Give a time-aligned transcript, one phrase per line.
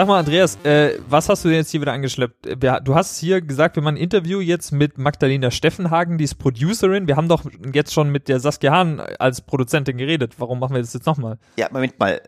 [0.00, 2.62] Sag mal, Andreas, äh, was hast du denn jetzt hier wieder angeschleppt?
[2.62, 6.36] Wir, du hast hier gesagt, wir machen ein Interview jetzt mit Magdalena Steffenhagen, die ist
[6.36, 7.06] Producerin.
[7.06, 10.36] Wir haben doch jetzt schon mit der Saskia Hahn als Produzentin geredet.
[10.38, 11.36] Warum machen wir das jetzt nochmal?
[11.58, 12.18] Ja, Moment mal.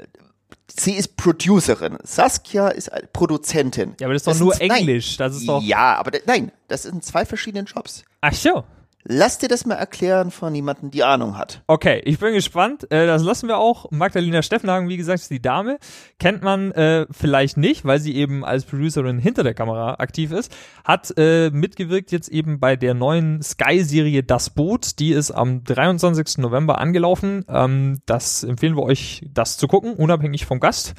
[0.68, 1.96] Sie ist Producerin.
[2.02, 3.94] Saskia ist Produzentin.
[3.98, 5.16] Ja, aber das ist doch nur Englisch.
[5.16, 5.62] Das ist doch.
[5.62, 8.04] Ja, aber nein, das sind zwei verschiedene Jobs.
[8.20, 8.64] Ach so.
[9.04, 11.62] Lass dir das mal erklären von jemandem, die Ahnung hat.
[11.66, 12.90] Okay, ich bin gespannt.
[12.92, 13.90] Äh, das lassen wir auch.
[13.90, 15.78] Magdalena Steffenhagen, wie gesagt, ist die Dame.
[16.20, 20.54] Kennt man äh, vielleicht nicht, weil sie eben als Producerin hinter der Kamera aktiv ist.
[20.84, 25.00] Hat äh, mitgewirkt jetzt eben bei der neuen Sky-Serie Das Boot.
[25.00, 26.38] Die ist am 23.
[26.38, 27.44] November angelaufen.
[27.48, 30.94] Ähm, das empfehlen wir euch, das zu gucken, unabhängig vom Gast.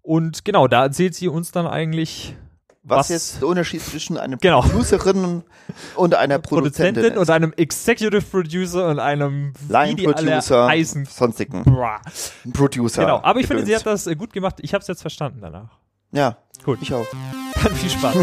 [0.00, 2.34] Und genau, da erzählt sie uns dann eigentlich
[2.82, 4.62] was, was, jetzt der Unterschied zwischen einem genau.
[4.62, 5.42] Producerin
[5.96, 11.64] und einer Produzentin, Produzentin und einem Executive Producer und einem Line Producer, heißen sonstigen
[12.52, 13.02] Producer.
[13.02, 14.56] Genau, aber ich finde, sie hat das äh, gut gemacht.
[14.60, 15.78] Ich habe es jetzt verstanden danach.
[16.12, 16.78] Ja, gut.
[16.80, 17.06] Ich auch.
[17.62, 18.16] Dann viel Spaß.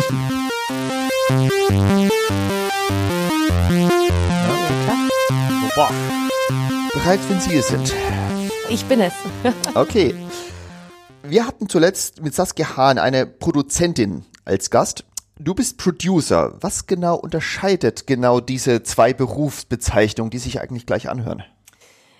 [6.93, 7.93] Bereit, wenn Sie es sind.
[8.69, 9.13] Ich bin es.
[9.75, 10.15] okay.
[11.23, 15.03] Wir hatten zuletzt mit Saskia Hahn eine Produzentin als Gast.
[15.37, 16.55] Du bist Producer.
[16.61, 21.43] Was genau unterscheidet genau diese zwei Berufsbezeichnungen, die sich eigentlich gleich anhören?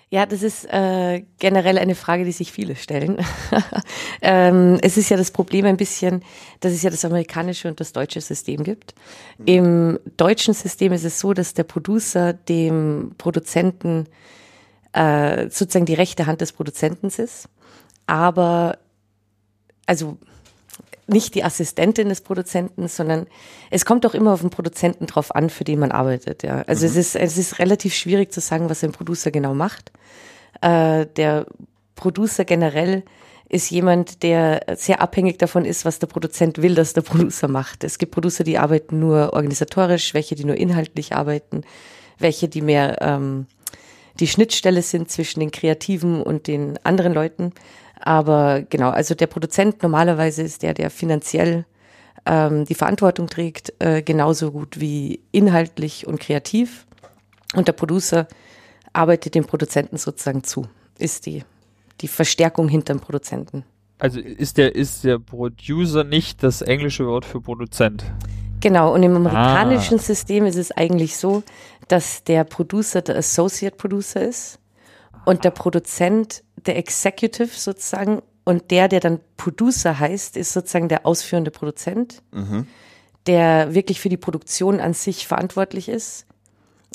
[0.08, 3.18] Ja, das ist äh, generell eine Frage, die sich viele stellen.
[4.22, 6.22] ähm, es ist ja das Problem ein bisschen,
[6.60, 8.94] dass es ja das amerikanische und das deutsche System gibt.
[9.38, 9.46] Mhm.
[9.46, 14.06] Im deutschen System ist es so, dass der Producer dem Produzenten
[14.92, 17.48] äh, sozusagen die rechte Hand des Produzenten ist.
[18.06, 18.78] Aber,
[19.86, 20.18] also
[21.06, 23.26] nicht die Assistentin des Produzenten, sondern
[23.70, 26.42] es kommt doch immer auf den Produzenten drauf an, für den man arbeitet.
[26.42, 26.62] Ja.
[26.66, 26.90] Also mhm.
[26.92, 29.92] es, ist, es ist relativ schwierig zu sagen, was ein Producer genau macht.
[30.60, 31.46] Äh, der
[31.94, 33.04] Producer generell
[33.48, 37.84] ist jemand, der sehr abhängig davon ist, was der Produzent will, dass der Producer macht.
[37.84, 41.62] Es gibt Producer, die arbeiten nur organisatorisch, welche, die nur inhaltlich arbeiten,
[42.18, 43.46] welche, die mehr ähm,
[44.18, 47.52] die Schnittstelle sind zwischen den Kreativen und den anderen Leuten.
[48.00, 51.64] Aber genau, also der Produzent normalerweise ist der, der finanziell
[52.26, 56.86] ähm, die Verantwortung trägt, äh, genauso gut wie inhaltlich und kreativ.
[57.54, 58.26] Und der Producer
[58.92, 60.66] arbeitet dem Produzenten sozusagen zu,
[60.98, 61.44] ist die,
[62.00, 63.64] die Verstärkung hinterm Produzenten.
[63.98, 68.04] Also ist der, ist der Producer nicht das englische Wort für Produzent?
[68.60, 70.02] Genau, und im amerikanischen ah.
[70.02, 71.42] System ist es eigentlich so,
[71.88, 74.58] dass der Producer der Associate Producer ist
[75.24, 81.04] und der Produzent der Executive sozusagen und der, der dann Producer heißt, ist sozusagen der
[81.04, 82.66] ausführende Produzent, mhm.
[83.26, 86.26] der wirklich für die Produktion an sich verantwortlich ist.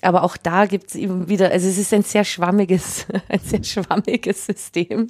[0.01, 3.63] Aber auch da gibt es eben wieder, also es ist ein sehr schwammiges, ein sehr
[3.63, 5.07] schwammiges System.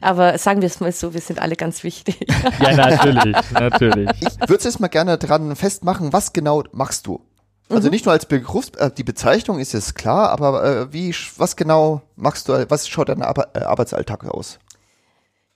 [0.00, 2.26] Aber sagen wir es mal so, wir sind alle ganz wichtig.
[2.60, 4.10] Ja, natürlich, natürlich.
[4.20, 7.20] Ich würde es jetzt mal gerne dran festmachen, was genau machst du?
[7.68, 7.92] Also mhm.
[7.92, 12.02] nicht nur als Begriff, äh, die Bezeichnung ist jetzt klar, aber äh, wie, was genau
[12.16, 14.58] machst du, was schaut dein äh, Arbeitsalltag aus?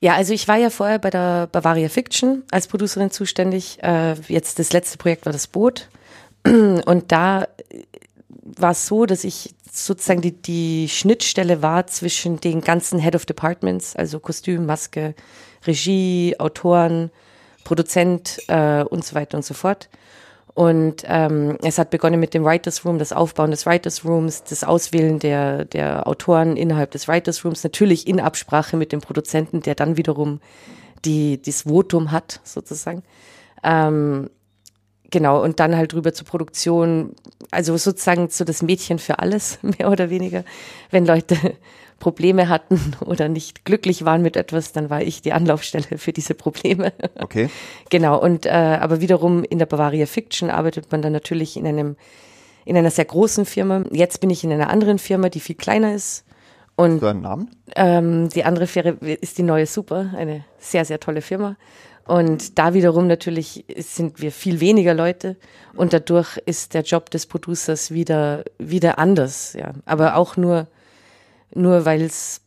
[0.01, 3.79] Ja, also ich war ja vorher bei der Bavaria Fiction als Producerin zuständig.
[4.29, 5.89] Jetzt das letzte Projekt war das Boot.
[6.47, 7.49] Und da
[8.45, 13.27] war es so, dass ich sozusagen die, die Schnittstelle war zwischen den ganzen Head of
[13.27, 15.15] Departments, also Kostüm, Maske,
[15.67, 17.11] Regie, Autoren,
[17.65, 19.89] Produzent äh, und so weiter und so fort.
[20.55, 24.65] Und ähm, es hat begonnen mit dem Writers Room, das Aufbauen des Writers Rooms, das
[24.65, 29.75] Auswählen der, der Autoren innerhalb des Writers Rooms, natürlich in Absprache mit dem Produzenten, der
[29.75, 30.41] dann wiederum
[31.05, 33.03] die, das Votum hat, sozusagen.
[33.63, 34.31] Ähm,
[35.11, 37.15] genau, und dann halt rüber zur Produktion,
[37.51, 40.45] also sozusagen so das Mädchen für alles, mehr oder weniger.
[40.91, 41.37] Wenn Leute
[41.99, 46.35] Probleme hatten oder nicht glücklich waren mit etwas, dann war ich die Anlaufstelle für diese
[46.35, 46.93] Probleme.
[47.21, 47.51] Okay.
[47.91, 48.21] genau.
[48.21, 51.97] Und äh, aber wiederum in der Bavaria Fiction arbeitet man dann natürlich in einem
[52.65, 53.85] in einer sehr großen Firma.
[53.91, 56.25] Jetzt bin ich in einer anderen Firma, die viel kleiner ist.
[56.77, 57.51] Und einen Namen?
[57.75, 61.57] Ähm, die andere Firma ist die neue Super, eine sehr sehr tolle Firma.
[62.07, 65.37] Und da wiederum natürlich sind wir viel weniger Leute
[65.75, 69.73] und dadurch ist der Job des Producers wieder wieder anders, ja.
[69.85, 70.69] Aber auch nur
[71.55, 72.43] nur weil es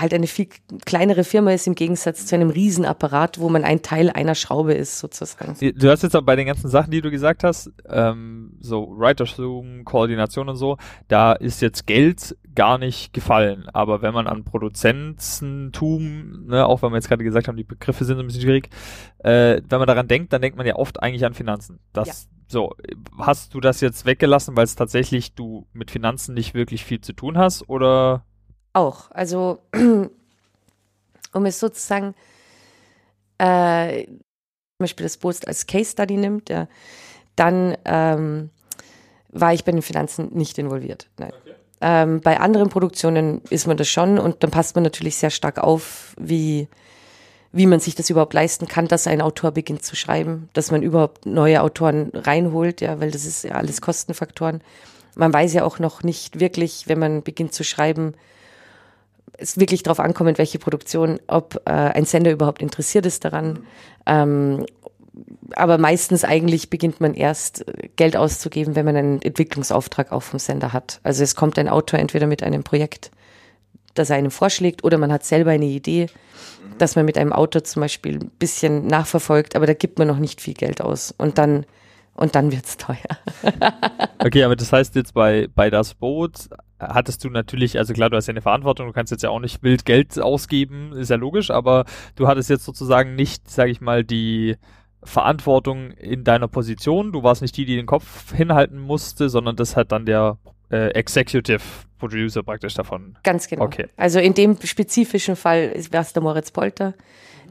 [0.00, 0.48] halt eine viel
[0.84, 4.98] kleinere Firma ist im Gegensatz zu einem Riesenapparat, wo man ein Teil einer Schraube ist,
[4.98, 5.56] sozusagen.
[5.74, 9.38] Du hast jetzt aber bei den ganzen Sachen, die du gesagt hast, ähm, so Writers
[9.38, 10.76] Room, Koordination und so,
[11.08, 13.68] da ist jetzt Geld gar nicht gefallen.
[13.72, 18.04] Aber wenn man an Produzententum, ne, auch wenn wir jetzt gerade gesagt haben, die Begriffe
[18.04, 18.70] sind ein bisschen schwierig,
[19.18, 21.80] äh, wenn man daran denkt, dann denkt man ja oft eigentlich an Finanzen.
[21.92, 22.14] Das, ja.
[22.48, 22.74] So,
[23.18, 27.12] hast du das jetzt weggelassen, weil es tatsächlich du mit Finanzen nicht wirklich viel zu
[27.12, 28.24] tun hast oder?
[28.76, 29.10] Auch.
[29.10, 29.58] Also,
[31.32, 32.14] um es sozusagen,
[33.38, 34.06] äh,
[34.78, 36.68] Beispiel das Boot als Case Study nimmt, ja,
[37.34, 38.50] dann ähm,
[39.30, 41.08] war ich bei den Finanzen nicht involviert.
[41.18, 41.32] Nein.
[41.40, 41.54] Okay.
[41.80, 45.58] Ähm, bei anderen Produktionen ist man das schon und dann passt man natürlich sehr stark
[45.58, 46.68] auf, wie,
[47.52, 50.82] wie man sich das überhaupt leisten kann, dass ein Autor beginnt zu schreiben, dass man
[50.82, 54.62] überhaupt neue Autoren reinholt, ja, weil das ist ja alles Kostenfaktoren.
[55.16, 58.14] Man weiß ja auch noch nicht wirklich, wenn man beginnt zu schreiben,
[59.38, 63.60] es wirklich darauf ankommt, welche Produktion, ob äh, ein Sender überhaupt interessiert ist daran,
[64.06, 64.64] ähm,
[65.54, 70.38] aber meistens eigentlich beginnt man erst äh, Geld auszugeben, wenn man einen Entwicklungsauftrag auch vom
[70.38, 71.00] Sender hat.
[71.02, 73.10] Also es kommt ein Autor entweder mit einem Projekt,
[73.94, 76.06] das er einem vorschlägt, oder man hat selber eine Idee,
[76.78, 80.18] dass man mit einem Autor zum Beispiel ein bisschen nachverfolgt, aber da gibt man noch
[80.18, 81.14] nicht viel Geld aus.
[81.16, 81.64] Und dann
[82.16, 82.96] und dann wird's teuer.
[84.18, 86.48] okay, aber das heißt jetzt bei, bei das Boot
[86.78, 89.40] hattest du natürlich, also klar, du hast ja eine Verantwortung, du kannst jetzt ja auch
[89.40, 91.84] nicht wild Geld ausgeben, ist ja logisch, aber
[92.16, 94.56] du hattest jetzt sozusagen nicht, sage ich mal, die
[95.02, 97.12] Verantwortung in deiner Position.
[97.12, 100.36] Du warst nicht die, die den Kopf hinhalten musste, sondern das hat dann der
[100.70, 101.62] äh, Executive
[101.98, 103.16] Producer praktisch davon.
[103.22, 103.64] Ganz genau.
[103.64, 103.86] Okay.
[103.96, 106.94] Also in dem spezifischen Fall wäre es der Moritz Polter,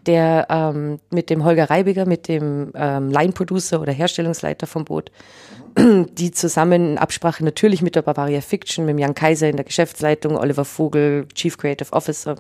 [0.08, 5.12] der ähm, mit dem Holger Reibiger, mit dem ähm, Line-Producer oder Herstellungsleiter vom Boot,
[5.78, 9.66] die zusammen in Absprache natürlich mit der Bavaria Fiction, mit dem Jan Kaiser in der
[9.66, 12.36] Geschäftsleitung, Oliver Vogel, Chief Creative Officer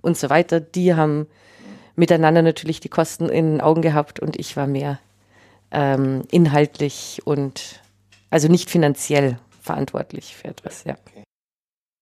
[0.00, 1.26] und so weiter, die haben
[1.96, 4.98] miteinander natürlich die Kosten in den Augen gehabt und ich war mehr
[5.70, 7.80] ähm, inhaltlich und
[8.30, 10.96] also nicht finanziell verantwortlich für etwas, ja.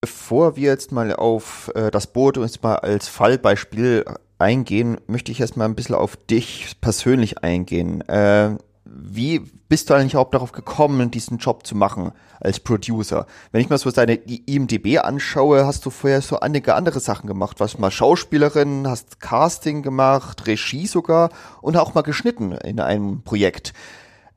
[0.00, 4.04] Bevor wir jetzt mal auf äh, das Boot uns mal als Fallbeispiel
[4.40, 8.00] eingehen, möchte ich erstmal ein bisschen auf dich persönlich eingehen.
[8.08, 13.26] Äh, wie bist du eigentlich auch darauf gekommen, diesen Job zu machen als Producer?
[13.52, 17.60] Wenn ich mir so deine IMDB anschaue, hast du vorher so einige andere Sachen gemacht.
[17.60, 21.30] Warst mal Schauspielerin, hast Casting gemacht, Regie sogar
[21.62, 23.74] und auch mal geschnitten in einem Projekt.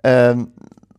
[0.04, 0.52] Ähm,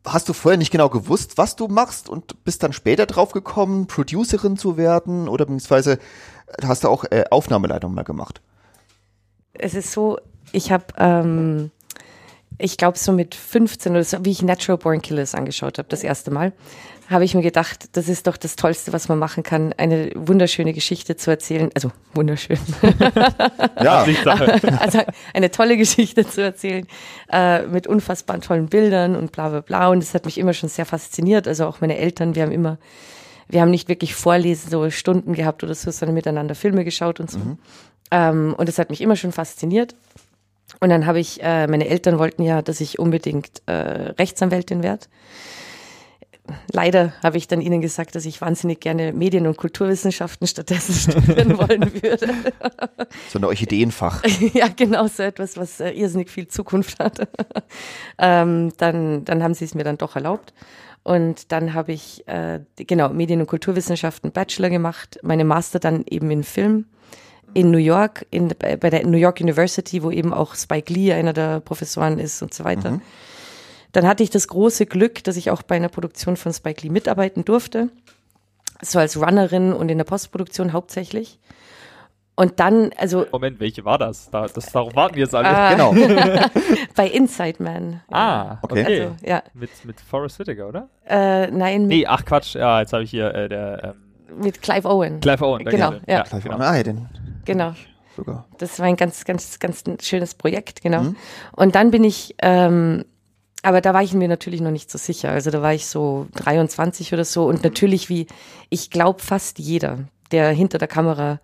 [0.04, 3.86] hast du vorher nicht genau gewusst, was du machst und bist dann später drauf gekommen,
[3.86, 5.98] Producerin zu werden oder beziehungsweise
[6.62, 8.40] hast du auch äh, Aufnahmeleitung mal gemacht?
[9.54, 10.18] Es ist so,
[10.52, 11.70] ich habe ähm
[12.58, 16.04] ich glaube, so mit 15 oder so, wie ich Natural Born Killers angeschaut habe, das
[16.04, 16.52] erste Mal,
[17.10, 20.72] habe ich mir gedacht, das ist doch das Tollste, was man machen kann, eine wunderschöne
[20.72, 21.70] Geschichte zu erzählen.
[21.74, 22.58] Also wunderschön.
[23.82, 24.04] ja,
[24.78, 25.00] also
[25.34, 26.86] eine tolle Geschichte zu erzählen
[27.30, 29.88] äh, mit unfassbar tollen Bildern und bla bla bla.
[29.88, 31.46] Und das hat mich immer schon sehr fasziniert.
[31.46, 32.78] Also auch meine Eltern, wir haben immer,
[33.48, 37.30] wir haben nicht wirklich Vorlesen, so Stunden gehabt oder so, sondern miteinander Filme geschaut und
[37.30, 37.38] so.
[37.38, 37.58] Mhm.
[38.14, 39.96] Ähm, und das hat mich immer schon fasziniert.
[40.78, 45.06] Und dann habe ich, äh, meine Eltern wollten ja, dass ich unbedingt äh, Rechtsanwältin werde.
[46.70, 51.58] Leider habe ich dann ihnen gesagt, dass ich wahnsinnig gerne Medien- und Kulturwissenschaften stattdessen studieren
[51.58, 52.28] wollen würde.
[53.31, 54.22] So ein Orchideenfach.
[54.55, 57.28] ja, genau, so etwas, was äh, irrsinnig viel Zukunft hat.
[58.19, 60.52] ähm, dann, dann haben sie es mir dann doch erlaubt.
[61.02, 66.30] Und dann habe ich, äh, genau, Medien- und Kulturwissenschaften Bachelor gemacht, meine Master dann eben
[66.30, 66.87] in Film
[67.54, 71.32] in New York, in, bei der New York University, wo eben auch Spike Lee einer
[71.32, 72.92] der Professoren ist und so weiter.
[72.92, 73.02] Mhm.
[73.92, 76.90] Dann hatte ich das große Glück, dass ich auch bei einer Produktion von Spike Lee
[76.90, 77.88] mitarbeiten durfte.
[78.82, 81.38] So als Runnerin und in der Postproduktion hauptsächlich.
[82.37, 83.26] Und dann, also.
[83.30, 84.28] Moment, welche war das?
[84.30, 85.49] Da, das darauf warten wir jetzt alle.
[85.49, 85.94] Ah, genau.
[86.96, 88.00] bei Inside Man.
[88.11, 88.84] Ah, okay.
[88.84, 89.42] Also, ja.
[89.54, 90.88] Mit, mit Forrest Whitaker, oder?
[91.08, 91.87] Äh, nein.
[91.87, 93.94] Nee, ach Quatsch, ja, jetzt habe ich hier äh, der.
[93.94, 95.20] Ähm, mit Clive Owen.
[95.20, 95.92] Clive Owen, genau.
[95.92, 96.00] Ja.
[96.08, 96.23] ja.
[96.25, 97.08] Clive Owen, ah, den
[97.44, 97.74] Genau.
[98.16, 98.46] Sogar.
[98.58, 101.02] Das war ein ganz, ganz, ganz schönes Projekt, genau.
[101.02, 101.16] Mhm.
[101.52, 103.04] Und dann bin ich, ähm,
[103.62, 105.30] aber da war ich mir natürlich noch nicht so sicher.
[105.30, 108.26] Also da war ich so 23 oder so und natürlich wie,
[108.70, 111.40] ich glaube fast jeder, der hinter der Kamera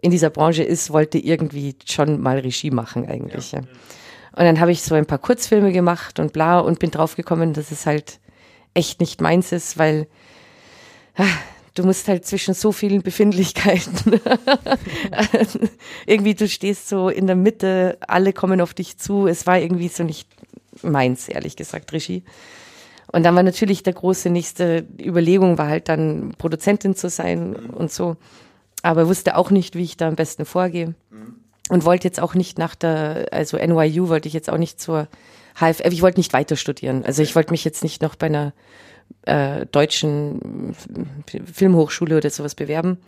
[0.00, 3.52] in dieser Branche ist, wollte irgendwie schon mal Regie machen eigentlich.
[3.52, 3.60] Ja.
[3.60, 3.66] ja.
[4.32, 7.70] Und dann habe ich so ein paar Kurzfilme gemacht und bla und bin draufgekommen, dass
[7.70, 8.20] es halt
[8.74, 10.06] echt nicht meins ist, weil
[11.16, 11.24] ah,
[11.78, 14.20] du musst halt zwischen so vielen Befindlichkeiten.
[16.06, 19.26] irgendwie, du stehst so in der Mitte, alle kommen auf dich zu.
[19.26, 20.28] Es war irgendwie so nicht
[20.82, 22.24] meins, ehrlich gesagt, Regie.
[23.10, 27.92] Und dann war natürlich der große nächste Überlegung, war halt dann Produzentin zu sein und
[27.92, 28.16] so.
[28.82, 30.94] Aber wusste auch nicht, wie ich da am besten vorgehe.
[31.70, 35.08] Und wollte jetzt auch nicht nach der, also NYU wollte ich jetzt auch nicht zur
[35.54, 37.04] HFF, ich wollte nicht weiter studieren.
[37.04, 38.52] Also ich wollte mich jetzt nicht noch bei einer
[39.22, 40.74] äh, deutschen
[41.52, 42.98] Filmhochschule oder sowas bewerben.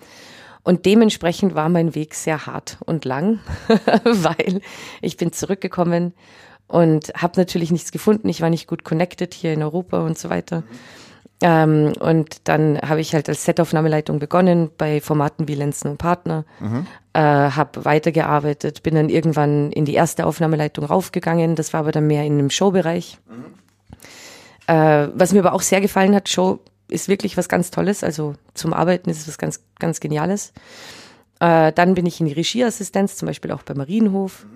[0.63, 3.41] Und dementsprechend war mein Weg sehr hart und lang,
[4.05, 4.61] weil
[5.01, 6.13] ich bin zurückgekommen
[6.67, 8.29] und habe natürlich nichts gefunden.
[8.29, 10.63] Ich war nicht gut connected hier in Europa und so weiter.
[11.43, 16.45] Ähm, und dann habe ich halt als Setaufnahmeleitung begonnen bei Formaten wie Lenzen und Partner,
[16.61, 16.87] mhm.
[17.15, 21.57] äh, habe weitergearbeitet, bin dann irgendwann in die erste Aufnahmeleitung raufgegangen.
[21.57, 23.19] Das war aber dann mehr in einem Showbereich.
[23.29, 23.55] Mhm.
[24.71, 28.05] Äh, was mir aber auch sehr gefallen hat, Show ist wirklich was ganz Tolles.
[28.05, 30.53] Also zum Arbeiten ist es was ganz, ganz Geniales.
[31.41, 34.47] Äh, dann bin ich in die Regieassistenz, zum Beispiel auch bei Marienhof.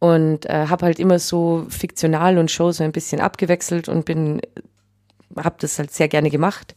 [0.00, 4.40] Und äh, habe halt immer so fiktional und Show so ein bisschen abgewechselt und bin
[5.36, 6.74] habe das halt sehr gerne gemacht,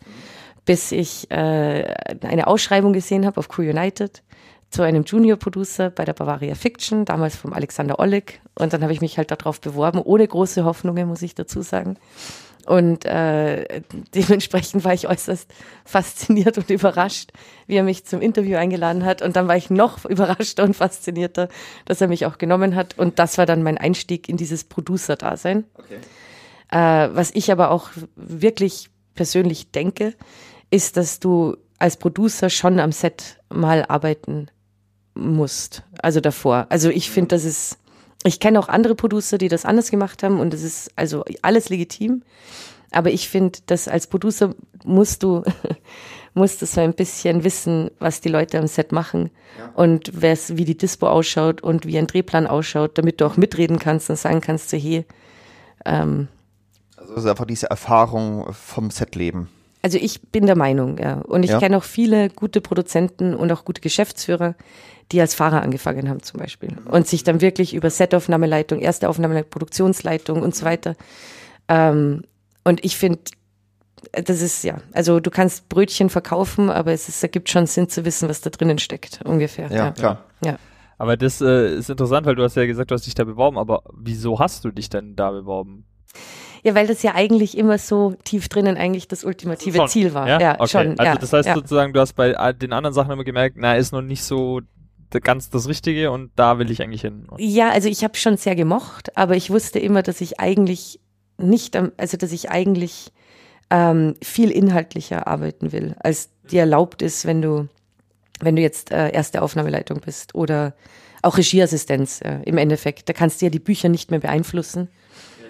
[0.65, 4.22] bis ich äh, eine Ausschreibung gesehen habe auf Crew United
[4.70, 8.42] zu einem Junior Producer bei der Bavaria Fiction, damals vom Alexander Ollig.
[8.54, 11.98] Und dann habe ich mich halt darauf beworben, ohne große Hoffnungen, muss ich dazu sagen.
[12.65, 13.81] Und äh,
[14.15, 15.51] dementsprechend war ich äußerst
[15.86, 17.31] fasziniert und überrascht,
[17.67, 19.22] wie er mich zum Interview eingeladen hat.
[19.22, 21.48] Und dann war ich noch überraschter und faszinierter,
[21.86, 22.98] dass er mich auch genommen hat.
[22.98, 25.65] Und das war dann mein Einstieg in dieses Producer-Dasein.
[25.75, 26.00] Okay.
[26.72, 30.13] Äh, was ich aber auch wirklich persönlich denke,
[30.72, 34.48] ist, dass du als Producer schon am Set mal arbeiten
[35.13, 35.84] musst.
[36.01, 36.67] Also davor.
[36.69, 37.77] Also ich finde, das ist,
[38.25, 41.70] ich kenne auch andere Producer, die das anders gemacht haben und das ist also alles
[41.70, 42.24] legitim.
[42.91, 45.44] Aber ich finde, dass als Producer musst du,
[46.34, 49.72] musst du so ein bisschen wissen, was die Leute am Set machen ja.
[49.75, 54.10] und wie die Dispo ausschaut und wie ein Drehplan ausschaut, damit du auch mitreden kannst
[54.10, 55.05] und sagen kannst, so, hey,
[55.86, 56.27] ähm,
[56.96, 59.50] also ist einfach diese Erfahrung vom Setleben.
[59.82, 61.20] Also ich bin der Meinung, ja.
[61.20, 61.60] Und ich ja.
[61.60, 64.55] kenne auch viele gute Produzenten und auch gute Geschäftsführer,
[65.12, 66.69] die als Fahrer angefangen haben zum Beispiel.
[66.85, 70.95] Und sich dann wirklich über Setaufnahmeleitung, erste Aufnahmeleitung, Produktionsleitung und so weiter.
[71.67, 72.24] Ähm,
[72.63, 73.19] und ich finde,
[74.12, 78.05] das ist ja, also du kannst Brötchen verkaufen, aber es ist, ergibt schon Sinn zu
[78.05, 79.69] wissen, was da drinnen steckt, ungefähr.
[79.69, 79.91] Ja, ja.
[79.91, 80.25] klar.
[80.43, 80.57] Ja.
[80.97, 83.57] Aber das äh, ist interessant, weil du hast ja gesagt, du hast dich da beworben,
[83.57, 85.85] aber wieso hast du dich denn da beworben?
[86.63, 90.27] Ja, weil das ja eigentlich immer so tief drinnen eigentlich das ultimative schon, Ziel war.
[90.27, 90.67] Ja, ja okay.
[90.67, 91.00] schon.
[91.00, 91.53] Also ja, das heißt ja.
[91.53, 94.62] sozusagen, du hast bei den anderen Sachen immer gemerkt, na, ist noch nicht so
[95.24, 97.27] ganz das Richtige und da will ich eigentlich hin.
[97.38, 101.00] Ja, also ich habe schon sehr gemocht, aber ich wusste immer, dass ich eigentlich
[101.38, 103.12] nicht, also dass ich eigentlich
[103.69, 107.67] ähm, viel inhaltlicher arbeiten will, als dir erlaubt ist, wenn du,
[108.39, 110.74] wenn du jetzt äh, erste Aufnahmeleitung bist oder
[111.21, 113.09] auch Regieassistenz äh, im Endeffekt.
[113.09, 114.89] Da kannst du ja die Bücher nicht mehr beeinflussen.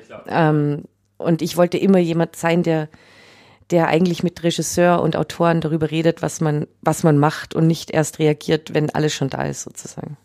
[0.09, 0.83] Ja, ähm,
[1.17, 2.89] und ich wollte immer jemand sein, der,
[3.72, 7.91] der eigentlich mit Regisseur und Autoren darüber redet, was man, was man macht und nicht
[7.91, 10.17] erst reagiert, wenn alles schon da ist, sozusagen.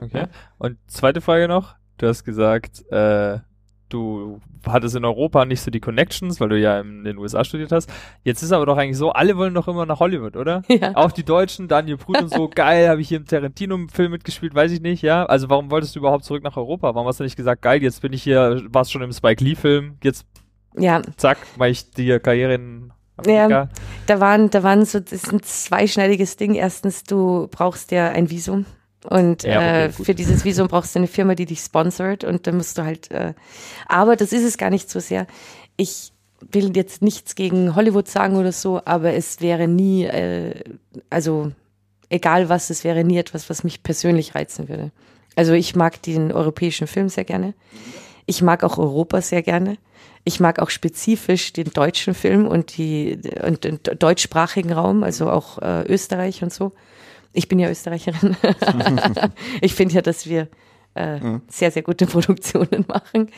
[0.00, 0.26] Okay.
[0.58, 1.74] Und zweite Frage noch.
[1.98, 3.38] Du hast gesagt, äh,
[3.88, 7.72] du hattest in Europa nicht so die Connections, weil du ja in den USA studiert
[7.72, 7.90] hast.
[8.24, 10.62] Jetzt ist aber doch eigentlich so, alle wollen doch immer nach Hollywood, oder?
[10.76, 10.94] Ja.
[10.94, 14.72] Auch die Deutschen, Daniel Brühl und so, geil, habe ich hier im Tarantino-Film mitgespielt, weiß
[14.72, 15.24] ich nicht, ja.
[15.24, 16.94] Also warum wolltest du überhaupt zurück nach Europa?
[16.94, 19.96] Warum hast du nicht gesagt, geil, jetzt bin ich hier, warst schon im Spike Lee-Film,
[20.02, 20.26] jetzt
[20.74, 21.02] ja.
[21.16, 23.48] zack, mache ich die Karriere in Amerika.
[23.48, 23.68] Ja,
[24.06, 26.54] da waren, da waren so, das ist ein zweischneidiges Ding.
[26.54, 28.66] Erstens, du brauchst ja ein Visum
[29.08, 32.46] und ja, okay, äh, für dieses Visum brauchst du eine Firma, die dich sponsert und
[32.46, 33.34] dann musst du halt, äh,
[33.86, 35.26] aber das ist es gar nicht so sehr.
[35.76, 36.12] Ich
[36.50, 40.62] will jetzt nichts gegen Hollywood sagen oder so, aber es wäre nie, äh,
[41.08, 41.52] also
[42.08, 44.90] egal was, es wäre nie etwas, was mich persönlich reizen würde.
[45.36, 47.54] Also ich mag den europäischen Film sehr gerne.
[48.26, 49.78] Ich mag auch Europa sehr gerne.
[50.24, 55.58] Ich mag auch spezifisch den deutschen Film und die und den deutschsprachigen Raum, also auch
[55.58, 56.72] äh, Österreich und so.
[57.32, 58.36] Ich bin ja Österreicherin.
[59.60, 60.48] ich finde ja, dass wir
[60.96, 61.42] äh, mhm.
[61.48, 63.30] sehr, sehr gute Produktionen machen.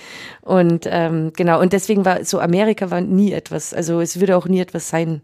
[0.42, 4.46] Und ähm, genau, und deswegen war so Amerika war nie etwas, also es würde auch
[4.46, 5.20] nie etwas sein.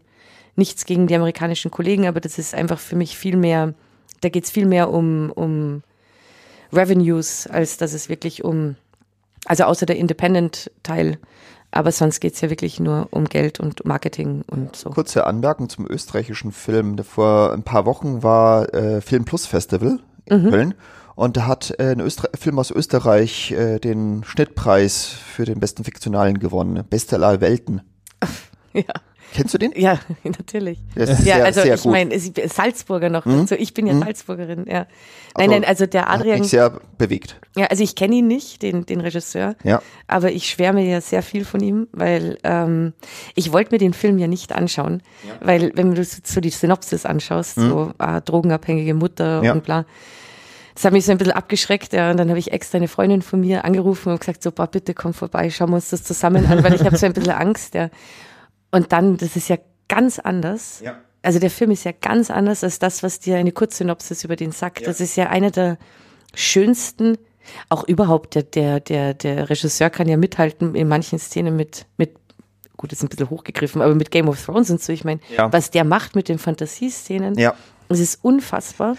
[0.57, 3.73] Nichts gegen die amerikanischen Kollegen, aber das ist einfach für mich viel mehr,
[4.21, 5.83] da geht es viel mehr um, um
[6.71, 8.75] Revenues, als dass es wirklich um,
[9.45, 11.17] also außer der Independent-Teil,
[11.71, 14.89] aber sonst geht es ja wirklich nur um Geld und Marketing und so.
[14.91, 16.97] Kurze Anmerkung zum österreichischen Film.
[17.03, 20.49] Vor ein paar Wochen war äh, Film Plus Festival in mhm.
[20.49, 20.73] Köln.
[21.15, 25.83] Und da hat äh, ein Öster Film aus Österreich äh, den Schnittpreis für den besten
[25.83, 26.83] Fiktionalen gewonnen.
[26.89, 27.81] Beste aller Welten.
[28.73, 28.83] ja.
[29.35, 29.73] Kennst du den?
[29.75, 30.79] Ja, natürlich.
[30.95, 33.25] Ja, sehr, also ich meine, Salzburger noch.
[33.25, 33.41] Mhm.
[33.41, 34.03] Also ich bin ja mhm.
[34.03, 34.87] Salzburgerin, ja.
[35.37, 36.39] Nein, also, nein, also der Adrian.
[36.39, 37.35] Mich sehr bewegt.
[37.57, 39.55] Ja, also ich kenne ihn nicht, den, den Regisseur.
[39.63, 39.81] Ja.
[40.07, 42.93] Aber ich schwärme ja sehr viel von ihm, weil ähm,
[43.35, 45.33] ich wollte mir den Film ja nicht anschauen, ja.
[45.45, 47.69] weil wenn du so die Synopsis anschaust, mhm.
[47.69, 49.51] so ah, drogenabhängige Mutter ja.
[49.51, 49.85] und bla.
[50.75, 52.11] Das hat mich so ein bisschen abgeschreckt, ja.
[52.11, 54.93] Und dann habe ich extra eine Freundin von mir angerufen und gesagt, so, boah, bitte
[54.93, 57.75] komm vorbei, schauen wir uns das zusammen an, weil ich habe so ein bisschen Angst,
[57.75, 57.89] ja.
[58.75, 60.81] Und dann, das ist ja ganz anders.
[60.83, 60.97] Ja.
[61.21, 64.51] Also der Film ist ja ganz anders als das, was dir eine Kurzsynopsis über den
[64.51, 64.81] sagt.
[64.81, 64.87] Ja.
[64.87, 65.77] Das ist ja einer der
[66.33, 67.17] schönsten,
[67.69, 72.15] auch überhaupt der, der, der, der Regisseur kann ja mithalten in manchen Szenen mit, mit
[72.75, 75.51] gut, ist ein bisschen hochgegriffen, aber mit Game of Thrones und so, ich meine, Ja.
[75.53, 77.53] was der macht mit den Fantasieszenen, Ja.
[77.87, 78.97] es ist unfassbar.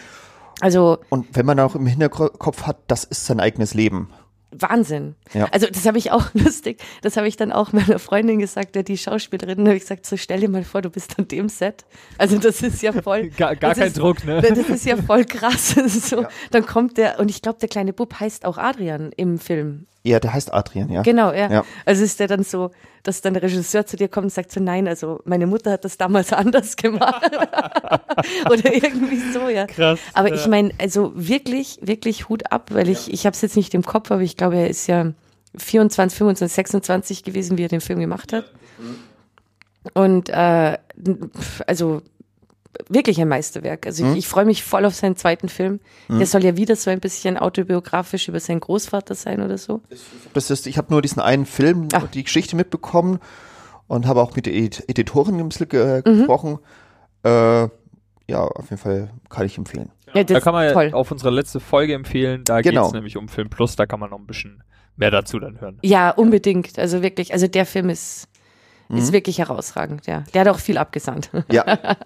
[0.60, 4.08] Also Und wenn man auch im Hinterkopf hat, das ist sein eigenes Leben.
[4.50, 5.16] Wahnsinn.
[5.34, 5.46] Ja.
[5.52, 8.82] Also das habe ich auch lustig, das habe ich dann auch meiner Freundin gesagt, der
[8.84, 11.84] die Schauspielerin, habe ich gesagt, so stell dir mal vor, du bist an dem Set.
[12.18, 13.28] Also das ist ja voll.
[13.36, 14.40] Gar- gar kein ist, Druck, ne?
[14.42, 15.74] Das ist ja voll krass.
[15.86, 16.28] So, Ja.
[16.50, 19.86] Dann kommt der, und ich glaube, der kleine Bub heißt auch Adrian im Film.
[20.06, 21.02] Ja, der heißt Adrian, ja.
[21.02, 21.50] Genau, ja.
[21.50, 21.64] Ja.
[21.84, 22.70] Also ist der dann so,
[23.02, 25.84] dass dann der Regisseur zu dir kommt und sagt so, nein, also meine Mutter hat
[25.84, 27.28] das damals anders gemacht.
[28.50, 29.66] Oder irgendwie so, ja.
[29.66, 30.36] Krass, Aber ja.
[30.36, 33.82] ich meine, also wirklich, wirklich Hut ab, weil ich, ich habe es jetzt nicht im
[33.82, 35.12] Kopf, aber ich glaube, er ist ja
[35.56, 38.44] 24, 25, 26 gewesen, wie er den Film gemacht hat.
[39.94, 40.78] Und äh,
[41.66, 42.02] also
[42.88, 43.86] wirklich ein Meisterwerk.
[43.86, 45.80] Also ich, ich freue mich voll auf seinen zweiten Film.
[46.08, 49.80] Der soll ja wieder so ein bisschen autobiografisch über seinen Großvater sein oder so.
[50.34, 52.02] Das ist, ich habe nur diesen einen Film, Ah.
[52.12, 53.18] die Geschichte mitbekommen
[53.86, 56.18] und habe auch mit der Ed- Editorin ein bisschen ge Mhm.
[56.18, 56.58] gesprochen.
[57.24, 57.68] Äh,
[58.28, 59.90] ja, auf jeden Fall kann ich empfehlen.
[60.14, 60.88] Ja, das Da kann man toll.
[60.88, 62.42] ja auf unsere letzte Folge empfehlen.
[62.44, 62.82] Da Genau.
[62.82, 63.76] geht es nämlich um Film Plus.
[63.76, 64.62] Da kann man noch ein bisschen
[64.96, 65.78] mehr dazu dann hören.
[65.82, 66.78] Ja, unbedingt.
[66.78, 68.28] Also wirklich, also der Film ist,
[68.88, 68.98] Mhm.
[68.98, 70.24] ist wirklich herausragend, ja.
[70.32, 71.30] Der hat auch viel abgesandt.
[71.50, 71.64] Ja,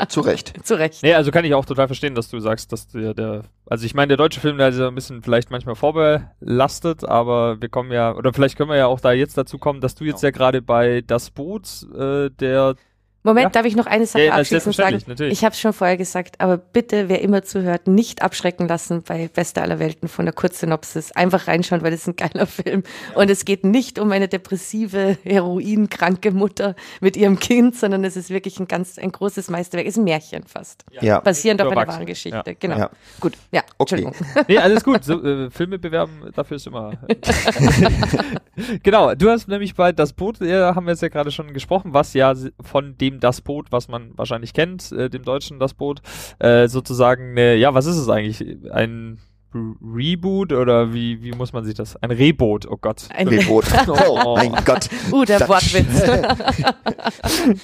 [0.09, 0.53] zu Recht.
[0.65, 1.03] Zu Recht.
[1.03, 3.95] Nee, also kann ich auch total verstehen, dass du sagst, dass der, der also ich
[3.95, 7.91] meine, der deutsche Film, der ist ja ein bisschen vielleicht manchmal vorbelastet, aber wir kommen
[7.93, 10.31] ja, oder vielleicht können wir ja auch da jetzt dazu kommen, dass du jetzt ja
[10.31, 12.75] gerade bei Das Boot, äh, der
[13.23, 13.51] Moment, Ja.
[13.51, 14.99] darf ich noch eine Sache Ja, abschließend sagen?
[15.07, 15.33] natürlich.
[15.35, 19.29] Ich habe es schon vorher gesagt, aber bitte, wer immer zuhört, nicht abschrecken lassen bei
[19.29, 21.13] Beste aller Welten von der Kurzsynopsis.
[21.13, 22.83] Einfach reinschauen, weil es ist ein geiler Film.
[23.15, 28.31] Und es geht nicht um eine depressive, heroinkranke Mutter mit ihrem Kind, sondern es ist
[28.31, 29.87] wirklich ein ganz, ein großes Meisterwerk.
[29.87, 30.85] Es ist ein Märchen fast.
[31.03, 31.21] Ja.
[31.21, 32.43] Basierend auf einer wahren Geschichte.
[32.47, 32.55] Ja.
[32.59, 32.79] Genau.
[32.79, 32.91] Ja.
[33.21, 33.35] Gut.
[33.53, 33.97] Ja, Okay.
[34.03, 34.15] Entschuldigung.
[34.49, 35.05] Nee, alles gut.
[35.05, 36.93] So, äh, Filme bewerben, dafür ist immer.
[38.83, 41.93] genau, du hast nämlich bei Das Boot, äh, haben wir jetzt ja gerade schon gesprochen,
[41.93, 46.01] was ja von dem Das Boot, was man wahrscheinlich kennt, äh, dem deutschen Das Boot,
[46.39, 48.41] äh, sozusagen, äh, ja, was ist es eigentlich?
[48.71, 49.19] Ein
[49.53, 51.97] Re- Reboot oder wie, wie muss man sich das?
[51.97, 53.09] Ein Reboot, oh Gott.
[53.13, 53.65] Ein- Reboot.
[53.89, 54.89] Oh mein Gott.
[55.13, 55.89] Uh, der Das- Wortwitz.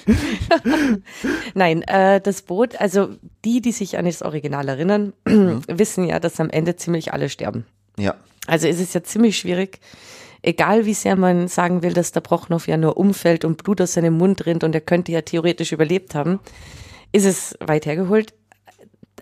[1.53, 3.09] Nein, äh, das Boot, also
[3.45, 7.65] die, die sich an das Original erinnern, wissen ja, dass am Ende ziemlich alle sterben.
[7.97, 8.15] Ja.
[8.47, 9.79] Also es ist ja ziemlich schwierig,
[10.47, 13.93] egal wie sehr man sagen will, dass der Brochnow ja nur umfällt und Blut aus
[13.93, 16.39] seinem Mund rinnt und er könnte ja theoretisch überlebt haben,
[17.11, 18.33] ist es weit hergeholt.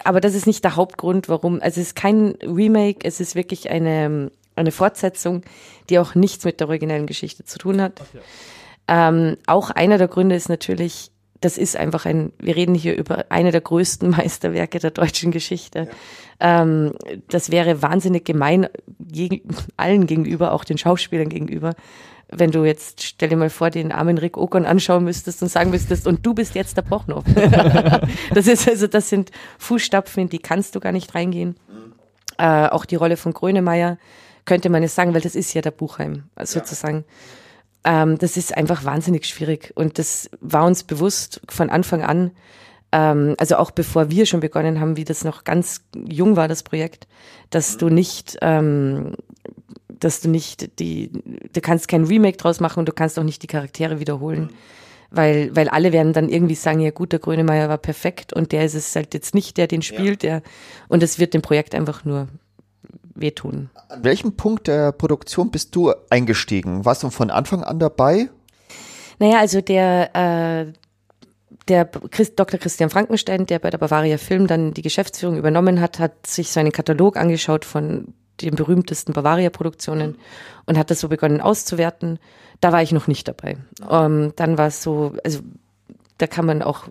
[0.04, 1.56] Aber das ist nicht der Hauptgrund, warum.
[1.62, 5.42] Also es ist kein Remake, es ist wirklich eine, eine Fortsetzung,
[5.90, 8.02] die auch nichts mit der originellen Geschichte zu tun hat.
[8.88, 11.12] Ähm, auch einer der Gründe ist natürlich,
[11.46, 15.88] das ist einfach ein, wir reden hier über eine der größten Meisterwerke der deutschen Geschichte.
[16.40, 16.94] Ähm,
[17.30, 18.68] das wäre wahnsinnig gemein
[19.00, 19.42] gegen,
[19.78, 21.76] allen gegenüber, auch den Schauspielern gegenüber.
[22.30, 25.70] Wenn du jetzt, stell dir mal vor, den armen Rick Okon anschauen müsstest und sagen
[25.70, 27.24] müsstest, und du bist jetzt der Brochnow.
[28.34, 29.30] das ist also, das sind
[29.60, 31.56] Fußstapfen, in die kannst du gar nicht reingehen.
[32.40, 34.00] Äh, auch die Rolle von Grönemeyer
[34.46, 37.06] könnte man jetzt sagen, weil das ist ja der Buchheim, sozusagen.
[37.86, 39.72] Ähm, das ist einfach wahnsinnig schwierig.
[39.76, 42.32] Und das war uns bewusst von Anfang an,
[42.92, 46.64] ähm, also auch bevor wir schon begonnen haben, wie das noch ganz jung war, das
[46.64, 47.08] Projekt,
[47.52, 49.14] dass du nicht, ähm,
[49.88, 51.12] dass du nicht die,
[51.54, 54.50] du kannst kein Remake draus machen und du kannst auch nicht die Charaktere wiederholen.
[55.12, 58.66] Weil, weil alle werden dann irgendwie sagen, ja gut, der Grönemeyer war perfekt und der
[58.66, 60.42] ist es halt jetzt nicht, der den spielt, der,
[60.90, 62.28] und es wird dem Projekt einfach nur
[63.16, 63.70] wehtun.
[63.90, 66.86] An welchem Punkt der Produktion bist du eingestiegen?
[66.86, 68.30] Warst du von Anfang an dabei?
[69.20, 70.74] Naja, also der, äh,
[71.68, 72.60] der Christ, Dr.
[72.60, 76.60] Christian Frankenstein, der bei der Bavaria Film dann die Geschäftsführung übernommen hat, hat sich so
[76.60, 80.18] einen Katalog angeschaut von den berühmtesten Bavaria-Produktionen
[80.66, 82.20] und hat das so begonnen auszuwerten.
[82.60, 83.58] Da war ich noch nicht dabei.
[83.90, 85.40] Ähm, dann war es so, also
[86.18, 86.88] da kann man auch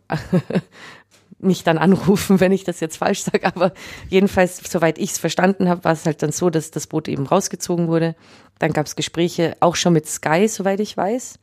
[1.38, 3.72] mich dann anrufen, wenn ich das jetzt falsch sage, aber
[4.08, 7.26] jedenfalls, soweit ich es verstanden habe, war es halt dann so, dass das Boot eben
[7.26, 8.14] rausgezogen wurde.
[8.58, 11.40] Dann gab es Gespräche auch schon mit Sky, soweit ich weiß,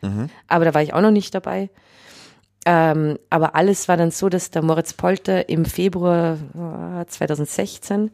[0.47, 1.69] aber da war ich auch noch nicht dabei.
[2.65, 6.38] Ähm, aber alles war dann so, dass der Moritz Polter im Februar
[7.01, 8.12] äh, 2016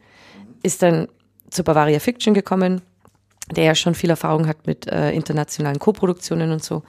[0.62, 1.08] ist dann
[1.50, 2.80] zur Bavaria Fiction gekommen,
[3.54, 6.82] der ja schon viel Erfahrung hat mit äh, internationalen Koproduktionen und so.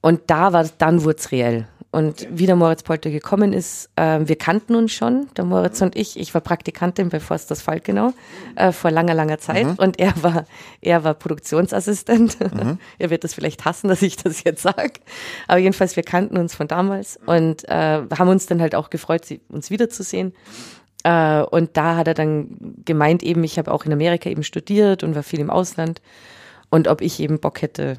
[0.00, 1.68] Und da war, dann wurde es reell.
[1.92, 5.96] Und wie der Moritz Polter gekommen ist, äh, wir kannten uns schon, der Moritz und
[5.96, 6.18] ich.
[6.18, 8.12] Ich war Praktikantin bei Forsters Falkenau
[8.54, 10.46] äh, vor langer, langer Zeit und er war,
[10.80, 12.38] er war Produktionsassistent.
[12.98, 14.92] er wird das vielleicht hassen, dass ich das jetzt sage.
[15.48, 19.24] Aber jedenfalls, wir kannten uns von damals und äh, haben uns dann halt auch gefreut,
[19.24, 20.32] sie, uns wiederzusehen.
[21.02, 25.02] Äh, und da hat er dann gemeint, eben, ich habe auch in Amerika eben studiert
[25.02, 26.00] und war viel im Ausland.
[26.70, 27.98] Und ob ich eben Bock hätte,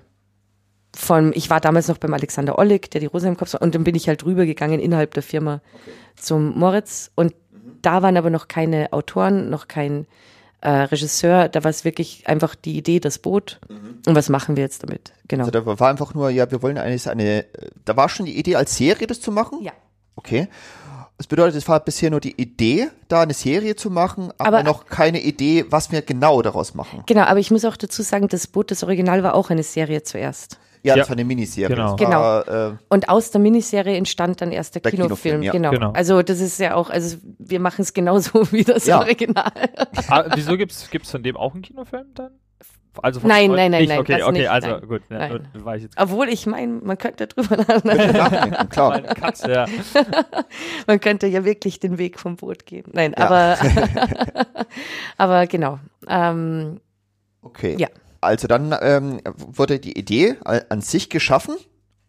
[0.96, 3.74] von, ich war damals noch beim Alexander Ollig, der die Rosa im Kopf war, und
[3.76, 5.62] dann bin ich halt rübergegangen innerhalb der Firma
[6.16, 7.34] zum Moritz und
[7.82, 10.06] da waren aber noch keine Autoren, noch kein
[10.62, 13.60] äh, Regisseur, da war es wirklich einfach die Idee, das Boot
[14.06, 15.46] und was machen wir jetzt damit, genau.
[15.46, 17.46] Also da war einfach nur, ja, wir wollen eigentlich eine,
[17.86, 19.60] da war schon die Idee als Serie das zu machen?
[19.62, 19.72] ja.
[20.18, 20.50] Okay.
[21.18, 24.64] Das bedeutet, es war bisher nur die Idee, da eine Serie zu machen, aber, Aber-
[24.64, 27.04] noch keine Idee, was wir genau daraus machen.
[27.06, 30.02] Genau, aber ich muss auch dazu sagen, das Boot, das Original war auch eine Serie
[30.02, 30.58] zuerst.
[30.84, 31.00] Ja, Ja.
[31.02, 31.70] das war eine Miniserie.
[31.76, 31.96] Genau.
[31.96, 35.42] Das war, äh, Und aus der Miniserie entstand dann erst der, Der Kinofilm.
[35.42, 35.52] Kinofilm, ja.
[35.52, 35.70] Genau.
[35.72, 35.92] Genau.
[35.92, 39.00] Also das ist ja auch, also wir machen es genauso wie das Ja.
[39.00, 39.52] Original.
[40.08, 42.32] ah, wieso gibt's gibt's von dem auch einen Kinofilm dann?
[43.02, 43.90] Also von Nein, nein, nein, nicht?
[43.90, 44.82] nein, Okay, das okay, nicht, also nein.
[44.88, 45.48] gut, ja, Nein.
[45.54, 48.68] war ich jetzt Obwohl ich meine, man könnte drüber nachdenken.
[48.70, 49.02] klar.
[49.02, 49.66] Katze, ja.
[50.88, 52.84] Man könnte ja wirklich den Weg vom Boot gehen.
[52.92, 53.28] Nein, Ja.
[53.30, 53.58] aber
[55.18, 55.80] aber genau.
[56.08, 56.82] Ähm,
[57.44, 57.76] Okay.
[57.80, 57.88] Ja.
[58.22, 61.56] Also dann ähm, wurde die Idee an sich geschaffen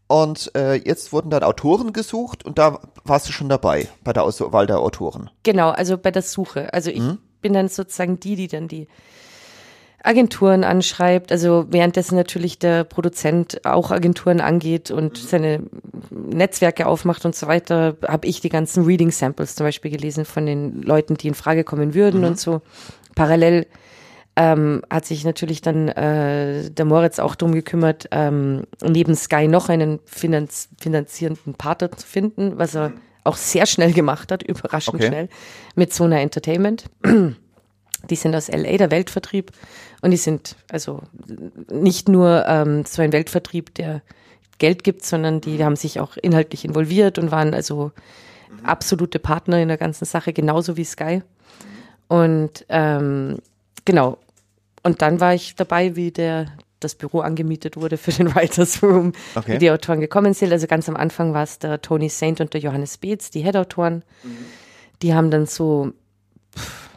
[0.09, 4.25] und äh, jetzt wurden dann Autoren gesucht und da warst du schon dabei bei der
[4.25, 5.31] Auswahl der Autoren.
[5.43, 6.73] Genau, also bei der Suche.
[6.75, 7.19] Also ich Mhm.
[7.41, 8.89] bin dann sozusagen die, die dann die
[10.05, 11.31] Agenturen anschreibt.
[11.31, 15.63] Also währenddessen natürlich der Produzent auch Agenturen angeht und seine
[16.11, 20.45] Netzwerke aufmacht und so weiter, habe ich die ganzen Reading Samples zum Beispiel gelesen von
[20.45, 22.63] den Leuten, die in Frage kommen würden und so.
[23.15, 23.67] Parallel
[24.35, 29.69] ähm, hat sich natürlich dann äh, der Moritz auch drum gekümmert, ähm, neben Sky noch
[29.69, 32.93] einen finanz finanzierenden Partner zu finden, was er
[33.25, 35.07] auch sehr schnell gemacht hat, überraschend Okay.
[35.09, 35.29] schnell,
[35.75, 36.87] mit Sona Entertainment.
[38.11, 39.53] Die sind aus LA, der Weltvertrieb.
[40.01, 41.03] Und die sind also
[41.71, 44.03] nicht nur ähm, so ein Weltvertrieb, der
[44.59, 47.93] Geld gibt, sondern die haben sich auch inhaltlich involviert und waren also
[48.65, 51.23] absolute Partner in der ganzen Sache, genauso wie Sky.
[52.09, 53.39] Und ähm,
[53.85, 54.19] genau.
[54.83, 56.47] Und dann war ich dabei, wie der
[56.81, 59.55] das Büro angemietet wurde für den Writers Room, Okay.
[59.55, 60.51] wie die Autoren gekommen sind.
[60.53, 64.03] Also ganz am Anfang war es der Tony Saint und der Johannes Beetz, die Head-Autoren.
[65.03, 65.93] Die haben dann so
[66.57, 66.91] pff,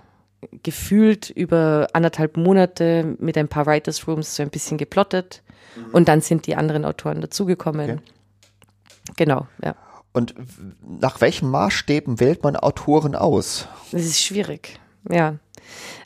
[0.63, 5.43] gefühlt über anderthalb Monate mit ein paar Writers Rooms so ein bisschen geplottet.
[5.91, 7.91] Und dann sind die anderen Autoren dazugekommen.
[7.91, 8.01] Okay.
[9.17, 9.75] Genau, ja.
[10.13, 10.33] Und
[11.01, 13.67] nach welchen Maßstäben wählt man Autoren aus?
[13.91, 15.35] Das ist schwierig, ja.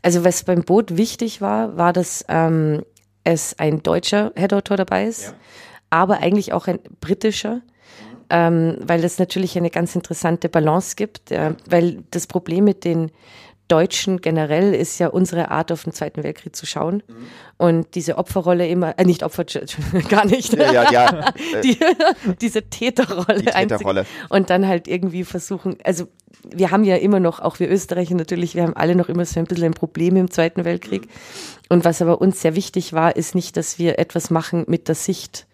[0.01, 2.83] Also was beim Boot wichtig war, war, dass ähm,
[3.23, 5.35] es ein deutscher Head-Autor dabei ist,
[5.89, 7.61] aber eigentlich auch ein britischer,
[8.29, 13.11] ähm, weil es natürlich eine ganz interessante Balance gibt, ja, weil das Problem mit den
[13.69, 17.01] Deutschen generell ist ja unsere Art, auf den Zweiten Weltkrieg zu schauen
[17.57, 19.45] und diese Opferrolle immer, äh, nicht Opfer,
[20.09, 21.33] gar nicht, Ja, ja, ja.
[21.63, 21.77] Die,
[22.41, 24.05] diese Täterrolle, Die einzig- Täterrolle.
[24.29, 26.07] und dann halt irgendwie versuchen, also
[26.51, 29.39] wir haben ja immer noch, auch wir Österreicher natürlich, wir haben alle noch immer so
[29.39, 31.07] ein bisschen ein Problem im Zweiten Weltkrieg.
[31.67, 34.95] Und was aber uns sehr wichtig war, ist nicht, dass wir etwas machen mit der
[34.95, 35.45] Sicht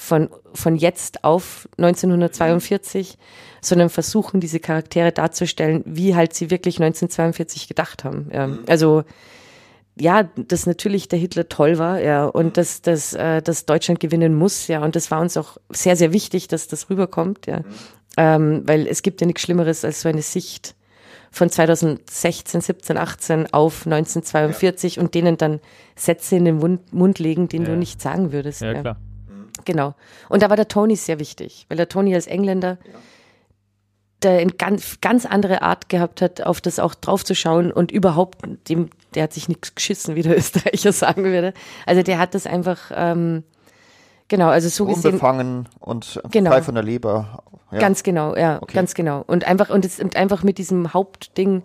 [0.00, 3.18] von, von jetzt auf 1942,
[3.60, 8.30] sondern versuchen, diese Charaktere darzustellen, wie halt sie wirklich 1942 gedacht haben.
[8.32, 8.48] Ja.
[8.66, 9.04] Also
[9.98, 14.34] ja, dass natürlich der Hitler toll war, ja, und dass, dass, äh, dass Deutschland gewinnen
[14.34, 17.60] muss, ja, und das war uns auch sehr, sehr wichtig, dass das rüberkommt, ja,
[18.16, 20.74] ähm, weil es gibt ja nichts Schlimmeres als so eine Sicht
[21.30, 25.60] von 2016, 17, 18 auf 1942 und denen dann
[25.94, 27.68] Sätze in den Mund, Mund legen, den Ja.
[27.68, 28.62] du nicht sagen würdest.
[28.62, 28.80] Ja, ja.
[28.80, 28.96] klar.
[29.64, 29.94] Genau.
[30.28, 32.78] Und da war der Tony sehr wichtig, weil der Tony als Engländer
[34.22, 38.90] der eine ganz, ganz andere Art gehabt hat, auf das auch draufzuschauen und überhaupt, dem,
[39.14, 41.54] der hat sich nichts geschissen, wie der Österreicher sagen würde.
[41.86, 43.44] Also der hat das einfach, ähm,
[44.28, 46.50] genau, also so gesehen, Unbefangen und Genau.
[46.50, 47.42] frei von der Leber.
[47.72, 47.78] Ja.
[47.78, 48.74] ganz genau, ja, Okay.
[48.74, 49.22] ganz genau.
[49.26, 51.62] Und einfach, und, es, und einfach mit diesem Hauptding,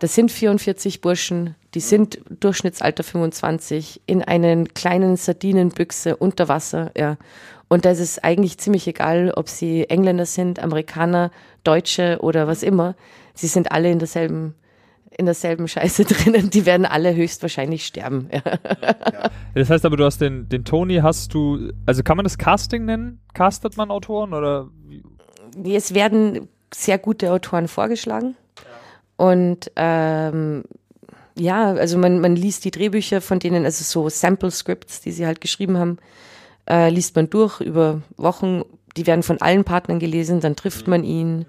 [0.00, 7.16] das sind 44 Burschen, die sind Durchschnittsalter 25, in einen kleinen Sardinenbüchse unter Wasser, ja.
[7.68, 11.30] Und da ist es eigentlich ziemlich egal, ob sie Engländer sind, Amerikaner,
[11.64, 12.94] Deutsche oder was immer.
[13.32, 14.54] Sie sind alle in derselben,
[15.16, 16.50] in derselben Scheiße drinnen.
[16.50, 18.28] Die werden alle höchstwahrscheinlich sterben.
[18.32, 18.42] Ja.
[19.54, 22.84] Das heißt aber, du hast den, den Tony, hast du, also kann man das Casting
[22.84, 23.20] nennen?
[23.32, 24.68] Castet man Autoren oder?
[25.64, 28.36] Es werden sehr gute Autoren vorgeschlagen.
[29.16, 30.64] Und ähm,
[31.36, 35.26] ja, also man, man liest die Drehbücher von denen, also so Sample Scripts, die sie
[35.26, 35.98] halt geschrieben haben,
[36.68, 38.62] äh, liest man durch über Wochen.
[38.96, 41.46] Die werden von allen Partnern gelesen, dann trifft man ihn.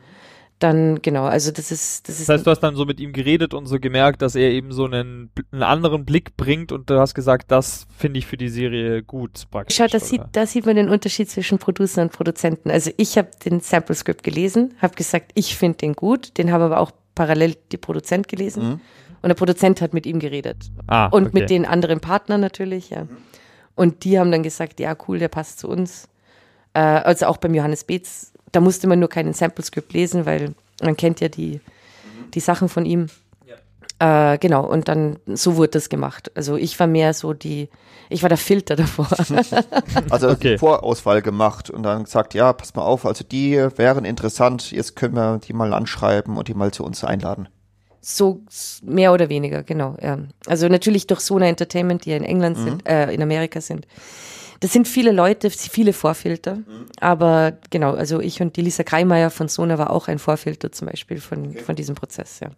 [0.57, 2.29] Dann, genau, also das ist, das ist.
[2.29, 4.71] Das heißt, du hast dann so mit ihm geredet und so gemerkt, dass er eben
[4.71, 8.47] so einen, einen anderen Blick bringt und du hast gesagt, das finde ich für die
[8.47, 9.75] Serie gut praktisch.
[9.75, 12.71] Schau, das sieht, da sieut man den Unterschied zwischen Producer und Produzenten.
[12.71, 16.61] Also ich habe den Sample Script gelesen, habe gesagt, ich finde den gut, den haben
[16.61, 18.79] aber auch parallel die Produzent gelesen.
[19.25, 20.69] Und der Produzent hat mit ihm geredet.
[20.85, 21.39] ah, Und okay.
[21.39, 23.07] mit den anderen Partnern natürlich, ja.
[23.73, 26.07] Und die haben dann gesagt, ja, cool, der passt zu uns.
[26.75, 30.95] Äh, also auch beim Johannes Beetz, da musste man nur keinen Sample-Script lesen, weil man
[30.95, 31.59] kennt ja die,
[32.35, 33.07] die Sachen von ihm.
[33.97, 36.31] Äh, genau, und dann so wurde das gemacht.
[36.35, 37.69] Also ich war mehr so die,
[38.09, 39.07] ich war der Filter davor.
[40.11, 40.59] also okay.
[40.59, 45.15] Vorauswahl gemacht und dann gesagt, ja, pass mal auf, also die wären interessant, jetzt können
[45.15, 47.47] wir die mal anschreiben und die mal zu uns einladen.
[48.07, 48.43] So
[48.83, 49.97] mehr oder weniger, genau.
[49.99, 50.19] Ja.
[50.45, 52.63] Also natürlich durch Sona Entertainment, die ja in England mhm.
[52.63, 53.87] sind, äh, in Amerika sind.
[54.59, 56.57] Das sind viele Leute, viele Vorfilter.
[56.57, 56.85] Mhm.
[56.99, 60.87] Aber genau, also ich und die Lisa Kreimeier von Sona war auch ein Vorfilter zum
[60.87, 61.63] Beispiel von, okay.
[61.63, 62.51] von diesem Prozess, ja.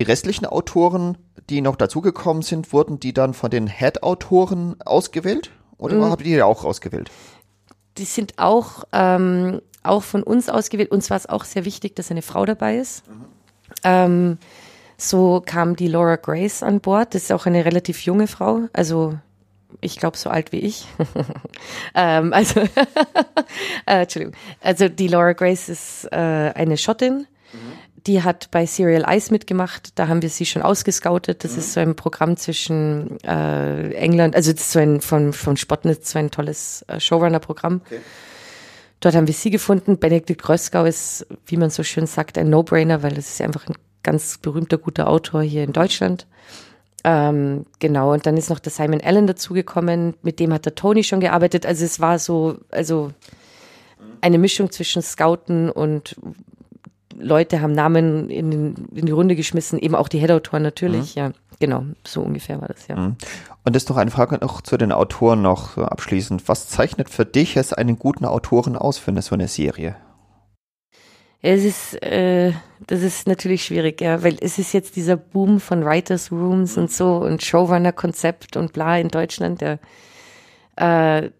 [0.00, 1.18] Die restlichen Autoren,
[1.50, 5.50] die noch dazugekommen sind, wurden die dann von den Head-Autoren ausgewählt?
[5.76, 6.04] Oder mhm.
[6.04, 7.10] habt ihr die auch ausgewählt?
[7.98, 10.90] Die sind auch, ähm, auch von uns ausgewählt.
[10.90, 13.06] Uns war es auch sehr wichtig, dass eine Frau dabei ist.
[13.06, 13.35] Mhm.
[13.86, 14.38] Ähm,
[14.98, 17.14] so kam die Laura Grace an Bord.
[17.14, 18.62] Das ist auch eine relativ junge Frau.
[18.72, 19.14] Also
[19.80, 20.86] ich glaube, so alt wie ich.
[21.94, 22.60] ähm, also,
[23.86, 24.34] äh, Entschuldigung.
[24.60, 27.26] Also die Laura Grace ist äh, eine Schottin.
[28.06, 29.90] Die hat bei Serial Ice mitgemacht.
[29.98, 31.42] Da haben wir sie schon ausgescoutet.
[31.42, 31.58] Das mhm.
[31.58, 36.12] ist so ein Programm zwischen äh, England, also das ist so ein von, von Spotnitz,
[36.12, 37.80] so ein tolles äh, Showrunner-Programm.
[37.84, 38.00] Okay.
[39.06, 39.98] Dort haben wir sie gefunden.
[39.98, 43.76] Benedikt Gröskau ist, wie man so schön sagt, ein No-Brainer, weil das ist einfach ein
[44.02, 46.26] ganz berühmter, guter Autor hier in Deutschland.
[47.04, 51.04] Ähm, genau, und dann ist noch der Simon Allen dazugekommen, mit dem hat der Tony
[51.04, 51.66] schon gearbeitet.
[51.66, 53.12] Also es war so, also
[54.22, 56.16] eine Mischung zwischen Scouten und
[57.16, 61.20] Leute haben Namen in, in die Runde geschmissen, eben auch die Head-Autoren natürlich, mhm.
[61.20, 61.32] ja.
[61.58, 62.96] Genau, so ungefähr war das, ja.
[62.96, 63.16] Mhm.
[63.64, 66.48] Und das ist noch eine Frage noch zu den Autoren noch abschließend.
[66.48, 69.96] Was zeichnet für dich als einen guten Autoren aus für eine, so eine Serie?
[71.42, 72.52] Es ist, äh,
[72.86, 76.90] das ist natürlich schwierig, ja, weil es ist jetzt dieser Boom von Writers Rooms und
[76.90, 79.78] so und Showrunner-Konzept und bla in Deutschland, der,
[80.76, 81.30] äh,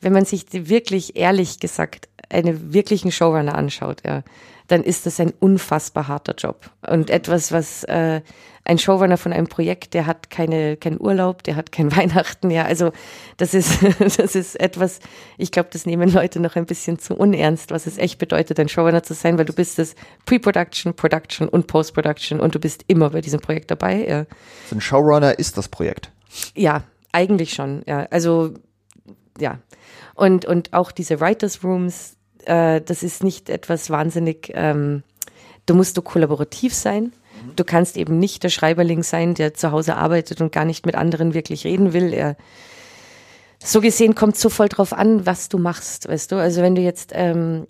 [0.00, 4.22] wenn man sich wirklich ehrlich gesagt einen wirklichen Showrunner anschaut, ja,
[4.70, 6.70] dann ist das ein unfassbar harter Job.
[6.88, 8.20] Und etwas, was äh,
[8.64, 12.64] ein Showrunner von einem Projekt, der hat keine, keinen Urlaub, der hat kein Weihnachten, ja.
[12.64, 12.92] Also
[13.36, 15.00] das ist, das ist etwas,
[15.38, 18.68] ich glaube, das nehmen Leute noch ein bisschen zu unernst, was es echt bedeutet, ein
[18.68, 23.10] Showrunner zu sein, weil du bist das Pre-Production, Production und Post-Production und du bist immer
[23.10, 24.06] bei diesem Projekt dabei.
[24.06, 24.26] Ja.
[24.68, 26.12] So ein Showrunner ist das Projekt.
[26.54, 28.06] Ja, eigentlich schon, ja.
[28.10, 28.54] Also
[29.38, 29.58] ja.
[30.14, 35.02] Und, und auch diese Writers Rooms, äh, das ist nicht etwas wahnsinnig, ähm,
[35.66, 37.12] du musst du kollaborativ sein.
[37.56, 40.94] Du kannst eben nicht der Schreiberling sein, der zu Hause arbeitet und gar nicht mit
[40.94, 42.12] anderen wirklich reden will.
[42.12, 42.36] Er,
[43.62, 46.36] so gesehen kommt so voll drauf an, was du machst, weißt du?
[46.36, 47.66] Also wenn du jetzt, ähm,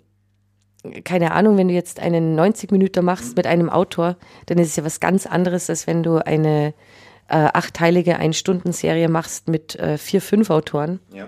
[1.03, 4.75] keine Ahnung, wenn du jetzt einen 90 Minuten machst mit einem Autor, dann ist es
[4.75, 6.73] ja was ganz anderes, als wenn du eine
[7.29, 10.99] äh, achtteilige Ein-Stunden-Serie machst mit äh, vier, fünf Autoren.
[11.13, 11.27] Ja.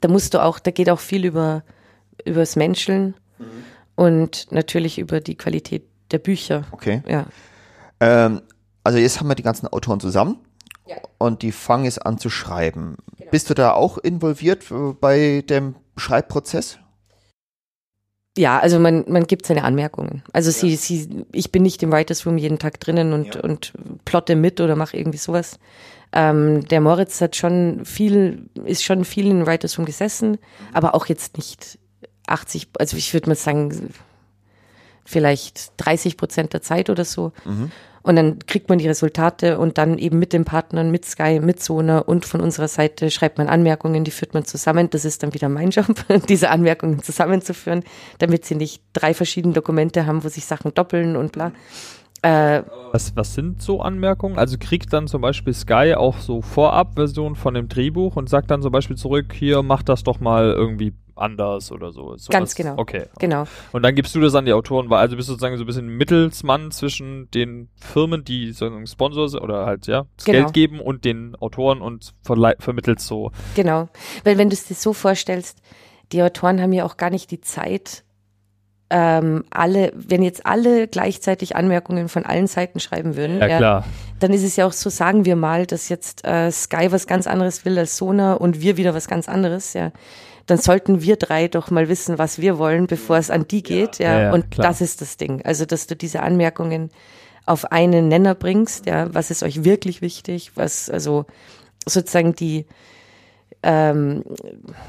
[0.00, 1.62] Da musst du auch, da geht auch viel über
[2.24, 3.44] übers Menscheln mhm.
[3.96, 6.64] und natürlich über die Qualität der Bücher.
[6.72, 7.02] Okay.
[7.08, 7.26] Ja.
[8.00, 8.42] Ähm,
[8.84, 10.38] also jetzt haben wir die ganzen Autoren zusammen
[10.86, 10.96] ja.
[11.18, 12.96] und die fangen jetzt an zu schreiben.
[13.16, 13.30] Genau.
[13.30, 16.78] Bist du da auch involviert äh, bei dem Schreibprozess?
[18.36, 20.22] Ja, also man, man gibt seine Anmerkungen.
[20.32, 20.56] Also ja.
[20.56, 23.40] sie, sie, ich bin nicht im Writers Room jeden Tag drinnen und, ja.
[23.42, 23.72] und
[24.04, 25.58] plotte mit oder mache irgendwie sowas.
[26.12, 30.38] Ähm, der Moritz hat schon viel, ist schon viel in Writers Room gesessen, mhm.
[30.72, 31.78] aber auch jetzt nicht
[32.32, 33.90] 80, also ich würde mal sagen,
[35.04, 37.32] vielleicht 30 Prozent der Zeit oder so.
[37.44, 37.70] Mhm.
[38.02, 41.62] Und dann kriegt man die Resultate und dann eben mit den Partnern, mit Sky, mit
[41.62, 44.90] Sona und von unserer Seite schreibt man Anmerkungen, die führt man zusammen.
[44.90, 45.86] Das ist dann wieder mein Job,
[46.28, 47.84] diese Anmerkungen zusammenzuführen,
[48.18, 51.52] damit sie nicht drei verschiedene Dokumente haben, wo sich Sachen doppeln und bla.
[52.22, 54.38] Äh, was, was sind so Anmerkungen?
[54.38, 58.62] Also kriegt dann zum Beispiel Sky auch so Vorabversion von dem Drehbuch und sagt dann
[58.62, 62.16] zum Beispiel zurück, hier mach das doch mal irgendwie anders oder so.
[62.16, 62.74] so Ganz genau.
[62.76, 63.06] Okay.
[63.18, 63.44] Genau.
[63.72, 65.66] Und dann gibst du das an die Autoren, weil also bist du sozusagen so ein
[65.66, 70.38] bisschen Mittelsmann zwischen den Firmen, die sozusagen Sponsor sind oder halt ja das genau.
[70.38, 73.30] Geld geben und den Autoren und vermittelst so.
[73.54, 73.88] Genau.
[74.24, 75.60] Weil wenn du es dir so vorstellst,
[76.12, 78.04] die Autoren haben ja auch gar nicht die Zeit,
[78.90, 83.84] ähm, alle, wenn jetzt alle gleichzeitig Anmerkungen von allen Seiten schreiben würden, ja, klar.
[84.20, 87.26] dann ist es ja auch so, sagen wir mal, dass jetzt äh, Sky was ganz
[87.26, 89.92] anderes will als Sona und wir wieder was ganz anderes, ja
[90.46, 93.98] dann sollten wir drei doch mal wissen, was wir wollen, bevor es an die geht.
[93.98, 94.20] Ja, ja.
[94.22, 94.68] ja und klar.
[94.68, 95.42] das ist das Ding.
[95.44, 96.90] Also, dass du diese Anmerkungen
[97.46, 101.26] auf einen Nenner bringst, ja, was ist euch wirklich wichtig, was, also
[101.86, 102.66] sozusagen die,
[103.62, 104.24] ähm,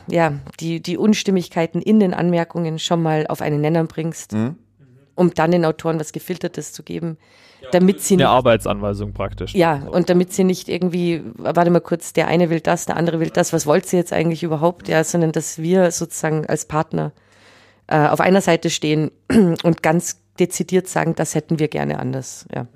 [0.08, 4.34] ja, die, die Unstimmigkeiten in den Anmerkungen schon mal auf einen Nenner bringst.
[4.34, 4.56] Mhm.
[5.16, 7.18] um dann den Autoren was Gefiltertes zu geben,
[7.72, 9.54] damit sie Eine nicht, Arbeitsanweisung praktisch.
[9.54, 13.20] ja, und damit sie nicht irgendwie, warte mal kurz, der eine will das, der andere
[13.20, 17.12] will das, was wollt sie jetzt eigentlich überhaupt, ja, sondern dass wir sozusagen als Partner
[17.88, 19.12] äh, auf einer Seite stehen
[19.64, 22.68] und ganz dezidiert sagen, das hätten wir gerne anders, ja.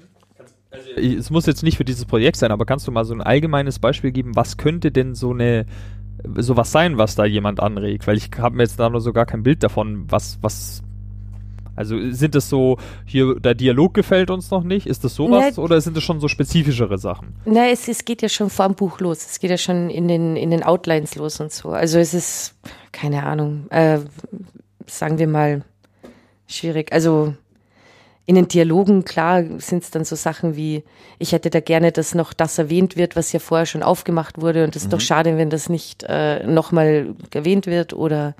[0.95, 3.79] Es muss jetzt nicht für dieses Projekt sein, aber kannst du mal so ein allgemeines
[3.79, 5.65] Beispiel geben, was könnte denn so eine
[6.35, 8.05] sowas sein, was da jemand anregt?
[8.05, 10.83] Weil ich habe mir jetzt da noch so gar kein Bild davon, was, was
[11.77, 15.63] also sind es so, hier, der Dialog gefällt uns noch nicht, ist das sowas Ja.
[15.63, 17.35] oder sind es schon so spezifischere Sachen?
[17.45, 19.19] Na, es, es geht ja schon vor dem Buch los.
[19.25, 21.69] Es geht ja schon in den, in den Outlines los und so.
[21.69, 22.55] Also es ist,
[22.91, 23.99] keine Ahnung, äh,
[24.87, 25.63] sagen wir mal,
[26.47, 26.91] schwierig.
[26.91, 27.35] Also
[28.25, 30.83] in den Dialogen, klar, sind es dann so Sachen wie,
[31.19, 34.63] ich hätte da gerne, dass noch das erwähnt wird, was ja vorher schon aufgemacht wurde
[34.65, 38.35] und es ist doch schade, wenn das nicht äh, nochmal erwähnt wird oder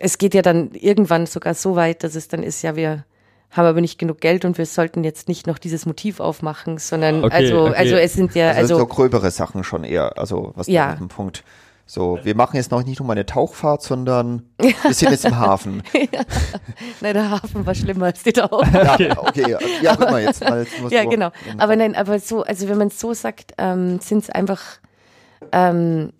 [0.00, 3.04] es geht ja dann irgendwann sogar so weit, dass es dann ist, ja, wir
[3.50, 7.24] haben aber nicht genug Geld und wir sollten jetzt nicht noch dieses Motiv aufmachen, sondern
[7.24, 7.74] Okay, also, okay.
[7.76, 10.86] also es sind ja, Also, also, so gröbere Sachen schon eher, also was Ja.
[10.86, 10.90] ja.
[10.90, 11.44] mit dem Punkt.
[11.86, 15.36] So, wir machen jetzt noch nicht nur mal eine Tauchfahrt, sondern wir sind jetzt im
[15.36, 15.82] Hafen.
[17.02, 18.66] nein, der Hafen war schlimmer als die Taufe.
[18.72, 20.60] Ja, okay, ja, ja guck mal jetzt mal.
[20.64, 21.30] Jetzt Ja, genau.
[21.58, 24.62] Aber nein, aber so, also wenn man es so sagt, ähm, sind es einfach,
[25.52, 26.14] ähm,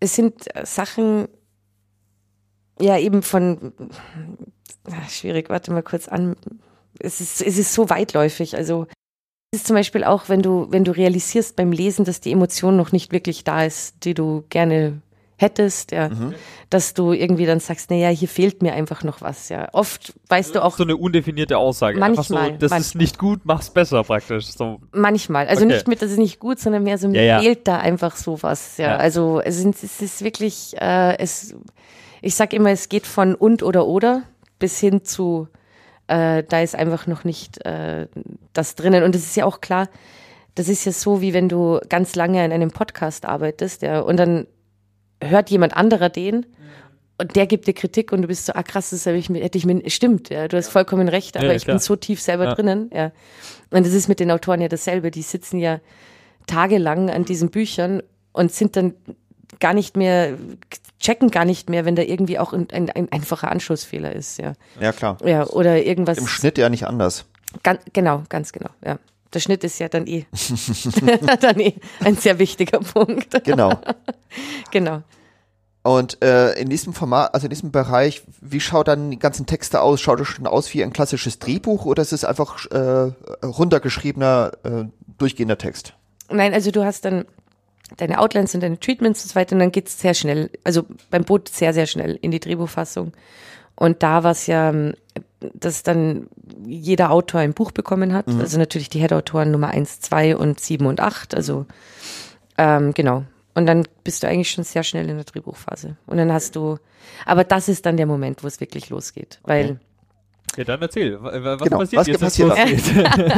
[0.00, 1.28] es sind Sachen,
[2.80, 3.72] ja, eben von,
[4.90, 6.36] ah, schwierig, warte mal kurz an.
[6.98, 8.56] Es ist, es ist so weitläufig.
[8.56, 8.86] Also,
[9.52, 12.76] es ist zum Beispiel auch, wenn du, wenn du realisierst beim Lesen, dass die Emotion
[12.76, 15.00] noch nicht wirklich da ist, die du gerne
[15.40, 16.10] hättest, ja,
[16.68, 19.68] dass du irgendwie dann sagst, naja, hier fehlt mir einfach noch was, ja.
[19.72, 22.02] Oft weißt du auch, so eine undefinierte Aussage.
[22.02, 23.02] Einfach so, Manchmal, das ist manchmal.
[23.02, 24.46] nicht gut, mach's besser praktisch.
[24.46, 25.46] So, Manchmal.
[25.46, 25.74] Also Okay.
[25.74, 27.38] nicht mit, das ist nicht gut, sondern mehr so, mir Ja, ja.
[27.40, 28.78] fehlt da einfach sowas.
[28.78, 28.96] Ja, Ja.
[28.96, 31.54] also es, sind, es ist wirklich, äh, es,
[32.22, 34.22] ich sag immer, es geht von und oder oder
[34.58, 35.48] bis hin zu,
[36.08, 38.06] äh, da ist einfach noch nicht äh,
[38.52, 39.04] das drinnen.
[39.04, 39.88] Und es ist ja auch klar,
[40.54, 44.16] das ist ja so, wie wenn du ganz lange in einem Podcast arbeitest, ja, und
[44.16, 44.46] dann
[45.22, 46.46] hört jemand anderer den
[47.20, 49.58] und der gibt dir Kritik und du bist so, ah krass, das ich mir, hätte
[49.58, 52.44] ich mir, stimmt, ja, du hast vollkommen recht, aber Ja, ich bin so tief selber
[52.44, 52.54] Ja.
[52.54, 53.10] drinnen, ja.
[53.70, 55.80] Und das ist mit den Autoren ja dasselbe, die sitzen ja
[56.46, 58.02] tagelang an diesen Büchern
[58.32, 58.94] und sind dann
[59.60, 60.34] gar nicht mehr,
[61.00, 64.54] checken gar nicht mehr, wenn da irgendwie auch ein, ein, ein einfacher Anschlussfehler ist, ja.
[64.80, 65.18] Ja, klar.
[65.24, 66.18] Ja, oder irgendwas.
[66.18, 67.24] Im Schnitt ja nicht anders.
[67.62, 68.98] Gan genau, ganz genau, ja.
[69.32, 70.24] Der Schnitt ist ja dann eh,
[71.40, 73.44] dann eh ein sehr wichtiger Punkt.
[73.44, 73.78] Genau.
[74.70, 75.02] Genau.
[75.82, 79.80] Und äh, in diesem Format, also in diesem Bereich, wie schaut dann die ganzen Texte
[79.80, 80.02] aus?
[80.02, 84.84] Schaut es schon aus wie ein klassisches Drehbuch oder ist es einfach äh, runtergeschriebener, äh,
[85.16, 85.94] durchgehender Text?
[86.30, 87.24] Nein, also du hast dann
[87.96, 91.24] deine Outlines und deine Treatments und so weiter und dann geht's sehr schnell, also beim
[91.24, 93.12] Boot sehr, sehr schnell in die Drehbuchfassung.
[93.74, 94.74] Und da war es ja,
[95.54, 96.26] dass dann
[96.66, 98.26] jeder Autor ein Buch bekommen hat.
[98.26, 101.32] Also natürlich die Head-Autoren Nummer eins, zwei und sieben und acht.
[101.34, 101.64] Also
[102.56, 103.22] ähm, genau.
[103.54, 105.96] Und dann bist du eigentlich schon sehr schnell in der Drehbuchphase.
[106.06, 106.78] Und dann hast du,
[107.24, 109.38] aber das ist dann der Moment, wo es wirklich losgeht.
[109.44, 109.78] Weil
[110.56, 111.22] ja, dann erzähl.
[111.22, 112.16] wa- wa- Was Genau, passiert was jetzt?
[112.16, 112.64] es passiert da?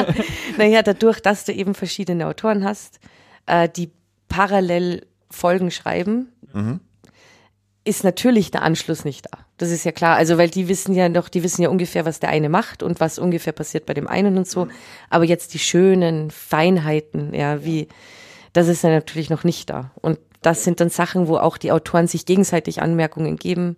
[0.06, 0.26] losgeht?
[0.58, 2.98] Naja, dadurch, dass du eben verschiedene Autoren hast,
[3.46, 3.90] äh, die
[4.30, 6.32] parallel Folgen schreiben,
[7.84, 9.38] ist natürlich der Anschluss nicht da.
[9.58, 10.16] Das ist ja klar.
[10.16, 13.00] Also, weil die wissen ja noch, die wissen ja ungefähr, was der eine macht und
[13.00, 14.68] was ungefähr passiert bei dem einen und so.
[15.10, 17.88] Aber jetzt die schönen Feinheiten, ja, wie,
[18.54, 19.90] das ist ja natürlich noch nicht da.
[20.00, 23.76] Und das sind dann Sachen, wo auch die Autoren sich gegenseitig Anmerkungen geben,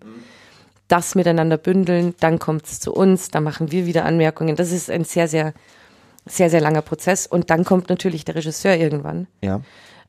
[0.89, 4.57] das miteinander bündeln, dann kommt es zu uns, dann machen wir wieder Anmerkungen.
[4.57, 5.55] Das ist ein sehr, sehr,
[6.27, 7.27] sehr, sehr langer Prozess.
[7.27, 9.61] Und dann kommt natürlich der Regisseur irgendwann, Ja.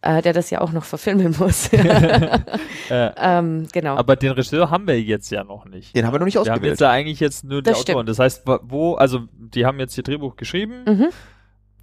[0.04, 1.70] Äh, der das ja auch noch verfilmen muss.
[2.90, 3.96] ähm, genau.
[3.96, 5.96] Aber den Regisseur haben wir jetzt ja noch nicht.
[5.96, 6.72] Den haben wir noch nicht Wir haben ausgewählt.
[6.74, 8.06] jetzt ja eigentlich jetzt nur die Das Autoren.
[8.06, 10.84] Das heißt, wo, also die haben jetzt ihr Drehbuch geschrieben.
[10.86, 11.08] Mhm.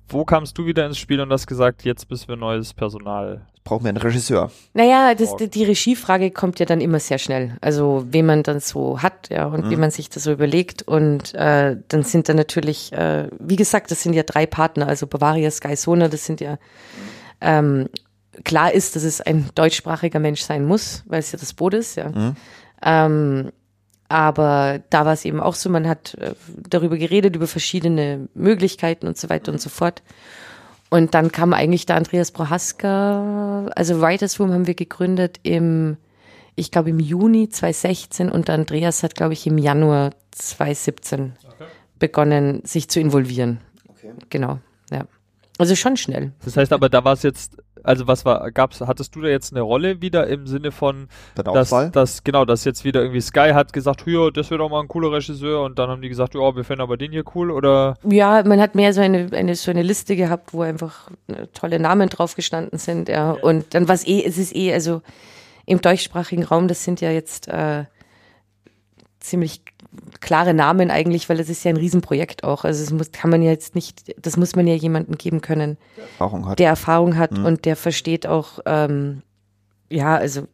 [0.08, 3.46] Wo kamst du wieder ins Spiel und hast gesagt, jetzt müssen wir neues Personal?
[3.62, 4.50] Brauchen wir einen Regisseur.
[4.74, 7.56] Naja, das, die, die Regiefrage kommt ja dann immer sehr schnell.
[7.60, 10.82] Also, wen man dann so hat, ja, und wie man sich das so überlegt.
[10.82, 15.06] Und äh, dann sind da natürlich, äh, wie gesagt, das sind ja drei Partner, also
[15.06, 16.58] Bavaria, Sky Sona, das sind ja
[17.40, 17.88] ähm,
[18.44, 21.96] klar ist, dass es ein deutschsprachiger Mensch sein muss, weil es ja das Boot ist,
[21.96, 22.34] ja.
[22.82, 23.50] Ähm,
[24.08, 26.34] aber da war es eben auch so, man hat äh,
[26.68, 30.02] darüber geredet, über verschiedene Möglichkeiten und so weiter und so fort.
[30.90, 35.96] Und dann kam eigentlich der Andreas Prohaska, also Writers Room haben wir gegründet im,
[36.56, 41.34] ich glaube im Juni 2016 und der Andreas hat, glaube ich, im Januar 2017
[42.00, 43.60] begonnen, sich zu involvieren.
[43.88, 44.10] Okay.
[44.28, 44.58] Genau,
[44.90, 45.04] ja.
[45.58, 46.32] Also schon schnell.
[46.44, 49.52] Das heißt aber, da war es jetzt, also was war, gab's, hattest du da jetzt
[49.52, 53.72] eine Rolle wieder im Sinne von, dass, dass, genau, dass jetzt wieder irgendwie Sky hat
[53.72, 55.62] gesagt, ja, das wäre doch mal ein cooler Regisseur.
[55.62, 58.60] Und dann haben die gesagt, ja, wir finden aber den hier cool oder, Ja, man
[58.60, 62.34] hat mehr so eine, eine so eine Liste gehabt, wo einfach äh, tolle Namen drauf
[62.34, 63.32] gestanden sind, ja.
[63.32, 65.02] Und dann was eh, es ist eh, also
[65.66, 67.84] im deutschsprachigen Raum, das sind ja jetzt äh,
[69.20, 69.62] ziemlich
[70.20, 72.64] klare Namen eigentlich, weil das ist ja ein Riesenprojekt auch.
[72.64, 75.78] Also es muss, kann man ja jetzt nicht, das muss man ja jemandem geben können,
[75.96, 76.58] Erfahrung hat.
[76.58, 79.22] der Erfahrung hat und der versteht auch, ähm,
[79.88, 80.46] ja, also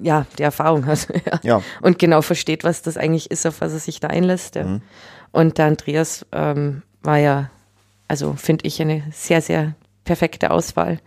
[0.00, 1.08] ja, der Erfahrung hat.
[1.26, 1.40] ja.
[1.42, 1.62] Ja.
[1.80, 4.56] Und genau versteht, was das eigentlich ist, auf was er sich da einlässt.
[4.56, 4.80] Ja.
[5.32, 7.50] Und der Andreas ähm, war ja,
[8.08, 10.98] also finde ich, eine sehr, sehr perfekte Auswahl.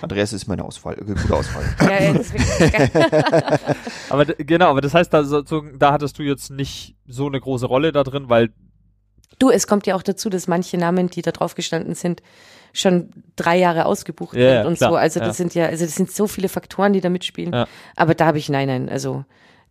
[0.00, 1.64] Andreas ist meine Auswahl, äh, gute Auswahl.
[1.80, 3.58] Ja, ja,
[4.10, 7.66] aber genau, aber das heißt, da, so, da hattest du jetzt nicht so eine große
[7.66, 8.50] Rolle da drin, weil,
[9.38, 12.22] du, es kommt ja auch dazu, dass manche Namen, die da drauf gestanden sind,
[12.72, 14.96] schon drei Jahre ausgebucht ja, sind und klar, so.
[14.96, 15.34] Also das ja.
[15.34, 17.52] sind ja, also das sind so viele Faktoren, die da mitspielen.
[17.52, 17.66] Ja.
[17.96, 19.24] Aber da habe ich, nein, nein, also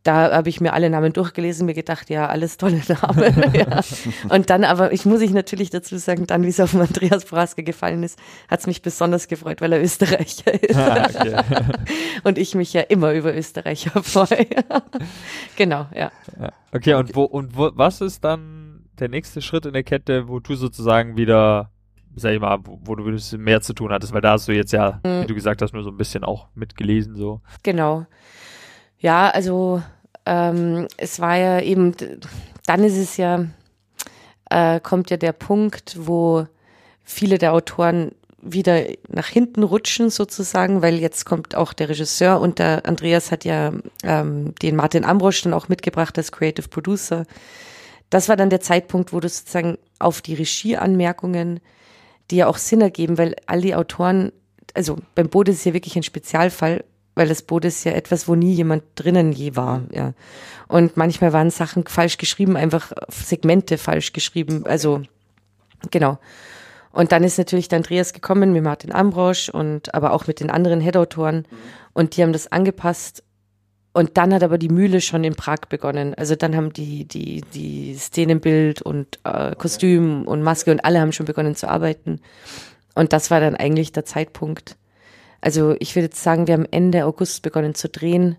[0.03, 3.53] da habe ich mir alle Namen durchgelesen, mir gedacht, ja, alles tolle Namen.
[3.53, 3.79] ja.
[4.29, 7.63] Und dann aber, ich muss ich natürlich dazu sagen, dann, wie es auf Andreas Boraske
[7.63, 10.75] gefallen ist, hat es mich besonders gefreut, weil er Österreicher ist.
[10.75, 11.41] ah, okay.
[12.23, 14.47] Und ich mich ja immer über Österreicher freue.
[15.55, 16.11] genau, ja.
[16.73, 20.39] okay, und wo, und wo, was ist dann der nächste Schritt in der Kette, wo
[20.39, 21.71] du sozusagen wieder,
[22.15, 24.47] sag ich mal, wo, wo du ein bisschen mehr zu tun hattest, weil da hast
[24.47, 27.41] du jetzt ja, wie du gesagt hast, nur so ein bisschen auch mitgelesen, so.
[27.63, 28.05] Genau.
[28.99, 29.81] Ja, also
[30.25, 31.95] ähm, es war ja eben,
[32.65, 33.45] dann ist es ja,
[34.49, 36.47] äh, kommt ja der Punkt, wo
[37.03, 38.11] viele der Autoren
[38.43, 43.45] wieder nach hinten rutschen sozusagen, weil jetzt kommt auch der Regisseur und der Andreas hat
[43.45, 43.71] ja
[44.03, 47.25] ähm, den Martin Ambrosch dann auch mitgebracht als Creative Producer.
[48.09, 51.61] Das war dann der Zeitpunkt, wo du sozusagen auf die Regieanmerkungen,
[52.29, 54.31] die ja auch Sinn ergeben, weil all die Autoren,
[54.73, 56.83] also beim Boot ist es ja wirklich ein Spezialfall,
[57.15, 60.13] weil das Boot ist ja etwas, wo nie jemand drinnen je war, ja.
[60.67, 65.01] Und manchmal waren Sachen falsch geschrieben, einfach Segmente falsch geschrieben, also
[65.91, 66.19] genau.
[66.91, 70.51] Und dann ist natürlich der Andreas gekommen mit Martin Ambrosch und aber auch mit den
[70.51, 71.45] anderen Head-Autoren
[71.93, 73.23] und die haben das angepasst.
[73.93, 76.15] Und dann hat aber die Mühle schon in Prag begonnen.
[76.15, 81.11] Also dann haben die, die, die Szenenbild und äh, Kostüm und Maske und alle haben
[81.11, 82.19] schon begonnen zu arbeiten.
[82.95, 84.77] Und das war dann eigentlich der Zeitpunkt.
[85.43, 88.37] Also ich würde jetzt sagen, wir haben Ende August begonnen zu drehen.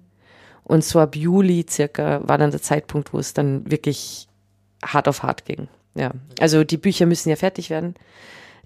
[0.62, 4.26] Und so ab Juli circa war dann der Zeitpunkt, wo es dann wirklich
[4.82, 5.68] hart auf hart ging.
[5.94, 7.94] Ja, also die Bücher müssen ja fertig werden,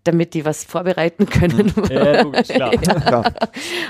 [0.04, 1.72] damit die was vorbereiten können.
[1.90, 2.70] Ja, logisch, klar.
[2.70, 3.32] Klar.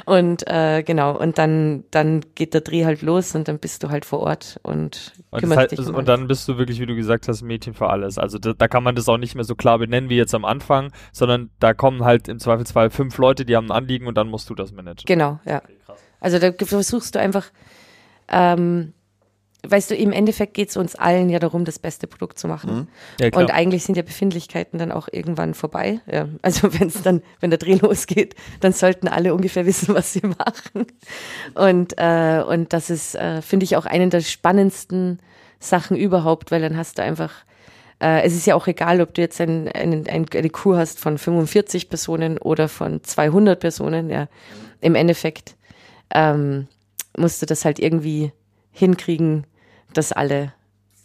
[0.07, 3.91] Und äh, genau, und dann, dann geht der Dreh halt los und dann bist du
[3.91, 6.81] halt vor Ort und, Und, das kümmerst heißt, dich um und dann bist du wirklich,
[6.81, 8.19] wie du gesagt hast, Mädchen für alles.
[8.19, 10.45] Also da, da kann man das auch nicht mehr so klar benennen wie jetzt am
[10.45, 14.29] Anfang, sondern da kommen halt im Zweifelsfall fünf Leute, die haben ein Anliegen und dann
[14.29, 15.05] musst du das managen.
[15.07, 15.63] Genau, ja.
[16.21, 17.47] Also da versuchst du einfach,
[18.29, 18.93] ähm,
[19.67, 22.89] weißt du, im Endeffekt geht es uns allen ja darum, das beste Produkt zu machen.
[23.21, 23.43] Ja, klar.
[23.43, 26.01] Und eigentlich sind ja Befindlichkeiten dann auch irgendwann vorbei.
[26.11, 26.29] Ja.
[26.43, 30.23] Also wenn es dann, wenn der Dreh losgeht, dann sollten alle ungefähr wissen, was sie
[30.23, 30.87] machen.
[31.55, 35.19] Und, äh, und das ist, äh, finde ich, auch eine der spannendsten
[35.59, 37.33] Sachen überhaupt, weil dann hast du einfach,
[38.01, 41.01] äh, es ist ja auch egal, ob du jetzt ein, ein, ein, eine Crew hast
[41.01, 44.09] von 45 Personen oder von 200 Personen.
[44.09, 44.29] Ja.
[44.81, 45.57] Im Endeffekt
[46.15, 46.69] ähm,
[47.17, 48.31] musst du das halt irgendwie
[48.79, 49.47] hinkriegen,
[49.93, 50.53] dass alle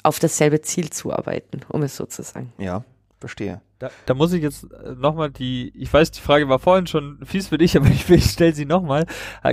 [0.04, 2.54] auf dasselbe Ziel zuarbeiten, um es so zu sagen.
[2.58, 2.84] Ja,
[3.20, 3.62] verstehe.
[3.80, 4.68] Da, da muss ich jetzt
[4.98, 8.26] nochmal die, ich weiß, die Frage war vorhin schon fies für dich, aber ich, ich
[8.26, 9.06] stelle sie nochmal.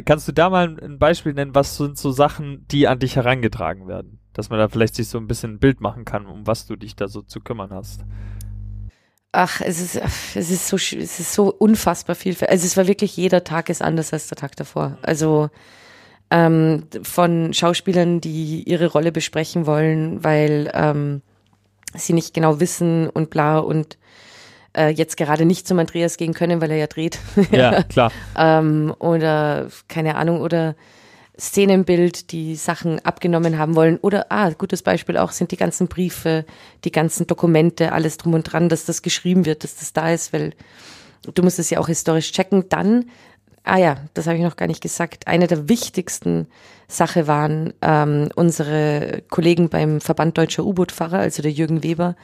[0.04, 3.88] Kannst du da mal ein, Beispiel nennen, was sind so Sachen, die an dich herangetragen
[3.88, 4.18] werden?
[4.32, 6.76] Dass man da vielleicht sich so ein bisschen ein Bild machen kann, um was du
[6.76, 8.04] dich da so zu kümmern hast.
[9.32, 9.96] Ach, es ist,
[10.34, 12.36] es ist so, es ist so unfassbar viel.
[12.48, 14.98] Also es war wirklich jeder Tag ist anders als der Tag davor.
[15.02, 15.50] Also
[16.30, 21.22] ähm, von Schauspielern, die ihre Rolle besprechen wollen, weil ähm,
[21.94, 23.98] sie nicht genau wissen und bla und
[24.76, 27.18] äh, jetzt gerade nicht zum Andreas gehen können, weil er ja dreht.
[27.50, 28.12] Ja, klar.
[28.36, 30.76] ähm, oder keine Ahnung, oder
[31.38, 33.98] Szenenbild, die Sachen abgenommen haben wollen.
[33.98, 36.44] Oder, ah, gutes Beispiel auch sind die ganzen Briefe,
[36.84, 40.32] die ganzen Dokumente, alles drum und dran, dass das geschrieben wird, dass das da ist,
[40.32, 40.52] weil
[41.34, 42.68] du musst es ja auch historisch checken.
[42.68, 43.06] Dann,
[43.64, 46.46] ah ja, das habe ich noch gar nicht gesagt, eine der wichtigsten
[46.88, 52.16] Sache waren ähm, unsere Kollegen beim Verband Deutscher U-Boot-Fahrer, also der Jürgen Weber,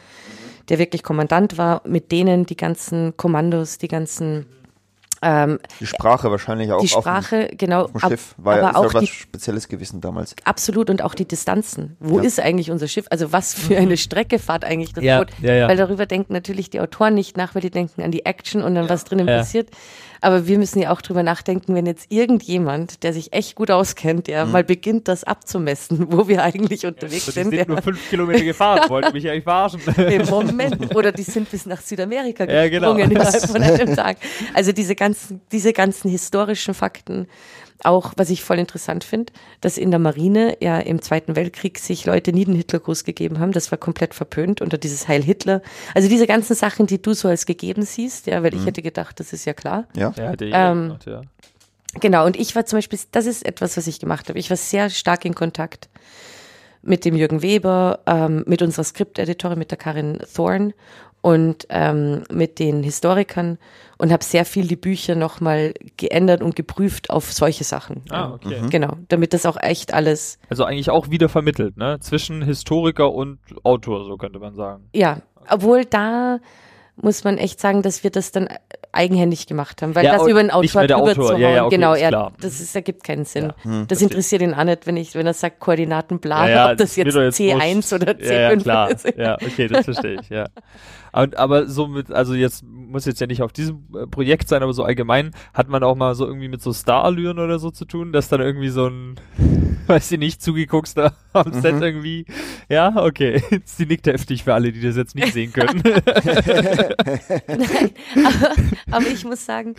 [0.68, 4.46] der wirklich Kommandant war, mit denen die ganzen Kommandos, die ganzen
[5.22, 8.34] Ähm, Die Sprache wahrscheinlich auch die Sprache, auf dem, genau, auf dem ab- Schiff.
[8.36, 10.36] War ja aber ist ja auch was die, Spezielles gewesen damals.
[10.44, 11.96] absolut und auch die Distanzen.
[12.00, 12.24] Wo Ja.
[12.26, 13.06] ist eigentlich unser Schiff?
[13.08, 15.28] Also was für eine Strecke fahrt eigentlich das Ja, Boot?
[15.40, 15.68] ja, ja.
[15.68, 18.74] Weil darüber denken natürlich die Autoren nicht nach, weil die denken an die Action und
[18.74, 19.38] dann was drinnen Ja.
[19.38, 19.70] passiert.
[20.20, 24.26] Aber wir müssen ja auch drüber nachdenken, wenn jetzt irgendjemand, der sich echt gut auskennt,
[24.28, 24.32] Mhm.
[24.32, 27.50] ja, mal beginnt, das abzumessen, wo wir eigentlich unterwegs Die sind.
[27.50, 27.64] sind Ja.
[27.66, 29.80] nur fünf Kilometer gefahren, wollten mich eigentlich verarschen.
[29.96, 30.94] Im Moment.
[30.94, 32.94] Oder die sind bis nach Südamerika Ja, genau.
[32.94, 34.16] gesprungen innerhalb von einem Tag.
[34.54, 37.26] Also diese ganzen, diese ganzen historischen Fakten.
[37.82, 42.06] Auch, was ich voll interessant finde, dass in der Marine ja im Zweiten Weltkrieg sich
[42.06, 43.52] Leute nie den Hitlergruß gegeben haben.
[43.52, 45.62] Das war komplett verpönt unter dieses Heil Hitler.
[45.94, 49.20] Also diese ganzen Sachen, die du so als gegeben siehst, ja, weil ich hätte gedacht,
[49.20, 49.86] das ist ja klar.
[49.94, 50.12] Ja.
[50.16, 51.22] Ja, Ähm, gemacht, ja.
[52.00, 54.38] Genau, und ich war zum Beispiel, das ist etwas, was ich gemacht habe.
[54.38, 55.88] Ich war sehr stark in Kontakt
[56.82, 60.72] mit dem Jürgen Weber, ähm, mit unserer Skripteditorin, mit der Karin Thorn
[61.26, 63.58] und ähm, mit den Historikern
[63.98, 68.02] und habe sehr viel die Bücher nochmal geändert und geprüft auf solche Sachen.
[68.10, 68.60] Ah, okay.
[68.70, 71.98] Genau, damit das auch echt alles, Also eigentlich auch wieder vermittelt, ne?
[71.98, 74.84] Zwischen Historiker und Autor, so könnte man sagen.
[74.92, 75.20] ja,
[75.50, 76.38] obwohl da
[76.96, 78.48] muss man echt sagen, dass wir das dann
[78.92, 81.76] eigenhändig gemacht haben, weil Ja, das über einen nicht Autor zu Ja, ja, hauen, okay,
[81.76, 83.52] genau, ist er, das ist, ergibt keinen Sinn.
[83.64, 83.84] Ja.
[83.86, 86.78] das interessiert ihn auch nicht, wenn ich, wenn er sagt Koordinaten bla, Ja, ja, ob
[86.78, 87.92] das jetzt doch jetzt C1 wurscht.
[87.92, 88.90] oder C5 ja, ja, klar.
[88.90, 89.06] ist.
[89.16, 90.46] Ja, okay, das verstehe ich, ja.
[91.12, 94.62] Und, aber so mit, also jetzt muss jetzt ja nicht auf diesem äh, Projekt sein,
[94.62, 97.84] aber so allgemein hat man auch mal so irgendwie mit so Starallüren oder so zu
[97.84, 99.14] tun, dass dann irgendwie so ein,
[99.88, 101.60] weiß ich nicht, zugeguckst da am Mhm.
[101.60, 102.26] Set irgendwie.
[102.68, 103.42] Ja, okay.
[103.64, 105.82] Sie nickt heftig für alle, die das jetzt nicht sehen können.
[108.24, 108.54] aber,
[108.90, 109.74] aber ich muss sagen,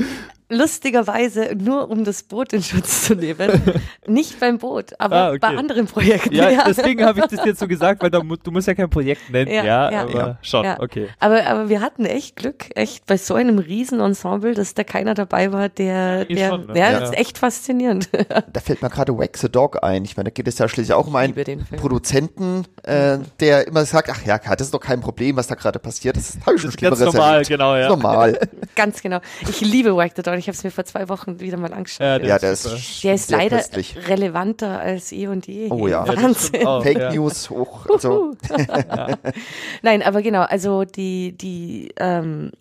[0.50, 3.62] lustigerweise, nur um das Boot in Schutz zu nehmen,
[4.08, 5.39] nicht beim Boot, aber Ah, okay.
[5.41, 6.34] bei anderen Projekten.
[6.34, 9.30] ja, deswegen habe ich das jetzt so gesagt, weil da, du musst ja kein Projekt
[9.30, 10.02] nennen, ja, Ja, ja.
[10.04, 10.38] aber Ja.
[10.41, 10.80] schon, Ja.
[10.80, 11.08] okay.
[11.20, 15.52] Aber, aber wir hatten echt Glück, echt bei so einem Riesenensemble, dass da keiner dabei
[15.52, 16.78] war, der, eigentlich der, schon, ne?
[16.80, 17.00] ja, Ja.
[17.00, 18.10] das ist echt faszinierend.
[18.54, 20.04] Da fällt mir gerade Wag the Dog ein.
[20.06, 21.34] Ich meine, da geht es ja schließlich auch um einen.
[21.78, 25.80] Produzenten, äh, der immer sagt, ach ja, das ist doch kein Problem, was da gerade
[25.80, 26.18] passiert.
[26.18, 27.50] Das habe ich schon Das ist ganz normal, erlebt.
[27.50, 27.88] genau, ja.
[27.88, 28.39] Das ist normal.
[28.76, 29.20] Ganz genau.
[29.41, 30.37] Ich liebe Wag the Dog.
[30.38, 32.02] Ich habe es mir vor zwei Wochen wieder mal angeschaut.
[32.02, 33.04] Ja, ja, der ist.
[33.04, 34.08] Der ist leider köstlich.
[34.08, 35.70] relevanter als eh und je.
[35.70, 36.06] Oh ja.
[36.06, 36.66] Ja, Wahnsinn.
[36.66, 37.12] auch, Fake ja.
[37.12, 37.86] News hoch.
[37.90, 38.34] Also,
[39.82, 42.52] Nein, aber genau, also die, die ähm,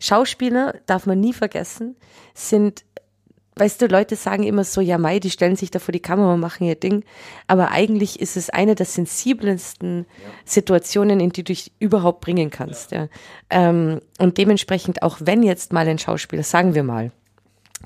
[0.00, 1.96] Schauspieler, darf man nie vergessen,
[2.34, 2.84] sind,
[3.58, 6.34] weißt du, Leute sagen immer so, ja Mai, die stellen sich da vor die Kamera
[6.34, 7.04] und machen ihr Ding,
[7.46, 10.06] aber eigentlich ist es eine der sensibelsten
[10.44, 12.92] Situationen, in die du dich überhaupt bringen kannst.
[12.92, 13.08] Ja.
[13.50, 17.12] Ähm, und dementsprechend, auch wenn jetzt mal ein Schauspieler, sagen wir mal,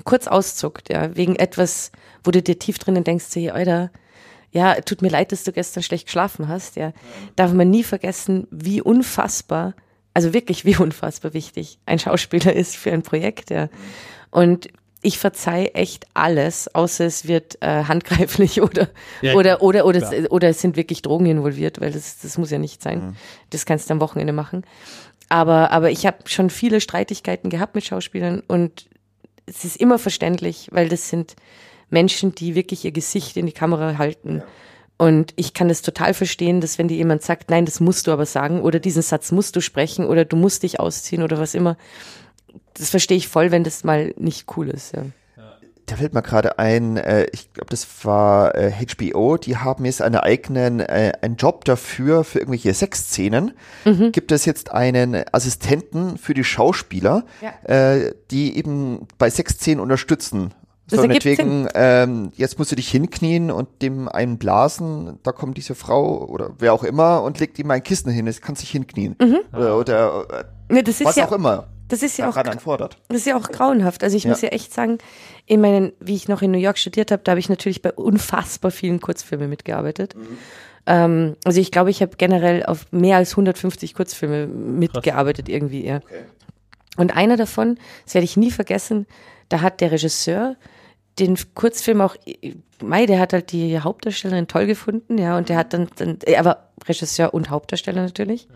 [0.05, 1.93] kurz auszuckt, ja, wegen etwas,
[2.25, 3.91] wo du dir tief drinnen denkst, so, hey, Alter,
[4.51, 6.93] ja, tut mir leid, dass du gestern schlecht geschlafen hast, ja,
[7.37, 9.75] darf man nie vergessen, wie unfassbar,
[10.15, 13.69] also wirklich wie unfassbar wichtig ein Schauspieler ist für ein Projekt, ja.
[14.31, 14.69] Und
[15.03, 18.89] ich verzeih echt alles, außer es wird äh, handgreiflich oder
[19.21, 20.13] Ja, oder oder oder klar.
[20.13, 23.17] es, oder es sind wirklich Drogen involviert, weil das das muss ja nicht sein.
[23.51, 24.65] Das kannst du am Wochenende machen.
[25.29, 28.87] Aber aber ich habe schon viele Streitigkeiten gehabt mit Schauspielern und
[29.47, 31.35] es ist immer verständlich, weil das sind
[31.91, 34.43] Menschen, die wirklich ihr Gesicht in die Kamera halten.
[34.99, 38.13] Und ich kann das total verstehen, dass wenn dir jemand sagt, nein, das musst du
[38.13, 41.55] aber sagen oder diesen Satz musst du sprechen oder du musst dich ausziehen oder was
[41.55, 41.77] immer,
[42.75, 44.95] das verstehe ich voll, wenn das mal nicht cool ist.
[44.95, 45.03] Ja.
[45.87, 50.01] da fällt mir gerade ein, äh, ich glaube, das war äh, HBO, die haben jetzt
[50.01, 53.53] einen eigenen, äh, einen Job dafür, für irgendwelche Sexszenen.
[53.85, 54.13] Mhm.
[54.13, 57.25] Gibt es jetzt einen Assistenten für die Schauspieler,
[57.65, 60.55] äh, die eben bei Sexszenen unterstützen.
[60.89, 65.57] Das So, meinetwegen, ähm, jetzt musst du dich hinknien und dem einen blasen, da kommt
[65.57, 68.71] diese Frau oder wer auch immer und legt ihm ein Kissen hin, es kann sich
[68.71, 69.17] hinknien.
[69.53, 71.03] Oder, oder äh, Ne, das Mhm.
[71.03, 72.97] ist was ja auch immer Das ist ja auch daran anfordert.
[73.09, 74.03] Das ist ja auch grauenhaft.
[74.03, 74.31] Also ich Ja.
[74.31, 74.97] muss ja echt sagen,
[75.45, 77.93] in meinen, wie ich noch in New York studiert habe, da habe ich natürlich bei
[77.93, 80.15] unfassbar vielen Kurzfilmen mitgearbeitet.
[80.87, 85.85] Ähm, also ich glaube, ich habe generell auf mehr als 150 Kurzfilme mitgearbeitet irgendwie.
[85.87, 86.01] Ja.
[86.97, 89.07] Und einer davon, das werde ich nie vergessen,
[89.51, 90.57] da hat der Regisseur
[91.19, 92.17] den Kurzfilm auch,
[92.83, 96.45] Mai, der hat halt die Hauptdarstellerin toll gefunden, ja, und der hat dann, dann er
[96.45, 98.49] war Regisseur und Hauptdarsteller natürlich.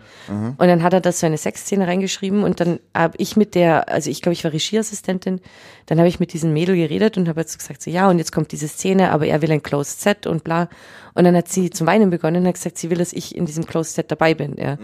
[0.57, 3.89] Und dann hat er da so eine Sexszene reingeschrieben und dann habe ich mit der,
[3.89, 5.41] also ich glaube, ich war Regieassistentin,
[5.87, 8.33] dann habe ich mit diesem Mädel geredet und habe jetzt gesagt, so ja, und jetzt
[8.33, 10.69] kommt diese Szene, aber er will ein Closed Set und bla.
[11.15, 13.47] Und dann hat sie zum Weinen begonnen und hat gesagt, sie will, dass ich in
[13.47, 14.77] diesem Closed Set dabei bin, ja.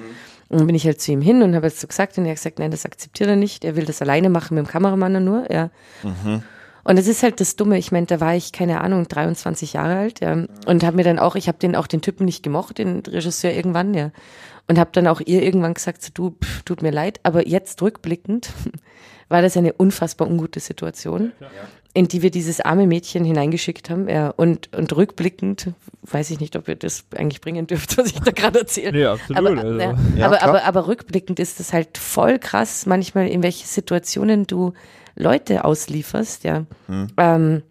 [0.49, 2.31] Und dann bin ich halt zu ihm hin und habe jetzt so gesagt und er
[2.31, 5.25] hat gesagt, nein, das akzeptiert er nicht, er will das alleine machen mit dem Kameramann
[5.25, 5.71] nur, ja.
[6.85, 9.97] Und es ist halt das Dumme, ich meine, da war ich, keine Ahnung, 23 Jahre
[9.97, 12.79] alt, ja, und habe mir dann auch, ich habe den auch den Typen nicht gemocht,
[12.79, 14.11] den Regisseur irgendwann, ja.
[14.69, 17.83] Und habe dann auch ihr irgendwann gesagt, so, du, pff, tut mir leid, aber jetzt
[17.83, 18.51] rückblickend
[19.29, 21.33] war das eine unfassbar ungute Situation,
[21.95, 24.09] in die wir dieses arme Mädchen hineingeschickt haben.
[24.09, 24.31] Ja.
[24.31, 25.73] Und, und rückblickend,
[26.03, 28.93] weiß ich nicht, ob ihr das eigentlich bringen dürft, was ich da gerade erzähle.
[28.93, 29.39] Nee, absolut.
[29.39, 29.81] Aber, also.
[29.81, 34.47] ja, Ja, aber, aber, aber rückblickend ist es halt voll krass, manchmal in welche Situationen
[34.47, 34.75] du
[35.15, 36.65] Leute auslieferst, ja.
[36.87, 37.09] Hm.
[37.17, 37.63] Ähm,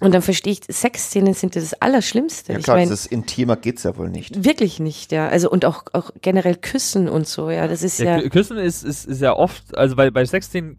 [0.00, 2.52] und dann verstehe ich, Sexszenen sind ja das Allerschlimmste.
[2.52, 4.44] Ja ich klar, meine, das ist intimer geht's ja wohl nicht.
[4.44, 5.28] wirklich nicht, ja.
[5.28, 7.66] Also und auch, auch generell Küssen und so, ja.
[7.66, 10.76] Das ist Ja, ja, Kü- Küssen ist, ist, ist ja oft, also bei, bei Sexszenen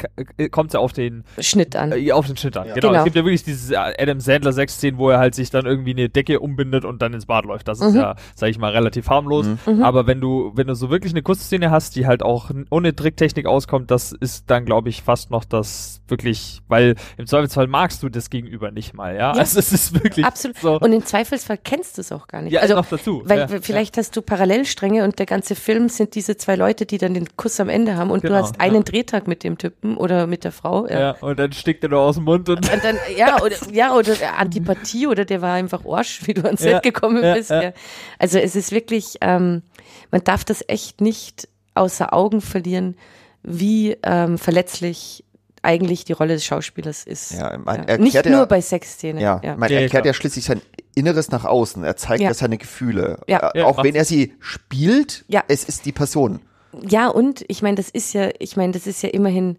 [0.51, 1.91] kommt es ja auf den, Schnitt an.
[1.93, 2.68] äh, auf den Schnitt an.
[2.68, 2.89] Genau.
[2.89, 2.93] Genau.
[2.99, 6.09] Es gibt ja wirklich diese Adam Sandler Sexszenen, wo er halt sich dann irgendwie eine
[6.09, 7.68] Decke umbindet und dann ins Bad läuft.
[7.68, 7.99] Das ist Mhm.
[7.99, 9.47] ja, sag ich mal, relativ harmlos.
[9.82, 13.45] Aber wenn du, wenn du so wirklich eine Kussszene hast, die halt auch ohne Tricktechnik
[13.47, 18.09] auskommt, das ist dann, glaube ich, fast noch das wirklich, weil im Zweifelsfall magst du
[18.09, 19.18] das Gegenüber nicht mal, ja.
[19.18, 19.32] Ja.
[19.32, 20.58] Also es ist wirklich Absolut.
[20.58, 20.80] so.
[20.80, 22.53] Und im Zweifelsfall kennst du es auch gar nicht.
[22.53, 23.22] ja, also, noch dazu.
[23.26, 26.97] weil ja, vielleicht hast du Parallelstränge und der ganze Film sind diese zwei Leute, die
[26.97, 28.62] dann den Kuss am Ende haben und Genau, du hast ja.
[28.62, 30.86] einen Drehtag mit dem Typen oder mit der Frau.
[30.88, 30.93] ja.
[30.93, 30.99] Ja.
[30.99, 33.93] ja, und dann stickt er nur aus dem Mund und Und dann, ja, oder, ja,
[33.93, 37.49] oder Antipathie oder der war einfach Arsch, wie du ans Ja, Set gekommen ja, bist.
[37.49, 37.62] ja.
[37.62, 37.72] Ja.
[38.20, 39.64] Also es ist wirklich, ähm,
[40.12, 42.95] man darf das echt nicht außer Augen verlieren,
[43.43, 45.24] wie ähm, verletzlich
[45.68, 47.34] eigentlich die Rolle des Schauspielers ist.
[47.34, 47.97] Ja, man Ja.
[47.97, 49.22] Nicht ja- nur bei Sexszenen.
[49.22, 49.55] Ja, ja.
[49.57, 50.61] man erklärt ja schließlich sein
[50.95, 51.84] Inneres nach außen.
[51.84, 53.20] Er zeigt ja, seine Gefühle.
[53.28, 53.51] Ja.
[53.51, 55.43] Äh, Ja, auch wenn er sie spielt, Ja.
[55.47, 56.39] es ist die Person.
[56.88, 59.57] Ja, und ich meine, das ist ja, ich meine, das ist ja immerhin,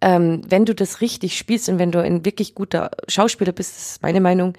[0.00, 3.90] ähm, wenn du das richtig spielst und wenn du ein wirklich guter Schauspieler bist, das
[3.92, 4.52] ist meine Meinung,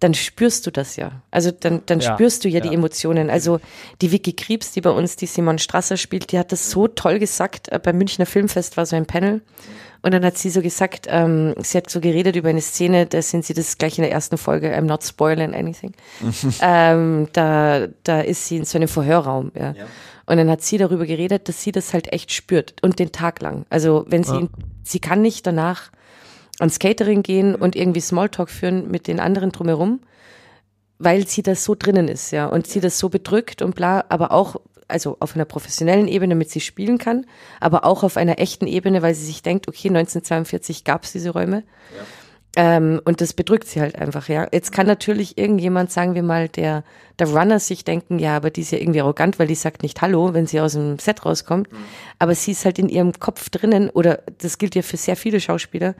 [0.00, 1.22] dann spürst du das ja.
[1.30, 2.68] Also dann, dann Ja, spürst du ja, ja.
[2.68, 3.30] die Emotionen.
[3.30, 3.60] Also
[4.02, 7.18] die Vicky Kriebs, die bei uns die Simon Strasser spielt, die hat das so toll
[7.18, 7.68] gesagt.
[7.72, 9.40] Äh, Beim Münchner Filmfest war so ein Panel.
[10.04, 13.22] Und dann hat sie so gesagt, ähm, sie hat so geredet über eine Szene, da
[13.22, 15.94] sind sie das gleich in der ersten Folge, I'm not spoiling anything.
[16.60, 19.72] ähm, da, da ist sie in so einem Verhörraum, ja.
[20.26, 23.40] Und dann hat sie darüber geredet, dass sie das halt echt spürt und den Tag
[23.40, 23.64] lang.
[23.70, 24.50] Also wenn sie,
[24.82, 25.90] sie kann nicht danach
[26.58, 30.00] ans Catering gehen und irgendwie Smalltalk führen mit den anderen drumherum,
[30.98, 34.32] weil sie das so drinnen ist, ja, und sie das so bedrückt und bla, aber
[34.32, 34.56] auch,
[34.88, 37.26] also auf einer professionellen Ebene, damit sie spielen kann,
[37.60, 41.30] aber auch auf einer echten Ebene, weil sie sich denkt, okay, 1942 gab es diese
[41.30, 41.62] Räume.
[42.56, 44.46] Ähm, und das bedrückt sie halt einfach, ja.
[44.52, 46.84] Jetzt kann natürlich irgendjemand, sagen wir mal, der,
[47.18, 50.00] der Runner sich denken, ja, aber die ist ja irgendwie arrogant, weil die sagt nicht
[50.02, 51.68] Hallo, wenn sie aus dem Set rauskommt.
[52.18, 55.40] Aber sie ist halt in ihrem Kopf drinnen, oder das gilt ja für sehr viele
[55.40, 55.94] Schauspieler,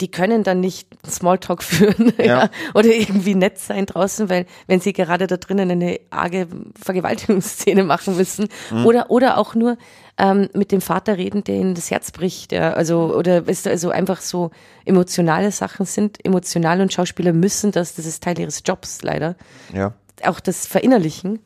[0.00, 2.24] die können dann nicht Smalltalk führen ja.
[2.24, 2.50] Ja.
[2.74, 6.46] oder irgendwie nett sein draußen, weil wenn sie gerade da drinnen eine arge
[6.82, 8.48] Vergewaltigungsszene machen müssen
[8.84, 9.76] oder oder auch nur
[10.16, 13.70] ähm, mit dem Vater reden, der ihnen das Herz bricht, ja, also oder weißt du,
[13.70, 14.50] also einfach so
[14.84, 19.36] emotionale Sachen sind emotional und Schauspieler müssen das, das ist Teil ihres Jobs leider,
[19.72, 19.94] Ja.
[20.24, 21.40] auch das verinnerlichen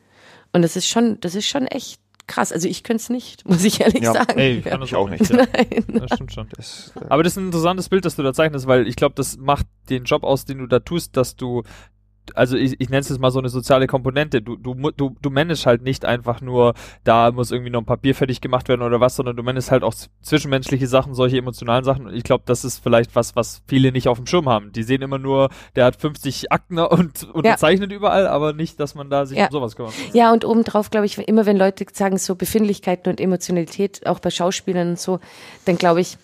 [0.52, 2.52] und das ist schon, das ist schon echt krass.
[2.52, 4.12] Also ich könnte es nicht, muss ich ehrlich Ja.
[4.12, 4.38] sagen.
[4.38, 4.70] Ey, ich ja.
[4.70, 5.28] kann das Ich auch nicht.
[5.28, 5.36] Ja.
[5.52, 5.84] Nein.
[5.88, 6.48] Das stimmt schon.
[6.56, 9.14] Das, äh, Aber das ist ein interessantes Bild, das du da zeichnest, weil ich glaube,
[9.16, 11.62] das macht den Job aus, den du da tust, dass du,
[12.36, 14.42] also ich, ich nenne es jetzt mal so eine soziale Komponente.
[14.42, 16.74] Du, du, du, du managst halt nicht einfach nur,
[17.04, 19.82] da muss irgendwie noch ein Papier fertig gemacht werden oder was, sondern du managst halt
[19.82, 22.06] auch zwischenmenschliche Sachen, solche emotionalen Sachen.
[22.06, 24.72] Und ich glaube, das ist vielleicht was, was viele nicht auf dem Schirm haben.
[24.72, 29.10] Die sehen immer nur, der hat 50 Akten und unterzeichnet überall, aber nicht, dass man
[29.10, 29.46] da sich Ja.
[29.46, 29.94] um sowas kümmert.
[30.12, 34.30] Ja, und obendrauf, glaube ich, immer wenn Leute sagen, so Befindlichkeiten und Emotionalität, auch bei
[34.30, 35.20] Schauspielern und so,
[35.64, 36.16] dann glaube ich,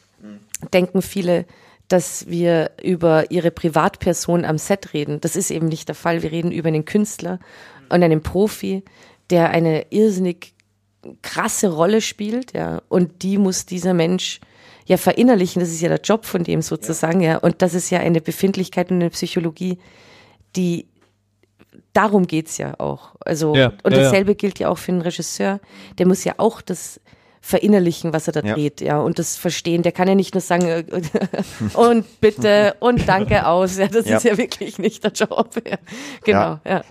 [0.72, 1.44] denken viele,
[1.89, 5.20] dass wir über ihre Privatperson am Set reden.
[5.20, 6.22] Das ist eben nicht der Fall.
[6.22, 7.39] Wir reden über einen Künstler
[7.91, 8.82] und einen Profi,
[9.30, 10.55] der eine irrsinnig
[11.22, 14.41] krasse Rolle spielt, ja, und die muss dieser Mensch
[14.87, 15.61] ja verinnerlichen.
[15.61, 17.39] Das ist ja der Job von dem sozusagen, ja.
[17.39, 19.78] Und das ist ja eine Befindlichkeit und eine Psychologie,
[20.57, 20.87] die
[21.93, 23.14] darum geht's ja auch.
[23.20, 24.05] Also, Ja, und ja, ja.
[24.05, 25.61] dasselbe gilt ja auch für einen Regisseur.
[25.99, 27.01] Der muss ja auch das
[27.47, 28.55] verinnerlichen, was er da Ja.
[28.55, 29.82] dreht, ja, und das verstehen.
[29.82, 30.84] Der kann ja nicht nur sagen, äh,
[31.74, 33.76] und bitte und danke aus.
[33.76, 34.16] Ja, das Ja.
[34.16, 35.51] ist ja wirklich nicht der Job.
[35.66, 35.76] Ja.
[36.24, 36.82] Genau, ja.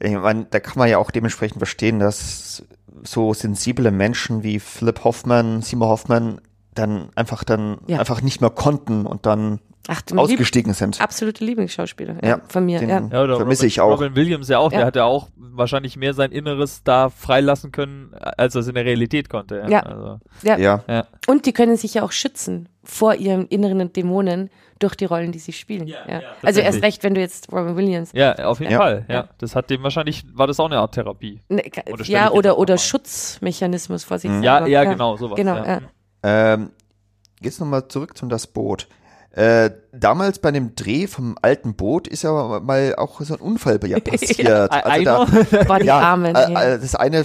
[0.00, 2.64] ich meine, da kann man ja auch dementsprechend verstehen, dass
[3.04, 6.40] so sensible Menschen wie Philipp Hoffmann, Simon Hoffmann
[6.74, 11.00] dann einfach dann einfach nicht mehr konnten und dann Ach, du ausgestiegen sind.
[11.00, 12.82] absolute Lieblingsschauspieler ja, Ja, von mir.
[12.82, 13.08] Ja.
[13.10, 13.90] Ja, oder Vermisse Robin, ich auch.
[13.92, 14.78] Robin Williams ja auch, Ja.
[14.78, 18.74] der hat ja auch wahrscheinlich mehr sein Inneres da freilassen können, als er es in
[18.74, 19.64] der Realität konnte.
[19.68, 19.80] Ja.
[19.80, 20.58] Also, Ja.
[20.58, 21.06] Ja, ja.
[21.26, 25.38] Und die können sich ja auch schützen vor ihren inneren Dämonen durch die Rollen, die
[25.38, 25.86] sie spielen.
[25.86, 28.78] Ja, also erst recht, wenn du jetzt Robin Williams ja, auf jeden Ja.
[28.78, 29.04] Fall.
[29.08, 29.14] Ja.
[29.14, 29.28] Ja.
[29.38, 31.40] Das hat dem wahrscheinlich, war das auch eine Art Therapie.
[31.50, 32.78] Ne, Oder ja, oder, oder.
[32.78, 34.68] Schutzmechanismus vor sich Ja, selber.
[34.68, 35.36] ja, genau, sowas.
[35.36, 35.66] Genau, ja.
[35.66, 35.80] ja.
[36.54, 36.70] ähm,
[37.40, 38.88] jetzt nochmal zurück zum Das Boot.
[39.32, 43.78] Äh, damals bei dem Dreh vom alten Boot ist ja mal auch so ein Unfall
[43.86, 44.48] ja passiert.
[44.72, 46.34] Also da, War die ja, Armen.
[46.34, 46.62] äh, ja.
[46.64, 47.24] äh, das eine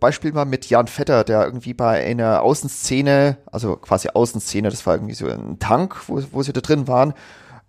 [0.00, 4.94] Beispiel war mit Jan Vetter, der irgendwie bei einer Außenszene, also quasi Außenszene, das war
[4.94, 7.12] irgendwie so ein Tank, wo, wo sie da drin waren,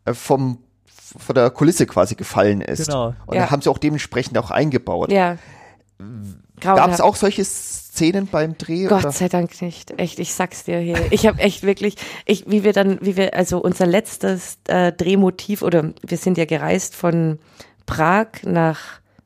[0.05, 0.59] äh, vom
[1.17, 2.87] von der Kulisse quasi gefallen ist.
[2.87, 3.13] Genau.
[3.27, 3.43] Und Ja.
[3.43, 5.11] da haben sie auch dementsprechend auch eingebaut.
[5.11, 5.37] ja.
[6.59, 7.43] Gab es auch solche
[7.93, 8.85] Szenen beim Dreh?
[8.85, 9.11] Gott oder?
[9.11, 9.99] sei Dank nicht.
[9.99, 11.11] Echt, ich sag's dir hier.
[11.11, 15.61] Ich habe echt wirklich, ich, wie wir dann, wie wir, also unser letztes äh, Drehmotiv
[15.61, 17.37] oder wir sind ja gereist von
[17.85, 18.79] Prag nach,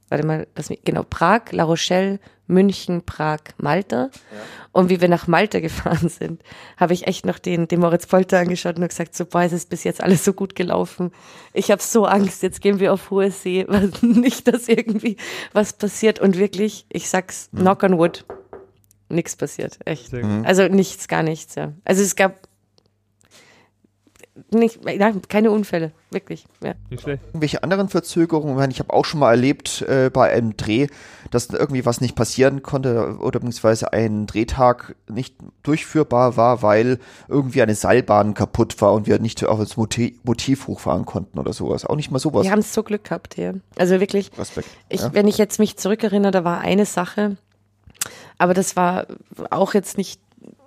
[0.10, 4.10] warte mal, lass mich, genau, Prag, La Rochelle, München, Prag, Malta.
[4.74, 6.42] Und wie wir nach Malta gefahren sind,
[6.76, 9.70] habe ich echt noch den, den Moritz Polter angeschaut und gesagt, so, boah, es ist
[9.70, 11.12] bis jetzt alles so gut gelaufen.
[11.54, 15.16] Ich habe so Angst, jetzt gehen wir auf hohe See, was, nicht, dass irgendwie
[15.54, 16.20] was passiert.
[16.20, 18.26] Und wirklich, ich sag's, knock on wood,
[19.10, 20.12] nichts passiert, echt.
[20.12, 20.24] Gut.
[20.44, 21.74] Also nichts, gar nichts, ja.
[21.86, 22.48] Also es gab
[24.52, 26.46] nicht, ja, keine Unfälle, wirklich.
[26.64, 26.74] Ja.
[26.90, 27.24] Nicht schlecht.
[27.28, 28.70] irgendwelche anderen Verzögerungen?
[28.72, 30.88] Ich, habe auch schon mal erlebt äh, bei einem Dreh,
[31.32, 37.62] dass irgendwie was nicht passieren konnte oder beziehungsweise ein Drehtag nicht durchführbar war, weil irgendwie
[37.62, 41.86] eine Seilbahn kaputt war und wir nicht auf das Motiv, Motiv hochfahren konnten oder sowas.
[41.86, 42.44] Auch nicht mal sowas.
[42.44, 43.60] Wir haben so Glück gehabt hier.
[43.78, 44.70] Also wirklich, Respekt.
[44.90, 45.14] ich, ja.
[45.14, 47.38] wenn ich jetzt mich zurückerinnere, da war eine Sache,
[48.38, 49.08] aber das war
[49.50, 50.20] auch jetzt nicht,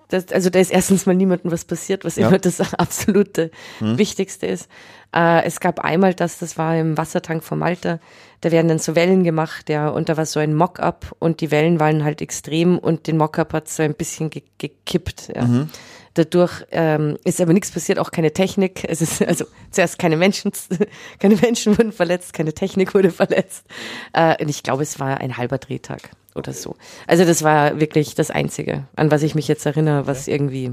[0.09, 2.29] das, also da ist erstens mal niemandem was passiert, was Ja.
[2.29, 3.51] immer das absolute
[3.81, 4.69] Wichtigste ist.
[5.15, 7.99] Äh, es gab einmal das, das war im Wassertank von Malta,
[8.43, 11.51] da werden dann so Wellen gemacht, ja, und da war so ein Mock-up und die
[11.51, 15.67] Wellen waren halt extrem und den Mock-up hat so ein bisschen ge gekippt, ja.
[16.15, 18.85] Dadurch ähm, ist aber nichts passiert, auch keine Technik.
[18.89, 20.51] Es ist also zuerst keine Menschen,
[21.21, 23.65] keine Menschen wurden verletzt, keine Technik wurde verletzt.
[24.13, 26.77] Äh, und ich glaube, es war ein halber Drehtag oder so.
[27.07, 30.73] Also das war wirklich das Einzige, an was ich mich jetzt erinnere, was irgendwie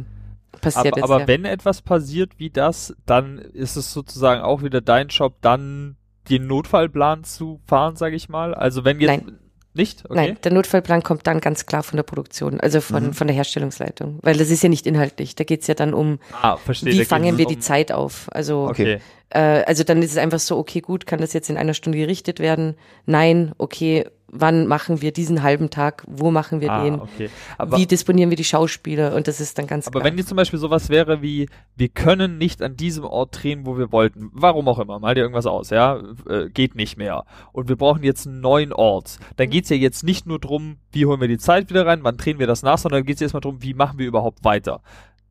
[0.62, 1.04] passiert Aber, ist.
[1.04, 1.28] aber ja.
[1.28, 5.96] wenn etwas passiert wie das, dann ist es sozusagen auch wieder dein Job, dann
[6.30, 8.54] den Notfallplan zu fahren, sage ich mal.
[8.54, 9.38] Also wenn jetzt Nein.
[9.74, 10.16] nicht, okay.
[10.16, 14.20] Nein, der Notfallplan kommt dann ganz klar von der Produktion, also von, von der Herstellungsleitung.
[14.24, 15.36] Weil das ist ja nicht inhaltlich.
[15.36, 16.92] Da geht's ja dann um, Ah, verstehe.
[16.94, 18.28] wie da fangen wir um- die Zeit auf.
[18.32, 19.00] Also Okay.
[19.30, 21.98] Äh, also dann ist es einfach so, okay, gut, kann das jetzt in einer Stunde
[21.98, 22.76] gerichtet werden?
[23.06, 26.04] Nein, okay, wann machen wir diesen halben Tag?
[26.08, 26.96] Wo machen wir Ah, den?
[27.02, 27.30] okay.
[27.76, 29.16] Wie disponieren wir die Schauspieler?
[29.16, 30.12] Und das ist dann ganz aber klar.
[30.12, 33.78] wenn jetzt zum Beispiel sowas wäre wie, wir können nicht an diesem Ort drehen, wo
[33.78, 37.24] wir wollten, warum auch immer, mal dir irgendwas aus, ja, äh, geht nicht mehr.
[37.54, 39.18] Und wir brauchen jetzt einen neuen Ort.
[39.38, 42.18] Dann geht's ja jetzt nicht nur drum, wie holen wir die Zeit wieder rein, wann
[42.18, 44.82] drehen wir das nach, sondern geht's erstmal drum, wie machen wir überhaupt weiter.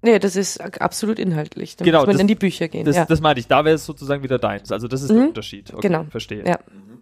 [0.02, 1.74] nee, das ist absolut inhaltlich.
[1.76, 2.84] Da Genau, muss man das- in die Bücher gehen.
[2.84, 3.04] Das, ja.
[3.06, 4.70] das meine ich, da wäre es sozusagen wieder deins.
[4.70, 5.28] Also das ist der Mhm.
[5.28, 5.72] Unterschied.
[5.74, 6.04] Okay, Genau.
[6.10, 6.46] Verstehe.
[6.46, 6.58] Ja.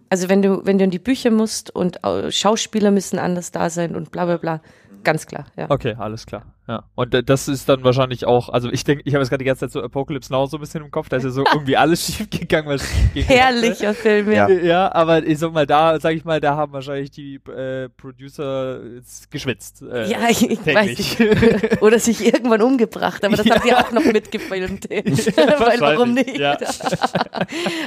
[0.09, 3.69] Also wenn du, wenn du in die Bücher musst und äh, Schauspieler müssen anders da
[3.69, 4.61] sein und bla bla bla,
[5.03, 5.69] ganz klar, ja.
[5.69, 6.43] Okay, alles klar.
[6.67, 6.83] Ja.
[6.95, 9.45] Und äh, das ist dann wahrscheinlich auch, also ich denke, ich habe jetzt gerade die
[9.45, 11.77] ganze Zeit so Apocalypse Now so ein bisschen im Kopf, da ist ja so irgendwie
[11.77, 13.23] alles schief gegangen, was schief ging.
[13.25, 14.47] Herrlicher Film, ja.
[14.49, 14.55] Ja.
[14.63, 18.79] Ja, aber ich sag mal, da, sag ich mal, da haben wahrscheinlich die äh, Producer
[18.95, 19.83] jetzt geschwitzt.
[19.83, 21.81] Äh, Ja, ich, ich weiß nicht.
[21.81, 23.55] Oder sich irgendwann umgebracht, aber das Ja.
[23.55, 24.89] haben die auch noch mitgefilmt.
[24.89, 26.37] Weil warum nicht?
[26.37, 26.57] ja.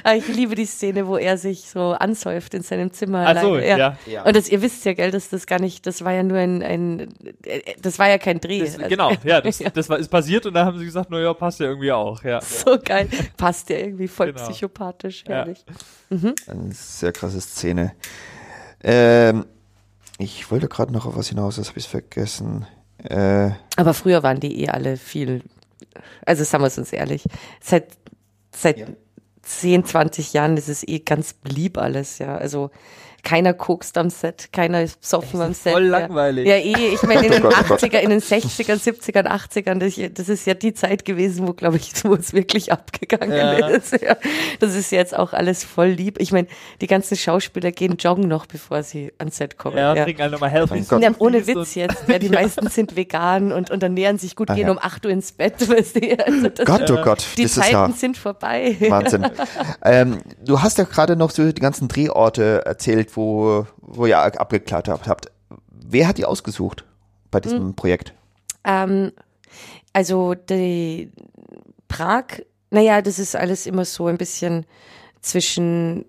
[0.05, 3.24] Aber ich liebe die Szene, wo er sich so ansäuft in seinem Zimmer.
[3.26, 3.97] Ach so, ja.
[4.07, 4.22] Ja.
[4.24, 6.62] Und das, ihr wisst ja, gell, dass das gar nicht, das war ja nur ein,
[6.62, 7.09] ein
[7.45, 8.68] äh, das war ja kein Dreh.
[8.73, 11.33] Das, Also- genau, ja, das, das war, ist passiert und da haben sie gesagt, naja,
[11.35, 12.41] passt ja irgendwie auch, ja.
[12.41, 13.09] So geil.
[13.37, 14.45] Passt ja irgendwie voll Genau.
[14.49, 15.37] psychopathisch, Ja.
[15.37, 15.64] herrlich.
[16.11, 17.93] Eine sehr krasse Szene.
[18.83, 19.45] Ähm,
[20.19, 22.66] ich wollte gerade noch auf was hinaus, das habe ich vergessen.
[23.05, 25.43] Äh, Aber früher waren die eh alle viel,
[26.27, 27.25] also sagen wir es uns ehrlich,
[27.61, 27.89] seit,
[28.55, 28.87] seit Ja.
[29.43, 32.37] 10, 20 Jahren ist es eh ganz lieb alles, ja.
[32.37, 32.71] Also
[33.29, 35.74] keiner kokst am Set, keiner ist besoffen am Set.
[35.74, 35.99] voll ja.
[35.99, 36.47] langweilig.
[36.47, 37.83] Ja, eh, ich meine in den Oh Gott.
[37.83, 41.76] 80er, in den 60ern, 70ern, 80ern, das, das ist ja die Zeit gewesen, wo, glaube
[41.76, 43.66] ich, wo es wirklich abgegangen Ja.
[43.68, 43.93] ist.
[44.01, 44.16] Ja.
[44.61, 46.18] Das ist jetzt auch alles voll lieb.
[46.20, 46.49] Ich meine,
[46.81, 49.76] die ganzen Schauspieler gehen joggen noch, bevor sie ans Set kommen.
[49.76, 50.05] Ja, ja.
[50.05, 50.85] trinken halt nochmal Healthy.
[50.99, 51.97] Ja, ohne Witz jetzt.
[52.09, 54.72] Ja, die meisten sind vegan und, und ernähren sich gut, Ah, gehen ja.
[54.72, 55.68] um 8 Uhr ins Bett.
[55.68, 56.18] Weißt du?
[56.24, 58.74] also das, Gott, oh Gott, die Zeiten ja sind vorbei.
[58.89, 59.26] Wahnsinn.
[59.85, 65.09] ähm, du hast ja gerade noch so die ganzen Drehorte erzählt, wo, wo ihr abgeklattert
[65.09, 65.31] habt.
[65.71, 66.85] Wer hat die ausgesucht
[67.31, 67.75] bei diesem Hm.
[67.75, 68.14] Projekt?
[68.64, 69.12] Ähm,
[69.93, 71.11] also die
[71.89, 72.25] Prag,
[72.71, 74.64] naja, das ist alles immer so ein bisschen
[75.21, 76.05] zwischen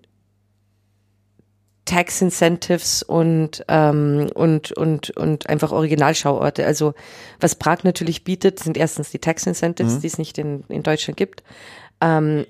[1.84, 6.64] Tax Incentives und, ähm, und, und, und einfach Originalschauorte.
[6.64, 6.94] Also
[7.40, 11.16] was Prag natürlich bietet, sind erstens die Tax Incentives, die es nicht in, in Deutschland
[11.16, 11.42] gibt.
[12.00, 12.46] Ähm,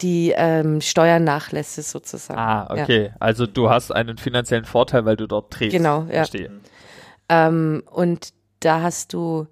[0.00, 2.38] die ähm, Steuernachlässe sozusagen.
[2.38, 2.82] Ah, Ja.
[2.82, 3.12] okay.
[3.20, 5.76] Also du hast einen finanziellen Vorteil, weil du dort drehst.
[5.76, 6.14] Genau, ja.
[6.24, 6.50] Verstehe.
[7.28, 8.30] Ähm, und
[8.60, 9.46] da hast du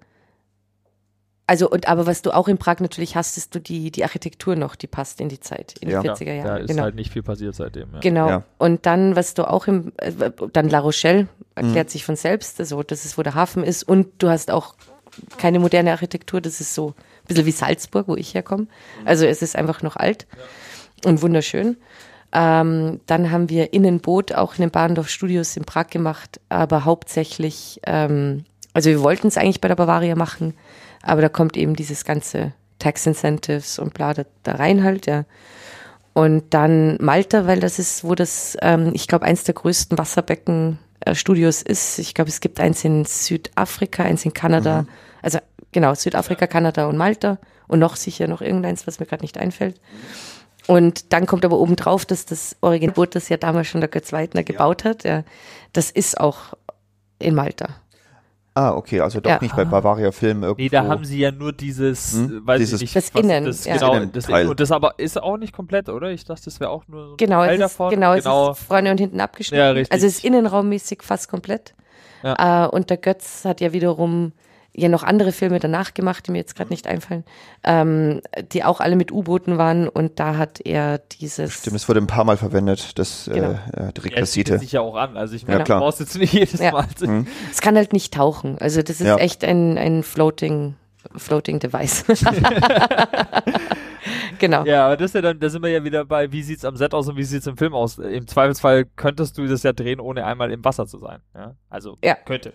[1.47, 4.55] Also, und aber was du auch in Prag natürlich hast, ist du die, die Architektur
[4.55, 6.01] noch, die passt in die Zeit, in Ja.
[6.01, 6.59] die Ja, 40er da Jahre.
[6.61, 6.81] ist genau.
[6.83, 7.93] halt nicht viel passiert seitdem.
[7.93, 7.99] Ja.
[7.99, 8.27] Genau.
[8.29, 8.43] Ja.
[8.57, 10.11] Und dann, was du auch im, äh,
[10.53, 11.27] dann La Rochelle Mhm.
[11.53, 14.73] erklärt sich von selbst, also das ist, wo der Hafen ist und du hast auch
[15.37, 16.95] keine moderne Architektur, das ist so
[17.25, 18.67] ein bisschen wie Salzburg, wo ich herkomme.
[19.03, 20.27] Also es ist einfach noch alt
[21.05, 21.77] und wunderschön.
[22.31, 27.79] Ähm, dann haben wir Innenboot auch in den Bahndorf Studios in Prag gemacht, aber hauptsächlich,
[27.85, 30.53] ähm, also wir wollten es eigentlich bei der Bavaria machen,
[31.01, 35.23] aber da kommt eben dieses ganze Tax Incentives und bla da, da rein halt, ja.
[36.13, 41.61] Und dann Malta, weil das ist, wo das, ähm, ich glaube, eins der größten Wasserbecken-Studios
[41.61, 41.99] ist.
[41.99, 44.85] Ich glaube, es gibt eins in Südafrika, eins in Kanada.
[45.21, 45.39] Also
[45.75, 47.37] genau, Südafrika, Kanada und Malta.
[47.67, 49.79] Und noch sicher noch irgendeins, was mir gerade nicht einfällt.
[50.67, 54.43] Und dann kommt aber obendrauf, dass das Originalboot, das ja damals schon der Götz Weidner
[54.43, 55.23] gebaut hat, ja,
[55.73, 56.53] das ist auch
[57.19, 57.67] in Malta.
[58.57, 59.39] Ah, okay, also doch Ja.
[59.41, 60.61] nicht bei Bavaria Film irgendwo.
[60.63, 62.43] Nee, da haben sie ja nur dieses, Hm?
[62.43, 63.73] äh, weiß Dieses- ich nicht, Das was Innen, das, ja.
[63.73, 64.47] genau, Das Innenteil.
[64.47, 66.09] und das aber ist auch nicht komplett, oder?
[66.11, 67.89] Ich dachte, das wäre auch nur so ein Genau, Teil es ist, davon.
[67.89, 68.51] genau, es genau.
[68.51, 69.61] ist vorne und hinten abgeschnitten.
[69.65, 69.91] Ja, richtig.
[69.91, 71.73] Also es ist innenraummäßig fast komplett.
[72.23, 74.31] Äh, und der Götz hat ja wiederum
[74.77, 77.23] ja noch andere Filme danach gemacht, die mir jetzt gerade nicht einfallen,
[77.63, 78.21] ähm,
[78.51, 82.07] die auch alle mit U-Booten waren und da hat er dieses Stimmt, es wurde ein
[82.07, 83.51] paar Mal verwendet, das Genau.
[83.51, 84.51] äh, äh, die ja, es Requisite.
[84.51, 85.15] bietet sich ja auch an.
[85.17, 85.79] Also ich meine, Ja, klar.
[85.79, 86.71] du brauchst jetzt nicht jedes Ja.
[86.71, 86.85] Mal.
[86.99, 87.27] Mhm.
[87.51, 88.57] Es kann halt nicht tauchen.
[88.59, 89.15] Also das ist Ja.
[89.17, 90.75] echt ein, ein floating,
[91.15, 92.03] floating Device.
[94.39, 94.65] genau.
[94.65, 96.75] Ja, aber das ist ja dann, da sind wir ja wieder bei, wie sieht's am
[96.75, 97.97] Set aus und wie sieht's im Film aus.
[97.97, 101.19] Im Zweifelsfall könntest du das ja drehen, ohne einmal im Wasser zu sein.
[101.33, 101.55] Ja?
[101.69, 102.15] Also Ja.
[102.15, 102.53] könnte.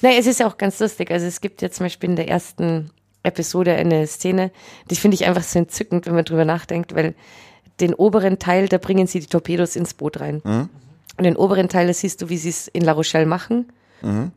[0.00, 1.10] Nein, es ist ja auch ganz lustig.
[1.10, 2.90] Also es gibt ja zum Beispiel in der ersten
[3.22, 4.50] Episode eine Szene,
[4.90, 7.14] die finde ich einfach so entzückend, wenn man drüber nachdenkt, weil
[7.80, 10.40] den oberen Teil, da bringen sie die Torpedos ins Boot rein.
[10.44, 10.68] Mhm.
[11.16, 13.70] Und den oberen Teil, da siehst du, wie sie es in La Rochelle machen.
[14.00, 14.32] Mhm.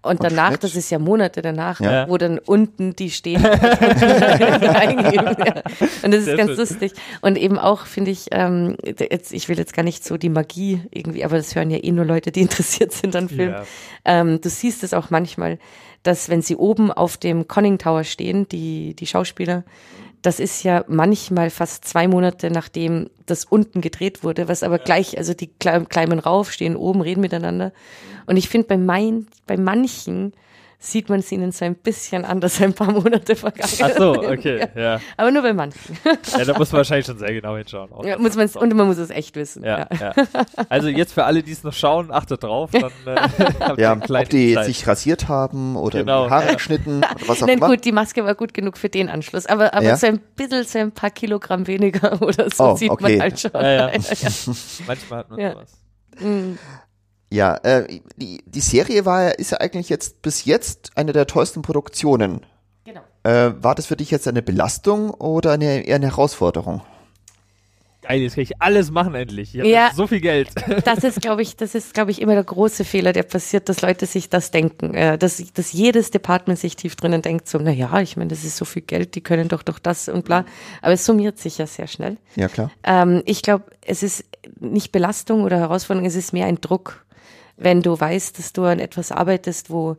[0.00, 0.62] Und Und danach, Schnitt.
[0.64, 2.08] das ist ja Monate danach, Ja.
[2.08, 3.42] wo dann unten die stehen.
[3.42, 3.50] ja.
[6.02, 6.58] Und das ist Sehr ganz schön.
[6.58, 6.92] lustig.
[7.20, 10.80] Und eben auch, finde ich, ähm, jetzt, ich will jetzt gar nicht so die Magie
[10.92, 13.50] irgendwie, aber das hören ja eh nur Leute, die interessiert sind an Film.
[13.50, 13.64] Ja.
[14.04, 15.58] Ähm, du siehst es auch manchmal,
[16.04, 19.64] dass wenn sie oben auf dem Conning Tower stehen, die, die Schauspieler,
[20.28, 25.16] das ist ja manchmal fast zwei Monate nachdem das unten gedreht wurde, was aber gleich,
[25.16, 27.72] also die kle- kleimen rauf, stehen oben, reden miteinander.
[28.26, 30.34] Und ich finde, bei, mein, bei manchen
[30.80, 34.14] sieht man es ihnen so ein bisschen an, dass ein paar Monate vergangen Ach so,
[34.22, 34.26] sind.
[34.26, 34.80] okay, Ja.
[34.80, 35.00] ja.
[35.16, 35.98] Aber nur bei manchen.
[36.04, 37.90] Ja, da muss man wahrscheinlich schon sehr genau hinschauen.
[38.04, 39.64] Ja, muss man's, und man muss es echt wissen.
[39.64, 40.14] Ja, ja.
[40.68, 43.16] Also jetzt für alle, die es noch schauen, achtet drauf, dann äh,
[43.60, 44.66] habt ihr Ja, ob die Insight.
[44.66, 46.54] sich rasiert haben oder Genau, Haare ja.
[46.54, 47.68] geschnitten oder was auch Nein, immer.
[47.68, 49.96] gut, die Maske war gut genug für den Anschluss, aber, aber Ja?
[49.96, 53.14] so ein bisschen, so ein paar Kilogramm weniger oder so Oh, sieht okay.
[53.14, 53.50] man halt schon.
[53.52, 53.90] Ja, ja.
[53.90, 54.28] ja.
[54.86, 55.52] Manchmal hat man Ja.
[55.54, 55.72] sowas.
[56.20, 56.52] Mm.
[57.30, 61.26] Ja, äh, die, die Serie war ja, ist ja eigentlich jetzt bis jetzt eine der
[61.26, 62.40] tollsten Produktionen.
[62.84, 63.00] Genau.
[63.24, 66.80] Äh, war das für dich jetzt eine Belastung oder eine, eher eine Herausforderung?
[68.00, 69.54] Geil, jetzt kann ich alles machen endlich.
[69.54, 69.90] Ich Ja.
[69.94, 70.48] so viel Geld.
[70.84, 73.82] Das ist, glaube ich, das ist, glaube ich, immer der große Fehler, der passiert, dass
[73.82, 77.70] Leute sich das denken, äh, dass, dass jedes Department sich tief drinnen denkt, so, na
[77.70, 80.46] ja, ich meine, das ist so viel Geld, die können doch doch das und bla.
[80.80, 82.16] Aber es summiert sich ja sehr schnell.
[82.36, 82.70] Ja, klar.
[82.84, 84.24] Ähm, ich glaube, es ist
[84.58, 87.04] nicht Belastung oder Herausforderung, es ist mehr ein Druck,
[87.58, 89.96] wenn du weißt, dass du an etwas arbeitest, wo,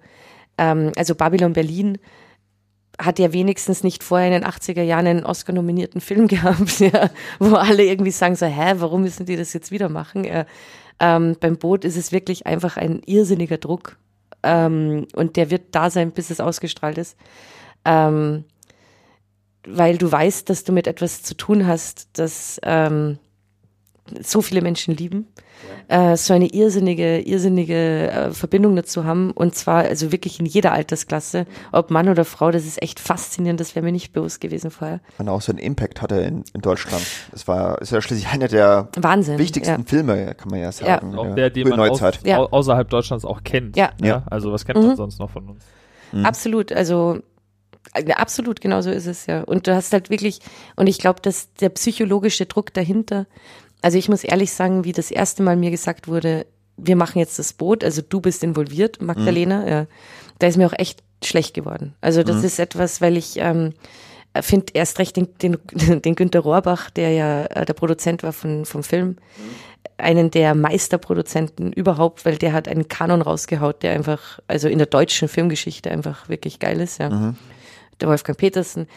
[0.57, 1.97] ähm, also Babylon Berlin
[2.99, 7.55] hat ja wenigstens nicht vorher in den 80er Jahren einen Oscar-nominierten Film gehabt, ja, wo
[7.55, 10.23] alle irgendwie sagen so, hä, warum müssen die das jetzt wieder machen?
[10.23, 10.45] Ja,
[10.99, 13.97] ähm, beim Boot ist es wirklich einfach ein irrsinniger Druck
[14.43, 17.17] ähm, und der wird da sein, bis es ausgestrahlt ist.
[17.85, 18.43] Ähm,
[19.67, 23.19] weil du weißt, dass du mit etwas zu tun hast, das ähm,
[24.21, 25.27] so viele Menschen lieben,
[25.87, 30.71] äh, so eine irrsinnige, irrsinnige äh, Verbindung dazu haben und zwar also wirklich in jeder
[30.71, 34.71] Altersklasse, ob Mann oder Frau, das ist echt faszinierend, das wäre mir nicht bewusst gewesen
[34.71, 35.01] vorher.
[35.17, 37.03] Und auch so einen Impact hatte in, in Deutschland.
[37.31, 39.37] Das war, ist ja schließlich einer der Wahnsinn.
[39.37, 39.87] wichtigsten ja.
[39.87, 41.15] Filme, kann man ja sagen.
[41.15, 42.19] Auch in der, den man aus, Neuzeit.
[42.25, 42.39] Ja.
[42.39, 43.75] au außerhalb Deutschlands auch kennt.
[43.75, 43.91] Ja.
[44.01, 44.23] Ne?
[44.29, 45.63] Also was kennt man sonst noch von uns?
[46.23, 47.19] Absolut, also
[47.93, 49.43] äh, absolut, genau so ist es ja.
[49.43, 50.39] Und du hast halt wirklich,
[50.75, 53.25] und ich glaube, dass der psychologische Druck dahinter,
[53.81, 56.45] also ich muss ehrlich sagen, wie das erste Mal mir gesagt wurde,
[56.77, 59.85] wir machen jetzt das Boot, also du bist involviert, Magdalena, ja,
[60.39, 61.93] da ist mir auch echt schlecht geworden.
[62.01, 63.73] Also das ist etwas, weil ich ähm,
[64.41, 65.57] finde erst recht den, den,
[66.01, 69.17] den Günter Rohrbach, der ja äh, der Produzent war von, vom Film,
[69.97, 74.87] einen der Meisterproduzenten überhaupt, weil der hat einen Kanon rausgehaut, der einfach, also in der
[74.87, 77.09] deutschen Filmgeschichte einfach wirklich geil ist, ja.
[77.99, 78.87] Der Wolfgang Petersen,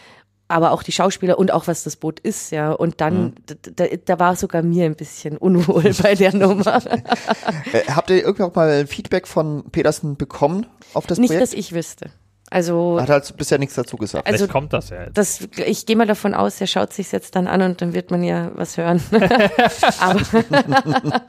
[0.53, 2.73] aber auch die Schauspieler und auch was das Boot ist, ja.
[2.73, 6.83] Und dann, da, da, da war sogar mir ein bisschen unwohl bei der Nummer.
[6.87, 11.43] Äh, habt ihr irgendwie auch mal Feedback von Petersen bekommen auf das Nicht, Projekt?
[11.43, 12.11] dass ich wüsste.
[12.51, 14.27] Also Hat halt bisher nichts dazu gesagt.
[14.27, 15.17] Also- Vielleicht kommt das ja jetzt.
[15.17, 18.11] das, ich gehe mal davon aus, er schaut sich jetzt dann an und dann wird
[18.11, 19.01] man ja was hören.
[20.01, 20.21] aber,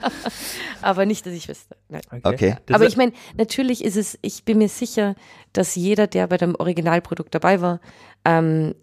[0.81, 1.77] aber nicht, dass ich wüsste.
[1.87, 2.01] Nein.
[2.23, 2.57] Okay.
[2.65, 5.15] Das aber ich meine, natürlich ist es, ich bin mir sicher,
[5.53, 7.79] dass jeder, der bei dem Originalprodukt dabei war,
[8.25, 8.75] ähm,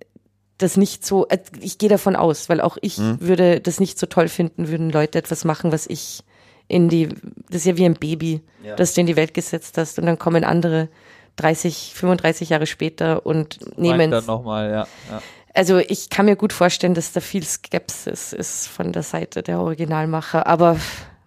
[0.62, 4.06] das nicht so, äh, ich gehe davon aus, weil auch ich würde das nicht so
[4.06, 6.22] toll finden, würden Leute etwas machen, was ich
[6.68, 7.08] in die,
[7.48, 8.76] das ist ja wie ein Baby, Ja.
[8.76, 10.88] das du in die Welt gesetzt hast und dann kommen andere
[11.36, 14.86] 30, 35 Jahre später und nehmen dann nochmal, ja.
[15.10, 15.22] ja.
[15.54, 19.60] also ich kann mir gut vorstellen, dass da viel Skepsis ist von der Seite der
[19.60, 20.76] Originalmacher, aber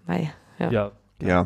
[0.06, 0.72] mei, ja.
[0.72, 0.92] ja.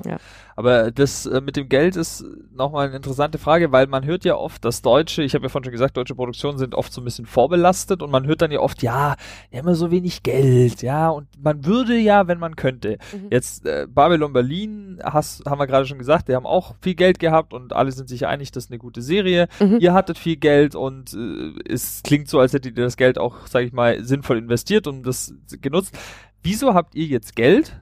[0.05, 0.17] Ja.
[0.57, 4.35] Aber das äh, mit dem Geld ist nochmal eine interessante Frage, weil man hört ja
[4.35, 7.03] oft, dass Deutsche, ich habe ja vorhin schon gesagt, deutsche Produktionen sind oft so ein
[7.03, 9.15] bisschen vorbelastet und man hört dann ja oft, ja,
[9.53, 12.97] die haben ja so wenig Geld, ja, und man würde ja, wenn man könnte.
[13.13, 13.27] Mhm.
[13.29, 17.19] Jetzt äh, Babylon Berlin, hast, haben wir gerade schon gesagt, die haben auch viel Geld
[17.19, 19.49] gehabt und alle sind sich einig, das ist eine gute Serie.
[19.59, 19.77] Mhm.
[19.79, 23.45] Ihr hattet viel Geld und äh, es klingt so, als hättet ihr das Geld auch,
[23.45, 25.95] sage ich mal, sinnvoll investiert und das genutzt.
[26.41, 27.79] Wieso habt ihr jetzt Geld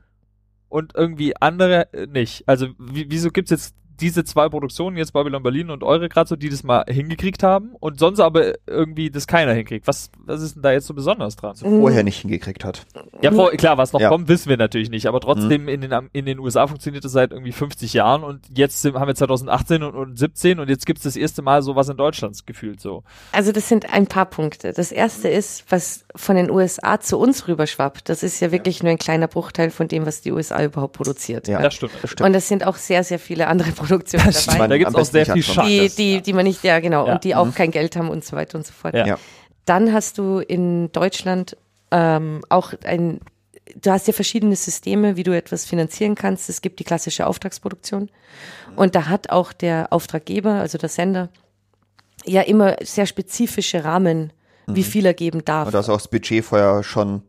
[0.76, 2.44] und irgendwie andere äh, nicht?
[2.50, 6.36] Also wie, wieso gibt's jetzt diese zwei Produktionen, jetzt Babylon Berlin und eure gerade so,
[6.36, 9.88] die das mal hingekriegt haben und sonst aber irgendwie das keiner hinkriegt?
[9.88, 11.56] Was, was ist denn da jetzt so besonders dran?
[11.62, 11.80] Mhm.
[11.82, 12.86] Vorher nicht hingekriegt hat.
[13.22, 14.10] Ja, vor, klar, was noch Ja.
[14.10, 17.32] kommt, wissen wir natürlich nicht, aber trotzdem in, den, in den USA funktioniert das seit
[17.32, 21.04] irgendwie 50 Jahren und jetzt sind, haben wir 2018 und, und 17 und jetzt gibt's
[21.04, 23.04] das erste Mal sowas in Deutschland gefühlt so.
[23.32, 24.74] Also das sind ein paar Punkte.
[24.74, 28.10] Das erste ist, was von den USA zu uns rüberschwappt.
[28.10, 31.48] Das ist ja wirklich nur ein kleiner Bruchteil von dem, was die USA überhaupt produziert.
[31.48, 31.62] Ja.
[31.62, 31.94] Das stimmt.
[32.02, 32.28] Das stimmt.
[32.28, 34.56] Und es sind auch sehr, sehr viele andere Produktionen Das dabei.
[34.58, 34.72] stimmt.
[34.72, 35.68] Da gibt's am auch sehr viel anschauen.
[35.68, 37.14] die, die, die man nicht, ja genau, Ja.
[37.14, 38.94] und die auch kein Geld haben und so weiter und so fort.
[38.94, 39.06] Ja.
[39.06, 39.20] Ja.
[39.66, 41.58] Dann hast du in Deutschland
[41.92, 43.20] ähm, auch ein,
[43.82, 46.50] du hast ja verschiedene Systeme, wie du etwas finanzieren kannst.
[46.50, 48.10] Es gibt die klassische Auftragsproduktion
[48.76, 51.30] und da hat auch der Auftraggeber, also der Sender,
[52.26, 54.34] ja immer sehr spezifische Rahmen,
[54.68, 55.68] wie viel er geben darf.
[55.68, 57.22] Und da ist auch das Budget vorher schon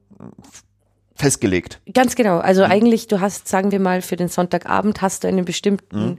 [1.15, 1.81] festgelegt.
[1.93, 2.39] Ganz genau.
[2.39, 6.19] Also eigentlich, du hast, sagen wir mal, für den Sonntagabend hast du einen bestimmten,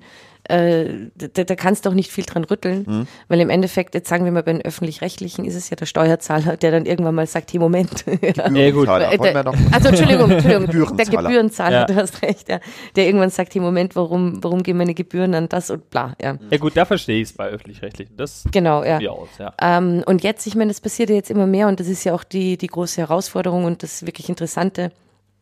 [0.50, 4.26] äh, da, da kannst du auch nicht viel dran rütteln, weil im Endeffekt, jetzt sagen
[4.26, 7.52] wir mal, bei den Öffentlich-Rechtlichen ist es ja der Steuerzahler, der dann irgendwann mal sagt,
[7.54, 8.06] hey, Moment.
[8.38, 8.88] Ja, gut.
[8.88, 9.14] Gebührenzahler.
[9.14, 10.68] Äh, der, also Entschuldigung, Entschuldigung,
[10.98, 11.22] der Gebührenzahler.
[11.28, 11.86] Gebührenzahler, Ja.
[11.86, 12.60] du hast recht, ja,
[12.96, 16.38] der irgendwann sagt, hey, Moment, warum, warum gehen meine Gebühren an das und bla, ja.
[16.50, 18.16] Ja gut, da verstehe ich es bei öffentlich-rechtlichen.
[18.18, 19.00] Das Genau, ja.
[19.00, 19.54] ja aus, ja.
[19.62, 22.14] Ähm, und jetzt, ich meine, das passiert ja jetzt immer mehr und das ist ja
[22.14, 24.92] auch die, die große Herausforderung und das wirklich Interessante,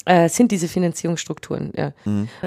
[0.06, 1.72] äh, sind diese Finanzierungsstrukturen.
[1.76, 1.93] Ja.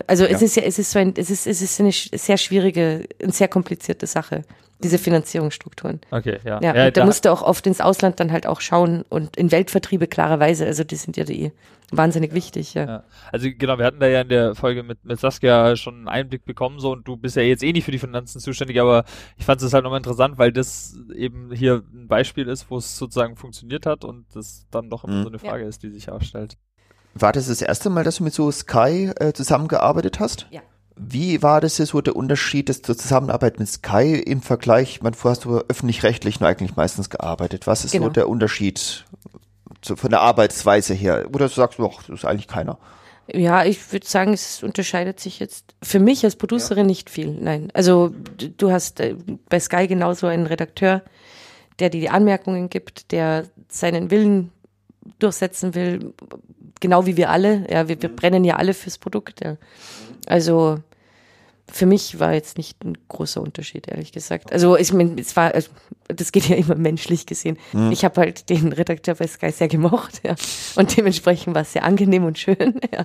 [0.07, 0.45] Also es Ja.
[0.47, 3.49] ist ja, es ist so ein, es ist, es ist eine sehr schwierige, eine sehr
[3.49, 4.45] komplizierte Sache,
[4.83, 6.01] diese Finanzierungsstrukturen.
[6.11, 6.61] Okay, ja.
[6.63, 9.51] Ja, und da musst du auch oft ins Ausland dann halt auch schauen und in
[9.51, 11.51] Weltvertriebe klarerweise, also die sind ja die
[11.91, 12.85] wahnsinnig wichtig, ja.
[12.87, 13.05] Ja.
[13.33, 16.45] Also genau, wir hatten da ja in der Folge mit, mit Saskia schon einen Einblick
[16.45, 19.05] bekommen, so und du bist ja jetzt eh nicht für die Finanzen zuständig, aber
[19.39, 22.99] ich fand es halt nochmal interessant, weil das eben hier ein Beispiel ist, wo es
[22.99, 25.23] sozusagen funktioniert hat und das dann doch immer Mhm.
[25.23, 26.57] so eine Frage ist, die sich auch stellt.
[27.21, 30.47] War das das erste Mal, dass du mit so Sky äh, zusammengearbeitet hast?
[30.51, 30.61] Ja.
[30.97, 35.01] Wie war das so der Unterschied des, zur Zusammenarbeit mit Sky im Vergleich?
[35.01, 37.67] Man vorher hast du öffentlich-rechtlich nur eigentlich meistens gearbeitet.
[37.67, 38.11] Was ist so Genau.
[38.11, 39.05] der Unterschied
[39.81, 41.27] zu, von der Arbeitsweise her?
[41.33, 42.79] Oder du sagst, doch, das ist eigentlich keiner.
[43.33, 47.31] Ja, ich würde sagen, es unterscheidet sich jetzt für mich als Producerin nicht viel.
[47.31, 47.71] Nein.
[47.75, 48.11] Also
[48.57, 49.15] du hast äh,
[49.49, 51.03] bei Sky genauso einen Redakteur,
[51.79, 54.51] der dir die Anmerkungen gibt, der seinen Willen
[55.19, 56.13] durchsetzen will,
[56.81, 57.67] genau wie wir alle.
[57.71, 59.45] Ja, wir, wir brennen ja alle fürs Produkt.
[59.45, 59.57] Ja.
[60.27, 60.79] Also
[61.71, 64.53] für mich war jetzt nicht ein großer Unterschied, ehrlich gesagt.
[64.53, 65.71] Also ich meine, es war, also,
[66.09, 67.59] das geht ja immer menschlich gesehen.
[67.91, 70.35] Ich habe halt den Redakteur bei Sky sehr gemocht, ja.
[70.77, 72.81] Und dementsprechend war es sehr angenehm und schön.
[72.91, 73.05] Ja.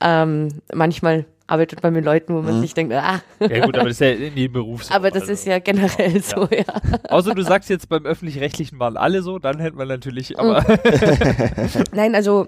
[0.00, 4.00] Ähm, manchmal arbeitet man mit Leuten, wo man sich denkt, ah, Ja gut, aber das
[4.00, 4.94] ist ja in jedem Beruf so.
[4.94, 5.32] aber das also.
[5.32, 6.64] ist ja generell so, ja.
[7.08, 10.64] Außer du sagst jetzt beim Öffentlich-Rechtlichen waren alle so, dann hätten wir natürlich, aber
[11.92, 12.46] Nein, also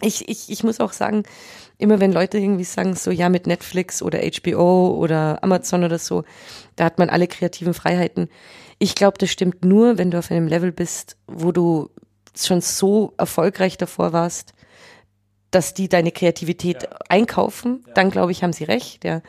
[0.00, 1.24] ich, ich, ich muss auch sagen,
[1.78, 6.24] immer wenn Leute irgendwie sagen, so ja, mit Netflix oder HBO oder Amazon oder so,
[6.76, 8.28] da hat man alle kreativen Freiheiten.
[8.78, 11.90] Ich glaube, das stimmt nur, wenn du auf einem Level bist, wo du
[12.36, 14.54] schon so erfolgreich davor warst,
[15.50, 19.22] dass die deine Kreativität einkaufen, dann glaube ich, haben sie recht, ja.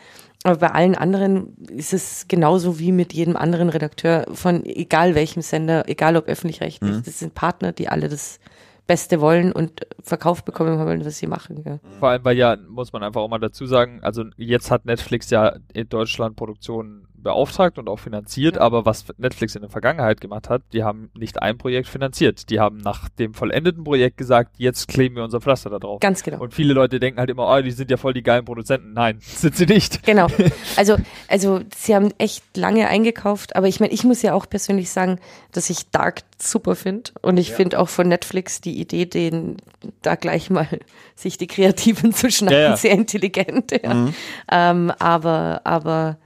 [0.43, 5.41] Aber bei allen anderen ist es genauso wie mit jedem anderen Redakteur von egal welchem
[5.41, 7.01] Sender, egal ob öffentlich-rechtlich.
[7.03, 8.39] Das sind Partner, die alle das
[8.87, 11.63] Beste wollen und verkauft bekommen wollen, was sie machen.
[11.63, 11.79] Ja.
[11.99, 15.29] vor allem, weil ja, muss man einfach auch mal dazu sagen, also jetzt hat Netflix
[15.29, 18.61] ja in Deutschland Produktionen beauftragt und auch finanziert, Ja.
[18.61, 22.49] aber was Netflix in der Vergangenheit gemacht hat, die haben nicht ein Projekt finanziert.
[22.49, 25.99] Die haben nach dem vollendeten Projekt gesagt, jetzt kleben wir unser Pflaster da drauf.
[25.99, 26.39] Ganz genau.
[26.41, 28.93] Und viele Leute denken halt immer, oh, die sind ja voll die geilen Produzenten.
[28.93, 30.03] Nein, sind sie nicht.
[30.03, 30.27] Genau.
[30.75, 30.97] Also,
[31.27, 35.19] also sie haben echt lange eingekauft, aber ich meine, ich muss ja auch persönlich sagen,
[35.51, 37.11] dass ich Dark super finde.
[37.21, 39.57] Und ich finde auch von Netflix die Idee, den
[40.01, 40.67] da gleich mal
[41.15, 42.77] sich die Kreativen zu schnappen, Ja, ja.
[42.77, 43.71] sehr intelligent.
[43.83, 44.07] Ja.
[44.51, 46.17] Ähm, aber, aber,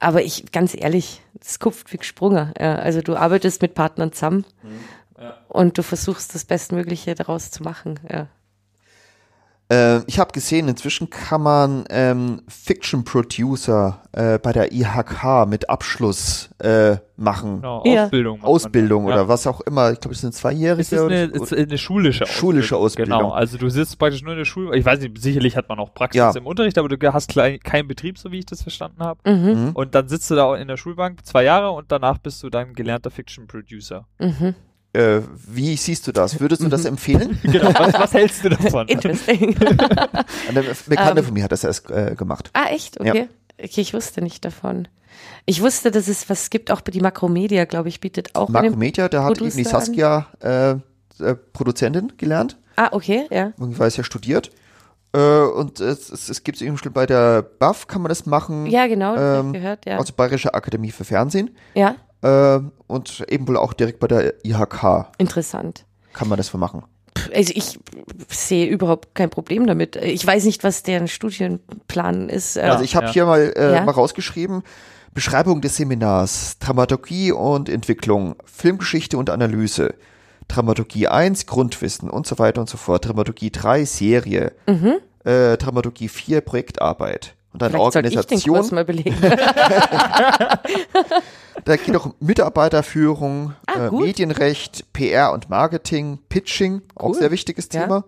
[0.00, 2.52] aber ich, ganz ehrlich, es kupft wie gesprungen.
[2.58, 2.76] Ja.
[2.76, 4.44] Also du arbeitest mit Partnern zusammen
[5.48, 7.98] und du versuchst das Bestmögliche daraus zu machen.
[8.10, 8.28] Ja.
[9.70, 15.68] Äh, ich habe gesehen, inzwischen kann man ähm, Fiction Producer äh, bei der IHK mit
[15.68, 17.56] Abschluss äh, machen.
[17.56, 18.04] Genau, Ja.
[18.04, 18.42] Ausbildung.
[18.44, 19.92] Ausbildung oder was auch immer.
[19.92, 20.80] Ich glaube, es sind zweijährige.
[20.80, 22.40] Es ist eine, ist eine schulische Ausbildung.
[22.40, 23.18] Schulische Ausbildung.
[23.18, 24.74] Genau, also du sitzt praktisch nur in der Schule.
[24.76, 26.30] Ich weiß nicht, sicherlich hat man auch Praxis Ja.
[26.34, 29.20] im Unterricht, aber du hast klein, keinen Betrieb, so wie ich das verstanden habe.
[29.30, 29.72] Mhm.
[29.74, 32.72] Und dann sitzt du da in der Schulbank zwei Jahre und danach bist du dann
[32.72, 34.06] gelernter Fiction Producer.
[34.18, 34.54] Mhm.
[34.92, 36.40] Äh, wie siehst du das?
[36.40, 37.38] Würdest du das empfehlen?
[37.42, 38.88] Genau, was, was hältst du davon?
[38.88, 39.56] Interesting.
[40.48, 41.24] Eine Bekannte Ähm.
[41.24, 42.50] von mir hat das erst äh, gemacht.
[42.54, 43.00] Ah, echt?
[43.00, 43.28] Okay.
[43.62, 44.86] Okay, ich wusste nicht davon.
[45.46, 48.48] Ich wusste, dass es was gibt, auch die Makromedia, glaube ich, bietet auch.
[48.48, 52.56] Marco einen- Media, der hat eben die Saskia äh, äh, Produzentin gelernt.
[52.76, 53.52] Ah, okay, ja.
[53.58, 54.50] Irgendwie weiß ja studiert.
[55.12, 58.66] Äh, und es, es, es gibt eben schon bei der BAF kann man das machen.
[58.66, 59.98] Ja, genau, das hab Ähm, ich gehört, ja.
[59.98, 61.56] Also Bayerische Akademie für Fernsehen.
[61.74, 65.84] ja, Äh, und eben wohl auch direkt bei der IHK interessant.
[66.12, 66.82] kann man das vermachen.
[67.16, 67.78] Pff, Also ich
[68.28, 69.96] sehe überhaupt kein Problem damit.
[69.96, 72.56] Ich weiß nicht, was deren Studienplan ist.
[72.56, 73.12] Äh, Also ich habe ja.
[73.12, 73.84] hier mal, äh, Ja.
[73.84, 74.62] mal rausgeschrieben,
[75.14, 79.94] Beschreibung des Seminars, Dramaturgie und Entwicklung, Filmgeschichte und Analyse,
[80.48, 84.52] Dramaturgie 1, Grundwissen und so weiter und so fort, Dramaturgie 3, Serie,
[85.24, 87.34] äh, Dramaturgie 4, Projektarbeit.
[87.52, 89.16] Und dann Vielleicht sollte ich den Organisation, Kurs mal belegen.
[91.64, 93.90] da geht auch Mitarbeiterführung, Ah, äh.
[93.90, 97.14] Medienrecht, PR und Marketing, Pitching, auch Cool.
[97.14, 97.82] sehr wichtiges Ja.
[97.82, 98.04] Thema.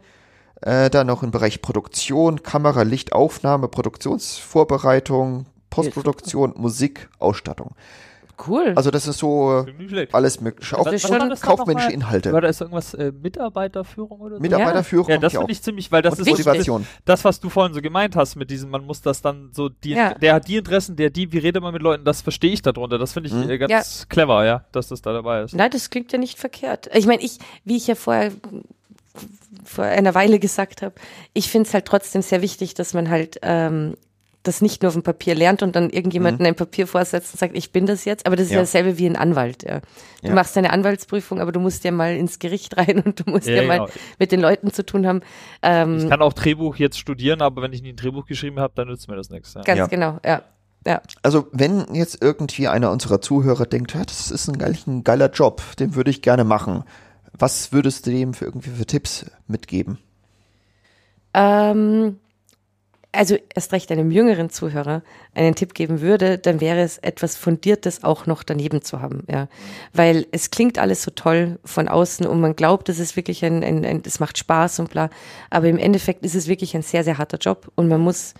[0.63, 7.71] Äh, dann noch im Bereich Produktion, Kamera, Licht, Aufnahme, Produktionsvorbereitung, Postproduktion, Musik, Ausstattung.
[8.49, 8.73] Cool.
[8.77, 11.49] Also das ist so äh, alles mögliche, auch Das ist Was schon war das noch
[11.49, 11.93] kaufmännische?
[11.93, 12.33] Inhalte.
[12.33, 14.43] War da ist irgendwas äh, Mitarbeiterführung oder so?
[14.43, 15.49] Mitarbeiterführung ja, kommt das finde auch.
[15.51, 16.31] ich ziemlich, weil das und ist.
[16.31, 16.87] Motivation.
[17.05, 19.91] das, was du vorhin so gemeint hast mit diesem, man muss das dann so, die,
[19.91, 20.15] Ja.
[20.15, 22.99] der hat die Interessen, der die, wie redet man mit Leuten, das verstehe ich darunter.
[22.99, 23.51] Das finde ich Mhm.
[23.51, 25.55] äh, ganz clever, ja, dass das da dabei ist.
[25.55, 26.89] Nein, das klingt ja nicht verkehrt.
[26.95, 28.33] Ich meine, ich, wie ich ja vorher
[29.65, 30.95] vor einer Weile gesagt habe,
[31.33, 33.95] ich finde es halt trotzdem sehr wichtig, dass man halt ähm,
[34.43, 37.55] das nicht nur auf dem Papier lernt und dann irgendjemanden ein Papier vorsetzt und sagt,
[37.57, 38.25] ich bin das jetzt.
[38.27, 38.63] Aber das ist ja, Ja.
[38.63, 39.63] dasselbe wie ein Anwalt.
[39.65, 39.81] Ja.
[40.23, 40.35] Du Ja.
[40.35, 43.57] machst deine Anwaltsprüfung, aber du musst ja mal ins Gericht rein und du musst ja,
[43.57, 43.91] Ja, mal genau.
[44.19, 45.21] mit den Leuten zu tun haben.
[45.63, 48.73] Ähm, Ich kann auch Drehbuch jetzt studieren, aber wenn ich nie ein Drehbuch geschrieben habe,
[48.77, 49.53] dann nützt mir das nichts.
[49.55, 49.61] Ja.
[49.63, 49.87] ganz Ja.
[49.89, 50.43] genau, ja.
[50.87, 51.03] Ja.
[51.23, 55.31] Also wenn jetzt irgendwie einer unserer Zuhörer denkt, ja, das ist ein, geil, ein geiler
[55.31, 56.85] Job, den würde ich gerne machen.
[57.35, 59.99] Was würdest du dem für irgendwie für Tipps mitgeben?
[61.35, 62.19] Ähm,
[63.13, 65.03] also erst recht einem jüngeren Zuhörer
[65.35, 69.49] einen Tipp geben würde, dann wäre es etwas Fundiertes auch noch daneben zu haben, ja.
[69.93, 73.65] Weil es klingt alles so toll von außen und man glaubt, es ist wirklich ein,
[73.65, 75.11] ein, ein es macht Spaß und bla.
[75.51, 78.35] Aber im Endeffekt ist es wirklich ein sehr, sehr harter Job und man muss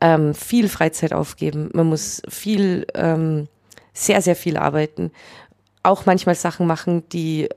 [0.00, 3.48] ähm, viel Freizeit aufgeben, man muss viel, ähm,
[3.92, 5.10] sehr, sehr viel arbeiten.
[5.82, 7.48] Auch manchmal Sachen machen, die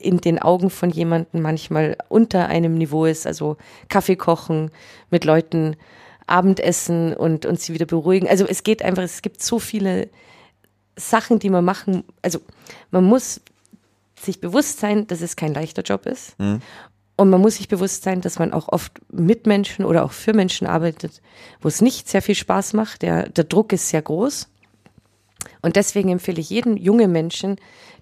[0.00, 3.56] in den Augen von jemandem manchmal unter einem Niveau ist, also
[3.88, 4.70] Kaffee kochen,
[5.10, 5.76] mit Leuten
[6.26, 8.28] Abendessen und, und sie wieder beruhigen.
[8.28, 10.08] Also es geht einfach, es gibt so viele
[10.96, 12.40] Sachen, die man machen, also
[12.90, 13.40] man muss
[14.18, 16.36] sich bewusst sein, dass es kein leichter Job ist.
[17.16, 20.32] Und man muss sich bewusst sein, dass man auch oft mit Menschen oder auch für
[20.32, 21.20] Menschen arbeitet,
[21.60, 23.02] wo es nicht sehr viel Spaß macht.
[23.02, 24.48] Der, der Druck ist sehr groß.
[25.62, 27.56] Und deswegen empfehle ich jedem jungen Menschen,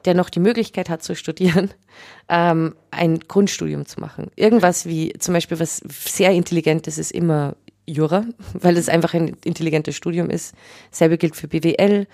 [0.05, 1.71] der noch die Möglichkeit hat zu studieren,
[2.29, 4.31] ähm, ein Grundstudium zu machen.
[4.37, 7.57] Irgendwas wie zum Beispiel was sehr intelligentes ist immer
[7.87, 10.55] Jura, weil es einfach ein intelligentes Studium ist.
[10.91, 12.07] Selbe gilt für BWL.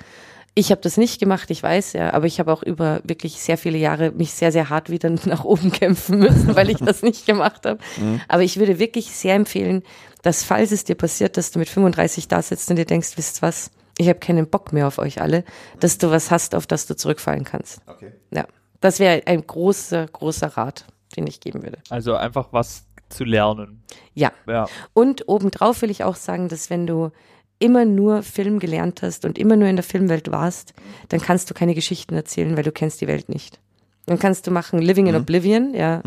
[0.57, 3.59] Ich habe das nicht gemacht, ich weiß ja, aber ich habe auch über wirklich sehr
[3.59, 7.27] viele Jahre mich sehr, sehr hart wieder nach oben kämpfen müssen, weil ich das nicht
[7.27, 7.81] gemacht habe.
[8.29, 9.83] Aber ich würde wirklich sehr empfehlen,
[10.23, 13.43] dass falls es dir passiert, dass du mit 35 da sitzt und dir denkst, wisst
[13.43, 15.45] was, ich habe keinen Bock mehr auf euch alle,
[15.81, 17.81] dass du was hast, auf das du zurückfallen kannst.
[17.87, 18.13] Okay.
[18.31, 18.47] Ja,
[18.81, 20.85] das wäre ein großer, großer Rat,
[21.17, 21.79] den ich geben würde.
[21.91, 23.83] Also einfach was zu lernen.
[24.15, 24.33] Ja.
[24.47, 24.67] Ja.
[24.93, 27.11] Und obendrauf will ich auch sagen, dass wenn du
[27.59, 30.75] immer nur Film gelernt hast und immer nur in der Filmwelt warst,
[31.09, 33.61] dann kannst du keine Geschichten erzählen, weil du kennst die Welt nicht.
[34.07, 36.03] Dann kannst du machen Living in Oblivion, ja,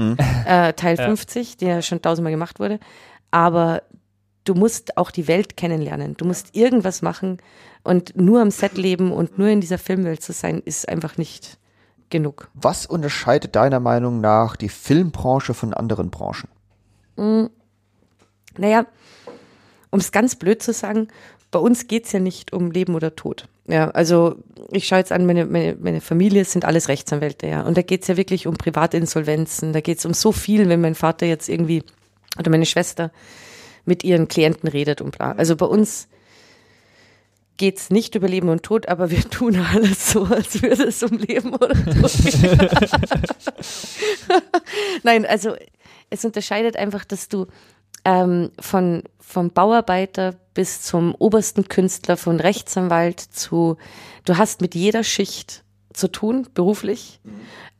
[0.45, 1.05] äh, Teil Ja.
[1.05, 2.80] 50, der schon tausendmal gemacht wurde.
[3.31, 3.81] Aber
[4.48, 6.15] du musst auch die Welt kennenlernen.
[6.15, 7.40] Du musst irgendwas machen
[7.84, 11.57] und nur am Set leben und nur in dieser Filmwelt zu sein, ist einfach nicht
[12.10, 12.49] genug.
[12.53, 16.49] Was unterscheidet deiner Meinung nach die Filmbranche von anderen Branchen?
[18.57, 18.86] Naja,
[19.90, 21.07] um es ganz blöd zu sagen,
[21.52, 23.48] bei uns geht's ja nicht um Leben oder Tod.
[23.68, 24.36] Ja, also
[24.72, 27.61] ich schaue jetzt an, meine, meine, meine Familie sind alles Rechtsanwälte, ja.
[27.64, 31.26] Und da geht's ja wirklich um Privatinsolvenzen, da geht's um so viel, wenn mein Vater
[31.26, 31.84] jetzt irgendwie
[32.38, 33.11] oder meine Schwester
[33.88, 35.31] mit ihren Klienten redet und bla.
[35.34, 36.07] Also bei uns
[37.57, 41.18] geht's nicht über Leben und Tod, aber wir tun alles so, als würde es um
[41.18, 42.69] Leben oder Tod gehen.
[45.03, 45.55] Nein, also
[46.09, 47.47] es unterscheidet einfach, dass du
[48.05, 53.76] ähm, von vom Bauarbeiter bis zum obersten Künstler, von Rechtsanwalt zu,
[54.23, 57.19] du hast mit jeder Schicht zu tun, beruflich.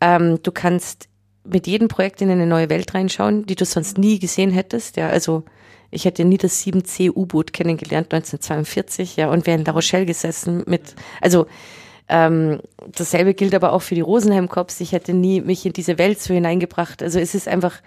[0.02, 1.08] Ähm, du kannst
[1.46, 4.98] mit jedem Projekt in eine neue Welt reinschauen, die du sonst nie gesehen hättest.
[4.98, 5.46] Ja, also
[5.92, 10.64] ich hätte nie das 7C U-Boot kennengelernt 1942, ja, und wäre in La Rochelle gesessen
[10.68, 11.48] mit, also
[12.10, 12.62] ähm,
[12.96, 14.80] dasselbe gilt aber auch für die Rosenheim-Cops.
[14.80, 17.04] Ich hätte nie mich in diese Welt so hineingebracht.
[17.04, 17.82] Also es ist einfach,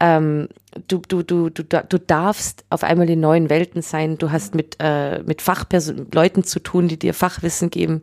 [0.00, 0.48] ähm,
[0.88, 4.18] du, du, du, du, du darfst auf einmal in neuen Welten sein.
[4.18, 8.02] Du hast mit, äh, mit Fachleuten zu tun, die dir Fachwissen geben.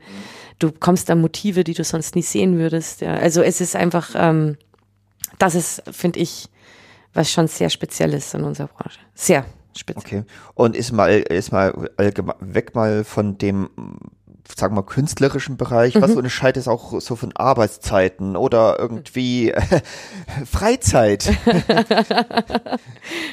[0.60, 3.02] Du kommst an Motive, die du sonst nie sehen würdest.
[3.02, 3.16] Ja.
[3.16, 4.58] Also es ist einfach, ähm,
[5.40, 6.48] das ist, finde ich,
[7.20, 8.98] was schon sehr speziell ist in unserer Branche.
[9.14, 9.46] Sehr
[9.78, 10.22] speziell.
[10.22, 10.32] Okay.
[10.56, 13.70] Und ist mal, ist mal allgemein weg mal von dem,
[14.56, 16.02] sagen wir mal, künstlerischen Bereich.
[16.02, 19.54] Was unterscheidet es auch so von Arbeitszeiten oder irgendwie
[20.50, 21.30] Freizeit?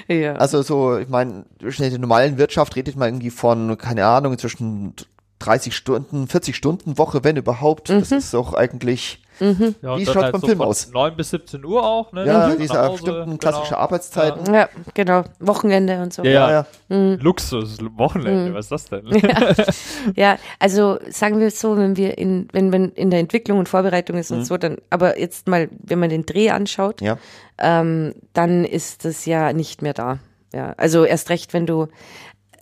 [0.08, 0.34] Ja.
[0.34, 4.94] Also so, ich meine, durch die normalen Wirtschaft redet man irgendwie von, keine Ahnung, zwischen
[5.40, 7.90] 30 Stunden, 40 Stunden Woche, wenn überhaupt.
[7.90, 10.90] Das ist auch eigentlich, Ja, Wie schaut's halt beim so Film von aus?
[10.92, 12.26] 9 bis 17 Uhr auch, ne?
[12.26, 13.80] ja, Dann diese bestimmten klassische genau.
[13.80, 14.54] Arbeitszeiten.
[14.54, 15.24] ja, genau.
[15.40, 16.22] Wochenende und so.
[16.24, 16.66] Ja, ja.
[16.88, 17.14] ja.
[17.20, 19.06] Luxus, Wochenende, was ist das denn?
[20.16, 23.68] Ja, also sagen wir es so, wenn wir in, wenn man in der Entwicklung und
[23.68, 27.18] Vorbereitung ist und so, dann, aber jetzt mal, wenn man den Dreh anschaut, Ja.
[27.58, 30.18] ähm, dann ist das ja nicht mehr da.
[30.52, 31.88] Ja, also erst recht, wenn du,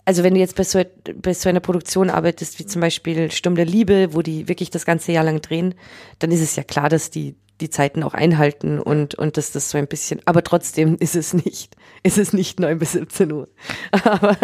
[0.05, 0.81] also wenn du jetzt bei so,
[1.15, 4.85] bei so einer Produktion arbeitest, wie zum Beispiel Sturm der Liebe, wo die wirklich das
[4.85, 5.75] ganze Jahr lang drehen,
[6.19, 9.69] dann ist es ja klar, dass die die Zeiten auch einhalten und, und dass das
[9.69, 13.47] so ein bisschen, aber trotzdem ist es nicht, ist es nicht 9 bis 17 Uhr.
[13.91, 14.37] Aber,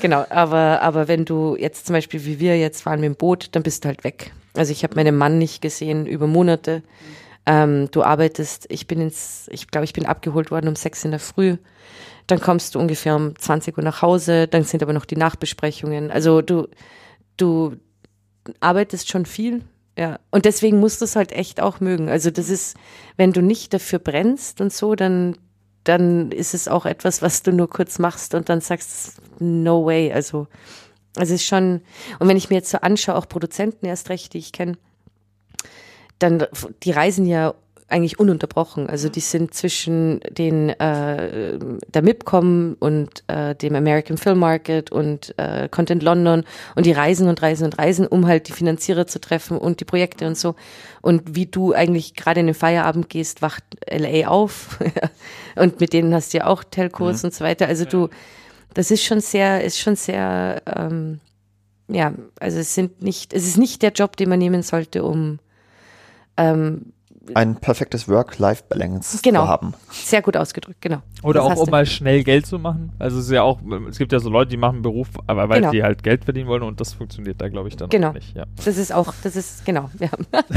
[0.00, 3.50] genau, aber, aber wenn du jetzt zum Beispiel, wie wir jetzt fahren mit dem Boot,
[3.52, 4.32] dann bist du halt weg.
[4.54, 6.82] Also ich habe meinen Mann nicht gesehen über Monate.
[7.46, 11.10] Ähm, du arbeitest, ich bin ins, ich glaube, ich bin abgeholt worden um sechs in
[11.12, 11.56] der Früh.
[12.26, 16.10] Dann kommst du ungefähr um 20 Uhr nach Hause, dann sind aber noch die Nachbesprechungen.
[16.10, 16.68] Also du,
[17.36, 17.76] du
[18.60, 19.62] arbeitest schon viel,
[19.98, 20.18] ja.
[20.30, 22.08] Und deswegen musst du es halt echt auch mögen.
[22.08, 22.76] Also das ist,
[23.16, 25.36] wenn du nicht dafür brennst und so, dann,
[25.84, 30.12] dann ist es auch etwas, was du nur kurz machst und dann sagst, no way.
[30.12, 30.46] Also,
[31.16, 31.82] es ist schon,
[32.18, 34.78] und wenn ich mir jetzt so anschaue, auch Produzenten erst recht, die ich kenne,
[36.18, 36.46] dann,
[36.84, 37.54] die reisen ja
[37.88, 38.88] eigentlich ununterbrochen.
[38.88, 45.34] Also die sind zwischen den äh, der MIPCOM und äh, dem American Film Market und
[45.38, 46.44] äh, Content London
[46.74, 49.84] und die reisen und reisen und reisen, um halt die Finanzierer zu treffen und die
[49.84, 50.54] Projekte und so.
[51.02, 54.78] Und wie du eigentlich gerade in den Feierabend gehst, wacht LA auf
[55.56, 57.66] und mit denen hast du ja auch Telcos und so weiter.
[57.66, 58.08] Also du,
[58.74, 61.20] das ist schon sehr, ist schon sehr, ähm,
[61.88, 65.40] ja, also es sind nicht, es ist nicht der Job, den man nehmen sollte, um
[66.36, 66.92] ähm,
[67.34, 69.42] Ein perfektes Work-Life-Balance Genau.
[69.44, 69.74] zu haben.
[69.90, 71.02] sehr gut ausgedrückt, genau.
[71.22, 71.70] Oder Das auch, um du.
[71.70, 72.92] mal schnell Geld zu machen.
[72.98, 75.48] Also es ist ja auch, es gibt ja so Leute, die machen einen Beruf, aber
[75.48, 75.70] weil Genau.
[75.72, 78.08] die halt Geld verdienen wollen und das funktioniert da, glaube ich, dann Genau.
[78.08, 78.36] auch nicht.
[78.36, 78.44] Ja.
[78.64, 80.08] Das ist auch, das ist, genau, ja.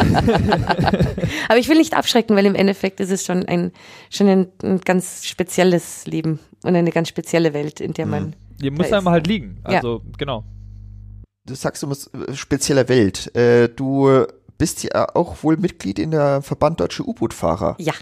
[1.49, 3.71] Aber ich will nicht abschrecken, weil im Endeffekt ist es schon ein,
[4.09, 8.71] schon ein, ein ganz spezielles Leben und eine ganz spezielle Welt, in der man, Die
[8.71, 9.57] muss Da einem halt liegen.
[9.67, 9.77] Ja.
[9.77, 10.43] Also, genau.
[11.45, 13.35] Du sagst, du musst äh, spezieller Welt.
[13.35, 14.25] Äh, du
[14.57, 17.75] bist ja auch wohl Mitglied in der Verband Deutsche U-Boot-Fahrer.
[17.79, 17.93] ja.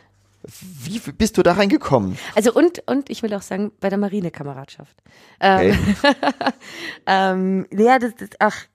[0.84, 2.18] Wie bist du da reingekommen?
[2.36, 4.98] Also und, und ich will auch sagen, bei der Marinekameradschaft.
[5.40, 5.96] Ähm,
[7.06, 8.66] ähm, ja, das, das, ach,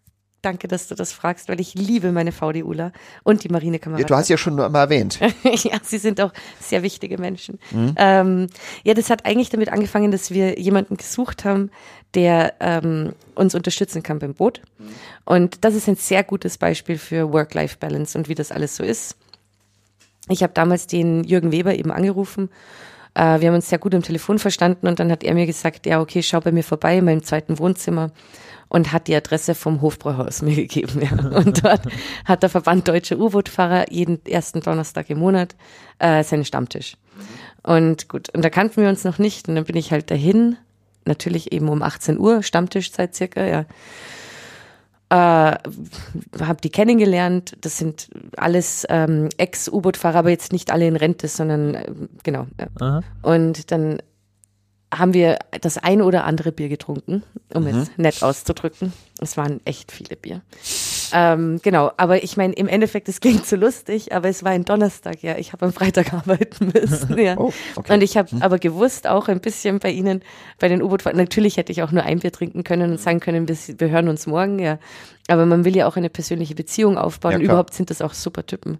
[0.43, 2.93] danke, dass du das fragst, weil ich liebe meine VDUler
[3.25, 4.11] und die Ja, Marinekameradschaft.
[4.11, 5.19] du hast ja schon nur mal erwähnt.
[5.43, 7.59] ja, sie sind auch sehr wichtige Menschen.
[7.97, 8.49] Ähm,
[8.85, 11.71] ja, das hat eigentlich damit angefangen, dass wir jemanden gesucht haben,
[12.15, 14.63] der ähm, uns unterstützen kann beim Boot.
[15.25, 19.17] Und das ist ein sehr gutes Beispiel für Work-Life-Balance und wie das alles so ist.
[20.29, 22.51] Ich habe damals den Jürgen Weber eben angerufen.
[23.15, 25.87] Äh, wir haben uns sehr gut am Telefon verstanden und dann hat er mir gesagt,
[25.87, 28.11] ja, okay, schau bei mir vorbei in meinem zweiten Wohnzimmer
[28.69, 31.03] und hat die Adresse vom Hofbräuhaus mir gegeben.
[31.03, 31.39] Ja.
[31.39, 31.83] Und dort
[32.25, 35.57] hat der Verband Deutsche U-Boot-Fahrer jeden ersten Donnerstag im Monat
[35.99, 36.97] äh, seinen Stammtisch.
[37.63, 40.57] Und gut, und da kannten wir uns noch nicht und dann bin ich halt dahin
[41.05, 43.65] natürlich eben um 18 Uhr, Stammtischzeit circa, ja.
[45.11, 45.57] Äh,
[46.39, 47.57] habe die kennengelernt.
[47.63, 51.87] Das sind alles ähm, Ex-U-Boot-Fahrer, aber jetzt nicht alle in Rente, sondern äh,
[52.25, 52.47] genau.
[52.79, 53.01] Ja.
[53.23, 54.03] Und dann
[54.97, 58.93] haben wir das ein oder andere Bier getrunken, um es nett auszudrücken.
[59.21, 60.41] Es waren echt viele Bier.
[61.13, 64.65] Ähm, genau, aber ich meine, im Endeffekt, es klingt so lustig, aber es war ein
[64.65, 65.37] Donnerstag, ja.
[65.37, 67.37] Ich habe am Freitag arbeiten müssen, ja.
[67.37, 67.93] Oh, okay.
[67.93, 70.23] Und ich habe aber gewusst, auch ein bisschen bei Ihnen,
[70.59, 73.47] bei den U-Boot-Fahrern, natürlich hätte ich auch nur ein Bier trinken können und sagen können,
[73.47, 74.79] wir, wir hören uns morgen, ja.
[75.29, 77.33] Aber man will ja auch eine persönliche Beziehung aufbauen.
[77.33, 77.39] Ja.
[77.41, 78.79] Überhaupt sind das auch super Typen.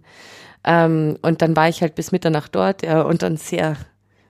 [0.63, 3.77] Ähm, und dann war ich halt bis Mitternacht dort, ja, und dann sehr,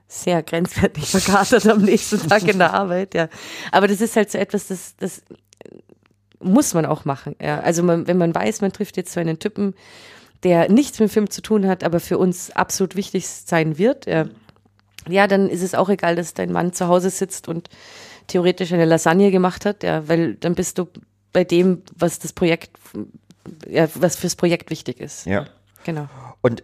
[0.10, 3.30] sehr grenzwertig verkatert am nächsten Tag in der Arbeit, ja.
[3.72, 5.22] Aber das ist halt so etwas, das, das
[6.40, 7.60] muss man auch machen, ja.
[7.60, 9.76] Also man, wenn man weiß, man trifft jetzt so einen Typen,
[10.44, 14.08] der nichts mit dem Film zu tun hat, aber für uns absolut wichtig sein wird,
[14.08, 14.26] ja,
[15.08, 17.70] ja, dann ist es auch egal, dass dein Mann zu Hause sitzt und
[18.28, 20.88] theoretisch eine Lasagne gemacht hat, ja, weil dann bist du
[21.34, 22.72] bei dem, was das Projekt,
[23.68, 25.26] ja, was fürs Projekt wichtig ist.
[25.26, 25.46] Ja.
[25.84, 26.08] Genau.
[26.42, 26.64] Und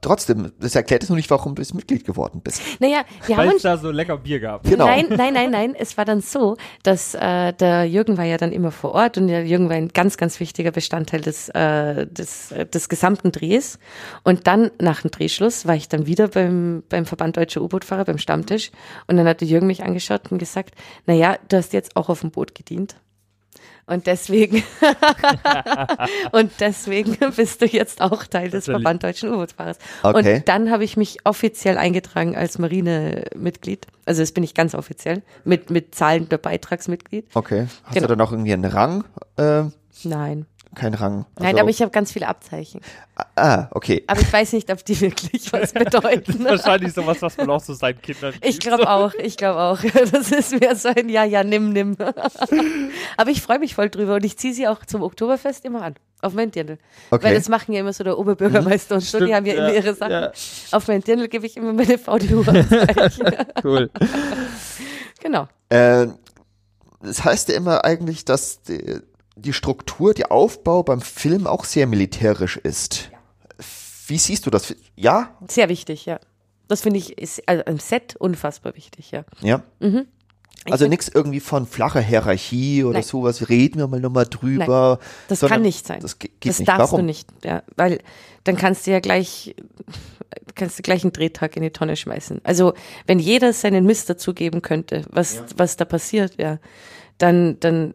[0.00, 2.62] trotzdem, das erklärt es nur nicht, warum du jetzt Mitglied geworden bist.
[2.80, 4.64] Naja, wir haben Weil es uns da so lecker Bier gab.
[4.64, 4.86] Genau.
[4.86, 5.74] Nein, nein, nein, nein.
[5.74, 9.28] Es war dann so, dass äh, der Jürgen war ja dann immer vor Ort und
[9.28, 13.78] der Jürgen war ein ganz, ganz wichtiger Bestandteil des, äh, des, äh, des gesamten Drehs.
[14.24, 18.18] Und dann nach dem Drehschluss war ich dann wieder beim, beim Verband Deutscher U-Boot-Fahrer, beim
[18.18, 18.70] Stammtisch.
[19.06, 20.74] Und dann hat der Jürgen mich angeschaut und gesagt,
[21.06, 22.96] na ja, du hast jetzt auch auf dem Boot gedient.
[23.88, 24.62] Und deswegen,
[26.32, 28.66] und deswegen bist du jetzt auch Teil des.
[28.66, 29.78] Verband Deutschen U-Boot-Fahrers.
[30.02, 30.36] Okay.
[30.36, 33.86] Und dann habe ich mich offiziell eingetragen als Marinemitglied.
[34.04, 35.22] Also das bin ich ganz offiziell.
[35.44, 37.26] Mit, mit zahlender Beitragsmitglied.
[37.34, 37.66] Okay.
[37.84, 38.06] Hast Genau.
[38.08, 39.04] du dann auch irgendwie einen Rang?
[39.36, 39.64] Äh,
[40.04, 40.46] Nein.
[40.78, 41.26] Kein Rang.
[41.38, 42.80] Nein, Also- aber ich habe ganz viele Abzeichen.
[43.36, 44.04] Ah, okay.
[44.06, 46.44] Aber ich weiß nicht, ob die wirklich was bedeuten.
[46.44, 48.62] Wahrscheinlich sowas, was man auch so seinen Kindern Ich gibt.
[48.62, 49.80] glaube auch, ich glaube auch.
[50.12, 51.96] Das ist mehr so ein Ja, ja, nimm, nimm.
[53.16, 55.94] Aber ich freue mich voll drüber und ich ziehe sie auch zum Oktoberfest immer an.
[56.20, 56.78] Auf mein Dirndl.
[57.10, 57.24] Okay.
[57.24, 59.74] Weil das machen ja immer so der Oberbürgermeister und so, die haben ja, immer ja,
[59.74, 60.10] ihre Sachen.
[60.12, 60.32] ja.
[60.72, 63.26] Auf mein Dirndl gebe ich immer meine VDU-Abzeichen.
[63.62, 63.90] Cool.
[65.20, 65.46] genau.
[65.68, 66.08] Äh,
[67.02, 69.00] das heißt ja immer eigentlich, dass die,
[69.40, 73.10] die Struktur, der Aufbau beim Film auch sehr militärisch ist.
[74.06, 74.74] Wie siehst du das?
[74.96, 75.36] Ja?
[75.48, 76.18] Sehr wichtig, ja.
[76.66, 79.24] Das finde ich ist also im Set unfassbar wichtig, ja.
[79.40, 79.62] Ja.
[79.80, 80.06] Mhm.
[80.70, 83.02] Also nichts irgendwie von flacher Hierarchie oder Nein.
[83.02, 83.48] sowas.
[83.48, 84.98] Reden wir mal nochmal drüber.
[85.28, 86.00] Das sondern kann nicht sein.
[86.00, 86.68] Das ge- geht das nicht.
[86.68, 87.00] darfst Warum?
[87.00, 88.00] du nicht, ja, weil
[88.44, 89.54] dann kannst du ja gleich
[90.56, 92.40] kannst du gleich einen Drehtag in die Tonne schmeißen.
[92.44, 92.74] Also
[93.06, 96.58] wenn jeder seinen Mist dazugeben könnte, was was da passiert, ja,
[97.16, 97.94] dann dann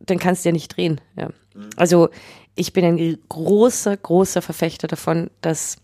[0.00, 1.30] dann kannst du ja nicht drehen, ja.
[1.76, 2.10] Also
[2.54, 5.76] ich bin ein großer großer Verfechter davon, dass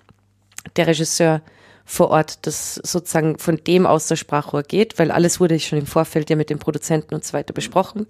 [0.76, 1.42] der Regisseur
[1.84, 5.86] vor Ort das sozusagen von dem aus der Sprachrohr geht, weil alles wurde schon im
[5.86, 8.06] Vorfeld ja mit den Produzenten und so weiter besprochen.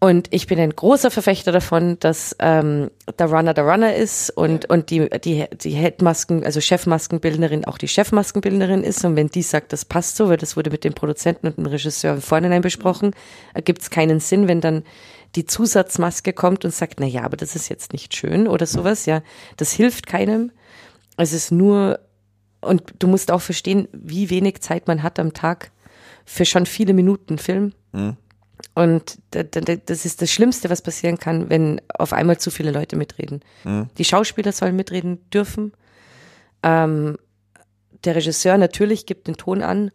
[0.00, 2.88] Und ich bin ein großer Verfechter davon, dass ähm,
[3.18, 7.88] der Runner der Runner ist und, und die, die, die Headmasken, also Chefmaskenbildnerin auch die
[7.88, 9.04] Chefmaskenbildnerin ist.
[9.04, 11.66] Und wenn die sagt, das passt so, weil das wurde mit dem Produzenten und dem
[11.66, 13.10] Regisseur im Vorhinein besprochen,
[13.54, 14.84] ergibt es keinen Sinn, wenn dann
[15.34, 19.04] die Zusatzmaske kommt und sagt, na ja, aber das ist jetzt nicht schön oder sowas,
[19.04, 19.22] ja.
[19.56, 20.52] Das hilft keinem.
[21.16, 21.98] Es ist nur,
[22.60, 25.72] und du musst auch verstehen, wie wenig Zeit man hat am Tag
[26.24, 27.72] für schon viele Minuten Film.
[28.74, 32.50] Und da- da- da- das ist das Schlimmste, was passieren kann, wenn auf einmal zu
[32.50, 33.40] viele Leute mitreden.
[33.98, 35.72] Die Schauspieler sollen mitreden dürfen.
[36.62, 37.16] Ähm,
[38.04, 39.90] der Regisseur natürlich gibt den Ton an.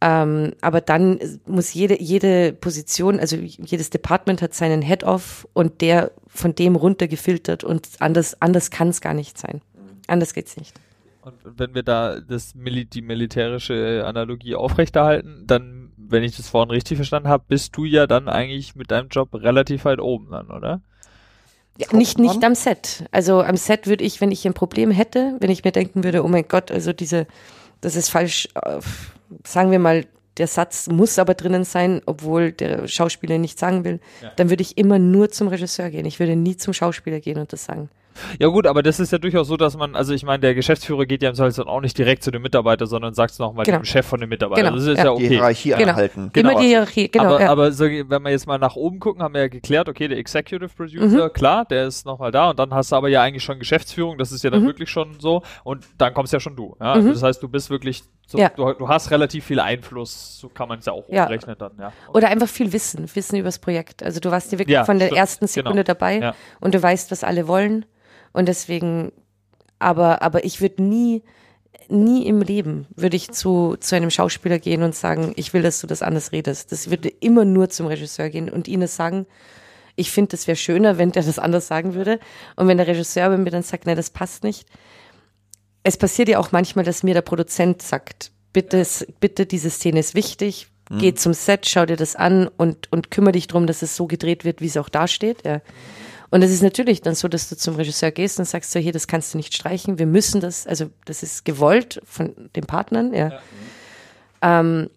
[0.00, 6.12] Ähm, aber dann muss jede, jede Position, also jedes Department hat seinen Head-Off und der
[6.28, 9.60] von dem runter gefiltert und anders, anders kann es gar nicht sein.
[10.06, 10.72] Anders geht's nicht.
[11.22, 16.96] Und wenn wir da das die militärische Analogie aufrechterhalten, dann, wenn ich das vorhin richtig
[16.96, 20.80] verstanden habe, bist du ja dann eigentlich mit deinem Job relativ weit oben dann, oder?
[21.76, 23.04] Ja, nicht, nicht am Set.
[23.12, 26.24] Also am Set würde ich, wenn ich ein Problem hätte, wenn ich mir denken würde,
[26.24, 27.26] oh mein Gott, also diese,
[27.80, 28.48] das ist falsch,
[29.44, 30.04] sagen wir mal,
[30.38, 34.00] der Satz muss aber drinnen sein, obwohl der Schauspieler nicht sagen will,
[34.36, 36.06] dann würde ich immer nur zum Regisseur gehen.
[36.06, 37.90] Ich würde nie zum Schauspieler gehen und das sagen.
[38.38, 41.06] Ja gut, aber das ist ja durchaus so, dass man, also ich meine, der Geschäftsführer
[41.06, 43.78] geht ja im Zweifelsfall auch nicht direkt zu dem Mitarbeiter, sondern sagt es nochmal Genau.
[43.78, 44.62] dem Chef von dem Mitarbeiter.
[44.62, 45.04] Genau, Das ist ja.
[45.04, 45.28] ja, Die okay.
[45.28, 45.90] Hierarchie Genau.
[45.90, 46.30] anhalten.
[46.32, 46.50] Genau.
[46.50, 47.24] Immer die Hierarchie, genau.
[47.24, 47.50] aber, ja.
[47.50, 50.18] aber so, wenn wir jetzt mal nach oben gucken, haben wir ja geklärt, okay, der
[50.18, 53.58] Executive Producer, klar, der ist nochmal da und dann hast du aber ja eigentlich schon
[53.58, 54.66] Geschäftsführung, das ist ja dann Mhm.
[54.66, 56.76] wirklich schon so und dann kommst ja schon du.
[56.80, 56.92] Ja?
[56.92, 58.50] Also das heißt, du bist wirklich, so, Ja.
[58.50, 61.24] du, du hast relativ viel Einfluss, so kann man es ja auch Ja.
[61.24, 61.92] umrechnen dann, ja.
[62.12, 64.02] Oder einfach viel Wissen, Wissen über das Projekt.
[64.02, 65.18] Also du warst ja wirklich Ja, von der stimmt.
[65.18, 65.94] ersten Sekunde Genau.
[65.94, 66.34] dabei Ja.
[66.60, 67.86] und du weißt, was alle wollen.
[68.32, 69.12] Und deswegen,
[69.78, 71.22] aber, aber ich würde nie,
[71.88, 75.80] nie im Leben würde ich zu, zu einem Schauspieler gehen und sagen, ich will, dass
[75.80, 76.72] du das anders redest.
[76.72, 79.26] Das würde immer nur zum Regisseur gehen und ihnen sagen,
[79.96, 82.20] ich finde, das wäre schöner, wenn der das anders sagen würde.
[82.54, 84.66] Und wenn der Regisseur mir dann sagt, nein, das passt nicht.
[85.82, 88.86] Es passiert ja auch manchmal, dass mir der Produzent sagt, bitte,
[89.18, 90.98] bitte, diese Szene ist wichtig, mhm.
[90.98, 94.06] geh zum Set, schau dir das an und, und kümmere dich darum, dass es so
[94.06, 95.44] gedreht wird, wie es auch da steht.
[95.44, 95.60] Ja.
[96.30, 98.92] Und es ist natürlich dann so, dass du zum Regisseur gehst und sagst so, hier,
[98.92, 103.14] das kannst du nicht streichen, wir müssen das, also das ist gewollt von den Partnern,
[103.14, 103.30] ja.
[103.30, 104.60] ja.
[104.60, 104.90] Ähm,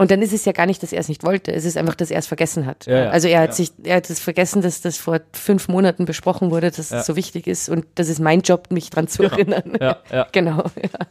[0.00, 1.94] und dann ist es ja gar nicht, dass er es nicht wollte, es ist einfach,
[1.94, 2.86] dass er es vergessen hat.
[2.86, 3.10] Ja, ja.
[3.10, 6.70] Also er hat sich, er hat es vergessen, dass das vor fünf Monaten besprochen wurde,
[6.70, 9.34] dass es so wichtig ist und das ist mein Job, mich dran zu genau.
[9.34, 9.76] erinnern.
[9.78, 10.26] Ja, ja.
[10.32, 10.64] genau.
[10.82, 11.06] Ja.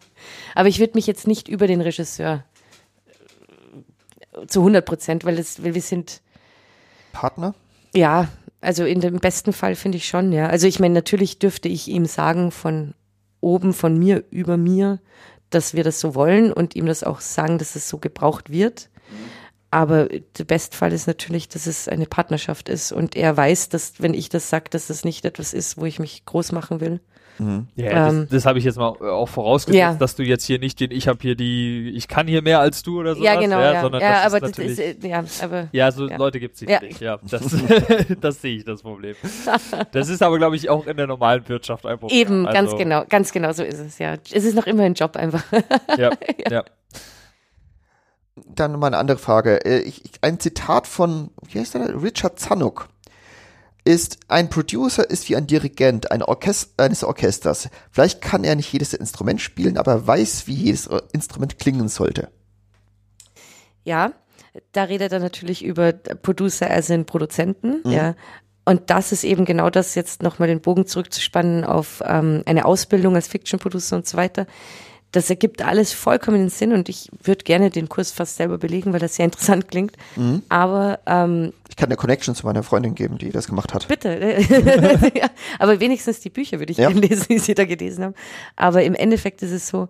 [0.55, 2.43] Aber ich würde mich jetzt nicht über den Regisseur
[4.33, 6.21] äh, zu 100 Prozent, weil, es, weil wir sind
[7.13, 7.53] Partner?
[7.93, 8.27] Ja,
[8.61, 10.47] also in dem besten Fall finde ich schon, ja.
[10.47, 12.93] Also ich meine, natürlich dürfte ich ihm sagen von
[13.41, 14.99] oben, von mir, über mir,
[15.49, 18.89] dass wir das so wollen und ihm das auch sagen, dass es so gebraucht wird.
[19.71, 24.15] Aber der Bestfall ist natürlich, dass es eine Partnerschaft ist und er weiß, dass, wenn
[24.15, 26.99] ich das sage, dass das nicht etwas ist, wo ich mich groß machen will.
[27.39, 27.67] Mhm.
[27.75, 29.93] Ja, ähm, das, das habe ich jetzt mal äh, auch vorausgesetzt, ja.
[29.93, 32.83] dass du jetzt hier nicht den, ich habe hier die, ich kann hier mehr als
[32.83, 33.23] du oder so.
[33.23, 35.69] Ja, genau, ja, sondern ja, das aber ist das ist, äh, ja, aber.
[35.71, 37.15] Ja, so Leute gibt es nicht, ja.
[37.15, 37.19] ja.
[37.29, 37.41] Das,
[38.21, 39.15] das sehe ich, das Problem.
[39.91, 42.19] Das ist aber, glaube ich, auch in der normalen Wirtschaft ein Problem.
[42.19, 44.15] Eben, also, ganz genau, ganz genau so ist es, ja.
[44.31, 45.43] Es ist noch immer ein Job einfach.
[45.97, 46.11] ja.
[46.49, 46.63] ja.
[48.55, 49.65] Dann mal eine andere Frage.
[49.65, 52.01] Äh, ich, ein Zitat von, wie heißt der?
[52.01, 52.89] Richard Zanuck
[53.83, 57.69] ist, ein Producer ist wie ein Dirigent ein Orchest eines Orchesters.
[57.91, 62.29] Vielleicht kann er nicht jedes Instrument spielen, aber er weiß, wie jedes Instrument klingen sollte.
[63.83, 64.13] Ja,
[64.71, 67.91] da redet er natürlich über Producer als in Produzenten, mhm.
[67.91, 68.15] ja.
[68.65, 73.15] Und das ist eben genau das, jetzt nochmal den Bogen zurückzuspannen auf ähm, eine Ausbildung
[73.15, 74.45] als Fiction-Producer und so weiter
[75.11, 78.99] das ergibt alles vollkommen Sinn und ich würde gerne den Kurs fast selber belegen, weil
[78.99, 79.95] das sehr interessant klingt.
[80.15, 80.43] Mhm.
[80.49, 83.87] Aber ähm, ich kann eine Connection zu meiner Freundin geben, die das gemacht hat.
[83.87, 84.09] Bitte.
[85.15, 86.89] ja, aber wenigstens die Bücher würde ich ja.
[86.89, 88.15] gerne lesen, die sie da gelesen haben.
[88.55, 89.89] Aber im Endeffekt ist es so,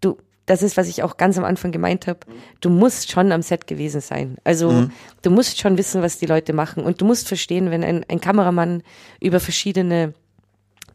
[0.00, 2.20] du, das ist, was ich auch ganz am Anfang gemeint habe,
[2.60, 4.38] du musst schon am Set gewesen sein.
[4.42, 4.92] Also mhm.
[5.22, 8.20] du musst schon wissen, was die Leute machen und du musst verstehen, wenn ein, ein
[8.20, 8.82] Kameramann
[9.20, 10.14] über verschiedene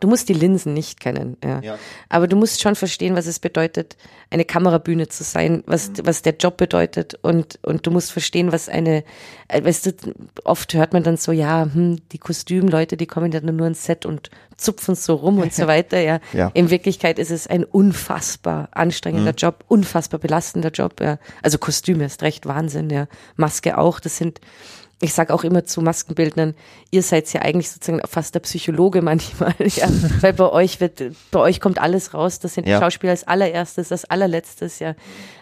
[0.04, 1.62] Du musst die Linsen nicht kennen, ja.
[1.62, 1.78] ja.
[2.10, 3.96] Aber du musst schon verstehen, was es bedeutet,
[4.30, 5.94] eine Kamerabühne zu sein, was, mhm.
[6.04, 9.06] was der Job bedeutet und, und du musst verstehen, was eine,
[9.48, 10.14] äh, weißt du,
[10.44, 14.06] oft hört man dann so, ja, hm, die Kostümleute, die kommen ja nur ins Set
[14.06, 16.20] und zupfen so rum und so weiter, ja.
[16.34, 16.52] ja.
[16.54, 19.38] In Wirklichkeit ist es ein unfassbar anstrengender mhm.
[19.38, 21.18] Job, unfassbar belastender Job, ja.
[21.42, 23.08] Also Kostüme ist recht Wahnsinn, ja.
[23.38, 24.42] Maske auch, das sind,
[25.02, 26.56] ich sage auch immer zu Maskenbildnern,
[26.92, 29.88] ihr seid ja eigentlich sozusagen fast der Psychologe manchmal, ja,
[30.22, 31.02] weil bei euch wird,
[31.32, 32.40] bei euch kommt alles raus.
[32.40, 32.80] Das sind ja.
[32.80, 34.96] Schauspieler als allererstes, als allerletztes, ja.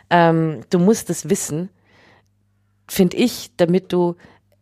[0.10, 1.70] Ähm, du musst es wissen,
[2.88, 4.16] finde ich, damit du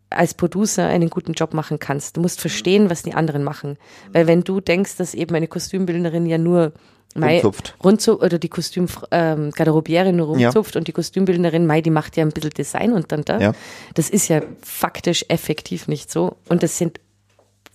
[0.09, 2.17] als Producer einen guten Job machen kannst.
[2.17, 3.77] Du musst verstehen, was die anderen machen.
[4.11, 6.73] Weil wenn du denkst, dass eben eine Kostümbildnerin ja nur
[7.15, 7.41] Mai,
[7.83, 8.21] Rundzupft.
[8.23, 10.79] oder die Kostüm ähm, Garderobierin rumzupft ja.
[10.79, 13.39] und die Kostümbildnerin Mai, die macht ja ein bisschen Design und dann da.
[13.39, 13.53] Ja.
[13.95, 16.35] Das ist ja faktisch effektiv nicht so.
[16.47, 16.99] Und das sind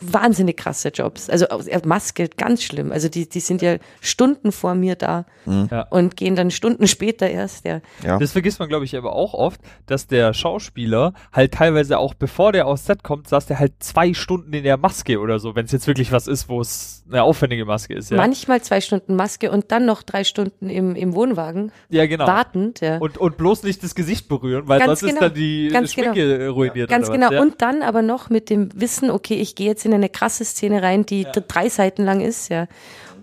[0.00, 1.30] wahnsinnig krasse Jobs.
[1.30, 1.46] Also
[1.84, 2.92] Maske, ganz schlimm.
[2.92, 5.68] Also die, die sind ja Stunden vor mir da mhm.
[5.90, 7.64] und gehen dann Stunden später erst.
[7.64, 7.80] Ja.
[8.02, 8.18] ja.
[8.18, 12.52] Das vergisst man, glaube ich, aber auch oft, dass der Schauspieler halt teilweise auch, bevor
[12.52, 15.66] der aus Set kommt, saß der halt zwei Stunden in der Maske oder so, wenn
[15.66, 18.10] es jetzt wirklich was ist, wo es eine aufwendige Maske ist.
[18.10, 18.16] Ja.
[18.16, 21.70] Manchmal zwei Stunden Maske und dann noch drei Stunden im, im Wohnwagen.
[21.88, 22.26] Ja, genau.
[22.26, 22.80] Wartend.
[22.80, 22.98] Ja.
[22.98, 25.14] Und, und bloß nicht das Gesicht berühren, weil Ganz sonst genau.
[25.14, 26.52] ist dann die Ganz Schminke genau.
[26.52, 26.90] ruiniert.
[26.90, 27.30] Ganz genau.
[27.30, 27.40] Ja.
[27.40, 30.82] Und dann aber noch mit dem Wissen, okay, ich gehe jetzt in eine krasse Szene
[30.82, 31.32] rein, die ja.
[31.32, 32.66] drei Seiten lang ist, ja.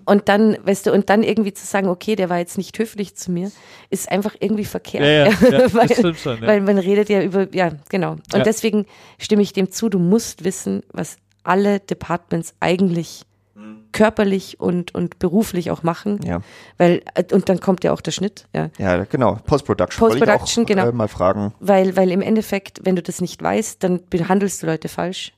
[0.05, 3.15] Und dann, weißt du, und dann irgendwie zu sagen, okay, der war jetzt nicht höflich
[3.15, 3.51] zu mir,
[3.89, 5.03] ist einfach irgendwie verkehrt.
[5.03, 6.47] Ja, ja, ja weil, das stimmt schon, ja.
[6.47, 8.11] weil man redet ja über, ja, genau.
[8.11, 8.43] Und ja.
[8.43, 8.85] deswegen
[9.19, 13.23] stimme ich dem zu, du musst wissen, was alle Departments eigentlich
[13.55, 13.85] mhm.
[13.91, 16.19] körperlich und, und beruflich auch machen.
[16.23, 16.41] Ja.
[16.77, 18.69] Weil, äh, und dann kommt ja auch der Schnitt, ja.
[18.77, 19.37] Ja, genau.
[19.45, 20.07] Post-Production.
[20.07, 20.89] Post-Production, genau.
[20.89, 21.53] Äh, mal fragen.
[21.59, 25.33] Weil, weil im Endeffekt, wenn du das nicht weißt, dann behandelst du Leute falsch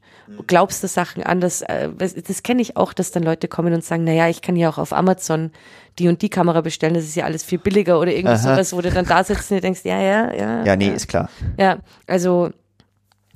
[0.47, 1.61] glaubst du Sachen anders.
[1.61, 4.55] Äh, das, das kenne ich auch, dass dann Leute kommen und sagen, naja, ich kann
[4.55, 5.51] ja auch auf Amazon
[5.99, 8.81] die und die Kamera bestellen, das ist ja alles viel billiger oder irgendwas sowas, wo
[8.81, 10.65] du dann da sitzt und denkst, ja, ja, ja.
[10.65, 11.29] Ja, nee, ist klar.
[11.57, 11.77] Ja,
[12.07, 12.49] also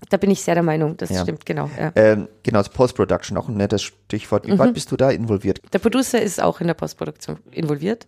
[0.09, 1.21] da bin ich sehr der Meinung, das ja.
[1.21, 1.69] stimmt, genau.
[1.79, 1.91] Ja.
[1.95, 4.47] Ähm, genau, das Post-Production, auch ein nettes Stichwort.
[4.47, 4.59] Wie mhm.
[4.59, 5.61] weit bist du da involviert?
[5.73, 8.07] Der Producer ist auch in der Postproduktion involviert.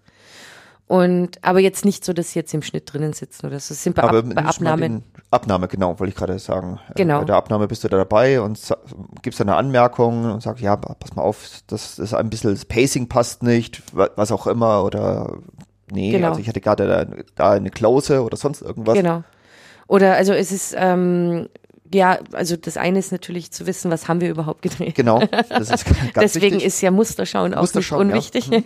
[0.89, 3.75] Und aber jetzt nicht so, dass sie jetzt im Schnitt drinnen sitzen oder so.
[3.75, 6.79] Das sind bei, Aber Ab, bei den- Abnahme, genau, wollte ich gerade sagen.
[6.89, 7.19] Äh, Genau.
[7.19, 8.59] Bei der Abnahme bist du da dabei und
[9.21, 13.07] gibst eine Anmerkung und sagst, ja, pass mal auf, das ist ein bisschen, das Pacing
[13.07, 15.37] passt nicht, wa- was auch immer, oder
[15.91, 16.29] nee, Genau.
[16.29, 17.05] also ich hatte gerade da,
[17.35, 18.95] da eine Klause oder sonst irgendwas.
[18.95, 19.23] Genau.
[19.85, 21.49] Oder also es ist ähm,
[21.93, 24.95] ja, also das eine ist natürlich zu wissen, was haben wir überhaupt gedreht.
[24.95, 26.67] Genau, das ist ganz Deswegen wichtig.
[26.67, 28.15] ist ja Musterschauen auch Musterschauen, ja.
[28.15, 28.63] nicht unwichtig.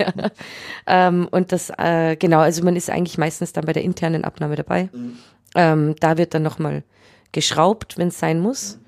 [0.88, 4.56] ähm, und das, äh, genau, also man ist eigentlich meistens dann bei der internen Abnahme
[4.56, 4.90] dabei.
[4.92, 5.18] Mhm.
[5.56, 6.84] Ähm, da wird dann nochmal
[7.32, 8.80] geschraubt, wenn es sein muss.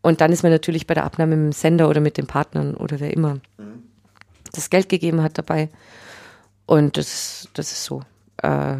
[0.00, 2.74] Und dann ist man natürlich bei der Abnahme mit dem Sender oder mit den Partnern
[2.74, 3.82] oder wer immer Mhm.
[4.52, 5.68] das Geld gegeben hat dabei.
[6.66, 8.02] Und das, das ist so.
[8.42, 8.76] Äh,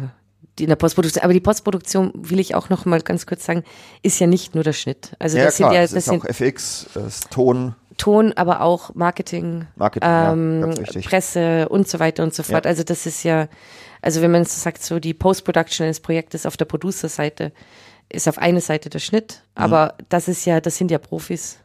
[0.59, 1.23] die in der Postproduktion.
[1.23, 3.63] Aber die Postproduktion, will ich auch noch mal ganz kurz sagen,
[4.01, 5.15] ist ja nicht nur der Schnitt.
[5.19, 8.33] Also ja, das klar, sind ja, das, das ist sind auch FX, das Ton, Ton,
[8.33, 11.05] aber auch Marketing, Marketing, ja, ähm, wichtig.
[11.07, 12.65] Presse und so weiter und so fort.
[12.65, 12.69] Ja.
[12.69, 13.47] Also das ist ja,
[14.01, 17.51] also wenn man so sagt, so die Post-Production eines Projektes auf der Producer-Seite
[18.09, 19.63] ist auf eine Seite der Schnitt, Mhm.
[19.63, 21.59] aber das ist ja, das sind ja Profis,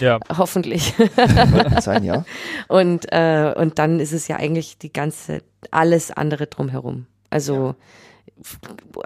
[0.00, 0.18] Ja.
[0.36, 0.94] hoffentlich.
[1.80, 2.24] Sein, ja.
[2.68, 7.06] Und, äh, und dann ist es ja eigentlich die ganze, alles andere drumherum.
[7.32, 7.74] Also
[8.40, 8.58] f-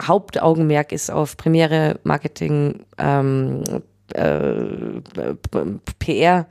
[0.07, 3.63] Hauptaugenmerk ist auf Premiere, Marketing, ähm,
[4.15, 5.01] äh,
[5.99, 6.47] PR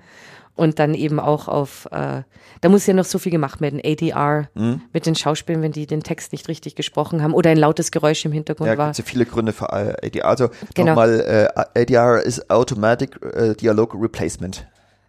[0.56, 2.23] und dann eben auch auf, äh,
[2.61, 4.81] da muss ja noch so viel gemacht werden, ADR Mhm.
[4.93, 8.23] mit den Schauspielern, wenn die den Text nicht richtig gesprochen haben oder ein lautes Geräusch
[8.26, 8.88] im Hintergrund Ja, war.
[8.88, 10.26] gibt ja viele Gründe für äh, ADR.
[10.26, 10.91] Also Genau.
[10.91, 14.65] nochmal, äh, ADR ist Automatic äh, Dialog Replacement.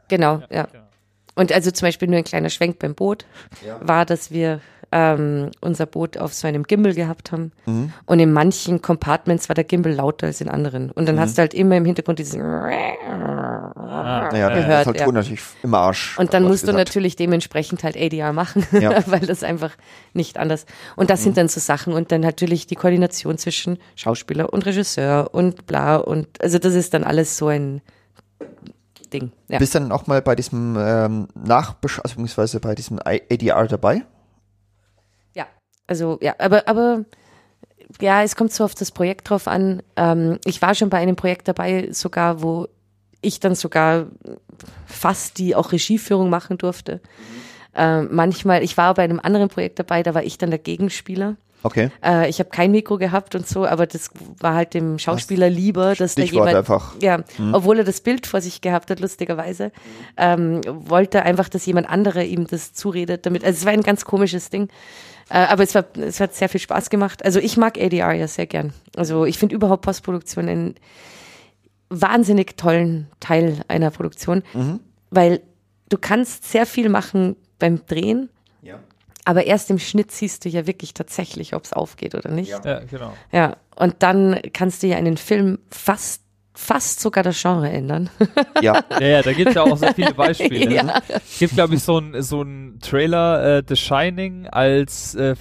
[0.09, 0.67] Genau, ja.
[1.37, 3.27] Und also zum Beispiel nur ein kleiner Schwenk beim Boot
[3.81, 4.61] war, dass wir
[4.93, 7.53] ähm, unser Boot auf so einem Gimbal gehabt haben.
[7.67, 7.93] Mhm.
[8.07, 10.91] Und in manchen Compartments war der Gimbal lauter als in anderen.
[10.93, 15.13] Und dann hast du halt immer im Hintergrund dieses Naja, dann Gehört, ist halt ja.
[15.13, 16.19] Natürlich im Arsch.
[16.19, 16.79] und dann musst du gesagt.
[16.89, 19.03] natürlich dementsprechend halt ADR machen, Ja.
[19.07, 19.73] weil das einfach
[20.13, 20.67] nicht anders.
[20.97, 25.31] Und das sind dann so Sachen und dann natürlich die Koordination zwischen Schauspieler und Regisseur
[25.33, 27.81] und bla und also das ist dann alles so ein
[29.13, 29.33] Ding.
[29.49, 29.59] Ja.
[29.59, 34.03] Bist dann auch mal bei diesem ähm, Nachbesch also beziehungsweise bei diesem ADR dabei?
[35.87, 37.05] Also ja, aber, aber
[38.01, 39.83] ja, es kommt so auf das Projekt drauf an.
[39.97, 42.69] Ähm, ich war schon bei einem Projekt dabei, sogar, wo
[43.21, 44.07] ich dann sogar
[44.87, 47.01] fast die auch Regieführung machen durfte.
[47.75, 51.37] Ähm, manchmal, ich war bei einem anderen Projekt dabei, da war ich dann der Gegenspieler.
[51.63, 51.91] Okay.
[52.05, 55.95] Äh, ich habe kein Mikro gehabt und so, aber das war halt dem Schauspieler lieber,
[55.95, 56.95] dass da Stichwort jemand, einfach.
[57.01, 59.73] ja, obwohl er das Bild vor sich gehabt hat, lustigerweise,
[60.17, 64.05] ähm, wollte einfach, dass jemand anderer ihm das zuredet, damit, also es war ein ganz
[64.05, 64.69] komisches Ding.
[65.29, 67.25] Äh, aber es war, es hat sehr viel Spaß gemacht.
[67.25, 68.73] Also ich mag ADR ja sehr gern.
[68.97, 70.75] Also ich finde überhaupt Postproduktion einen
[71.89, 74.43] wahnsinnig tollen Teil einer Produktion,
[75.11, 75.41] weil
[75.89, 78.29] du kannst sehr viel machen beim Drehen,
[78.63, 78.81] Ja.
[79.25, 82.49] aber erst im Schnitt siehst du ja wirklich tatsächlich, ob es aufgeht oder nicht.
[82.51, 82.61] Ja.
[82.65, 83.13] Ja, genau.
[83.77, 86.23] und dann kannst du ja einen Film fast,
[86.57, 88.11] fast sogar das Genre ändern.
[88.63, 88.83] Ja.
[88.99, 90.71] Ja, ja, da gibt es ja auch so viele Beispiele.
[90.75, 91.01] Ja.
[91.13, 95.35] Es gibt, glaube ich, so ein so ein Trailer, äh, The Shining als äh,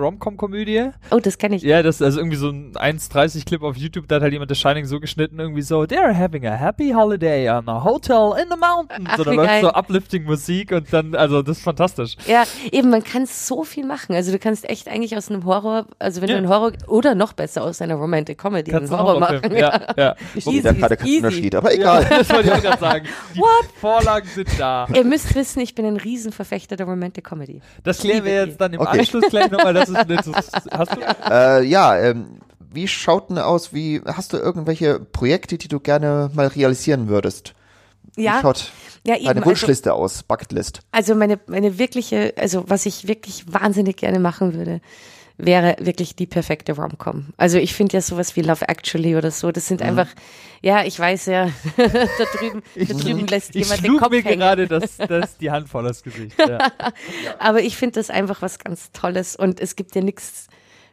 [0.00, 0.90] Familien-Romcom-Komödie.
[1.10, 1.62] Oh, das kenne ich.
[1.62, 4.54] Ja, das ist also irgendwie so ein 1,30-Clip auf YouTube, da hat halt jemand The
[4.56, 8.56] Shining so geschnitten, irgendwie so, they're having a happy holiday on a hotel in the
[8.58, 9.08] mountains.
[9.10, 9.60] Ach, und dann läuft geil.
[9.62, 12.16] so uplifting Musik und dann, also das ist fantastisch.
[12.26, 14.14] Ja, eben, man kann so viel machen.
[14.14, 16.34] Also du kannst echt eigentlich aus einem Horror, also wenn Ja.
[16.36, 19.42] du einen Horror, oder noch besser aus einer Romantic Comedy Kannst einen du Horror Horrorfilm-
[19.42, 19.56] machen.
[19.56, 20.16] Ja, ja.
[20.56, 21.16] Easy, Da gerade kein easy.
[21.18, 22.04] Unterschied, aber egal.
[22.10, 23.06] das wollte ich auch gerade sagen.
[23.34, 23.40] Die
[23.80, 24.86] Vorlagen sind da.
[24.94, 27.60] Ihr müsst wissen, ich bin ein Riesenverfechter der Romantic Comedy.
[27.84, 28.98] Das klären wir jetzt dann im Okay.
[29.00, 29.74] Anschluss gleich nochmal.
[29.74, 31.00] Das ist, das ist, hast du?
[31.30, 32.38] Äh, ja, ähm,
[32.72, 33.72] wie schaut denn aus?
[33.72, 37.54] Wie hast du irgendwelche Projekte, die du gerne mal realisieren würdest?
[38.16, 38.72] Ja, Wie schaut
[39.06, 39.24] ja eben.
[39.26, 40.22] deine Also, Wunschliste aus?
[40.22, 40.80] Bucketlist.
[40.92, 44.80] also meine, meine wirkliche, also was ich wirklich wahnsinnig gerne machen würde,
[45.38, 47.26] wäre wirklich die perfekte Rom-Com.
[47.36, 49.86] Also ich finde ja sowas wie Love Actually oder so, das sind Mhm.
[49.88, 50.08] einfach,
[50.62, 51.84] ja, ich weiß ja, da
[52.38, 54.38] drüben, da drüben lässt Ich jemand den Kopf mir hängen.
[54.40, 56.36] gerade das, das die Hand vor das Gesicht.
[56.48, 56.58] Ja.
[57.38, 60.46] Aber ich finde das einfach was ganz Tolles und es gibt ja nichts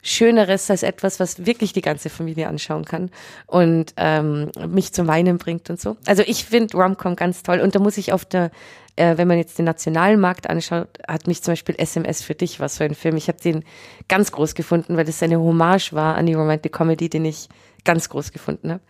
[0.06, 3.10] Schöneres als etwas, was wirklich die ganze Familie anschauen kann
[3.48, 5.95] und ähm, mich zum Weinen bringt und so.
[6.06, 8.52] Also ich finde Romcom ganz toll und da muss ich auf der,
[8.95, 12.60] äh, wenn man jetzt den nationalen Markt anschaut, hat mich zum Beispiel SMS für dich
[12.60, 13.18] was so ein Film.
[13.18, 13.64] Ich habe den
[14.07, 17.49] ganz groß gefunden, weil das eine Hommage war an die Romantic Comedy, den ich
[17.84, 18.82] ganz groß gefunden habe.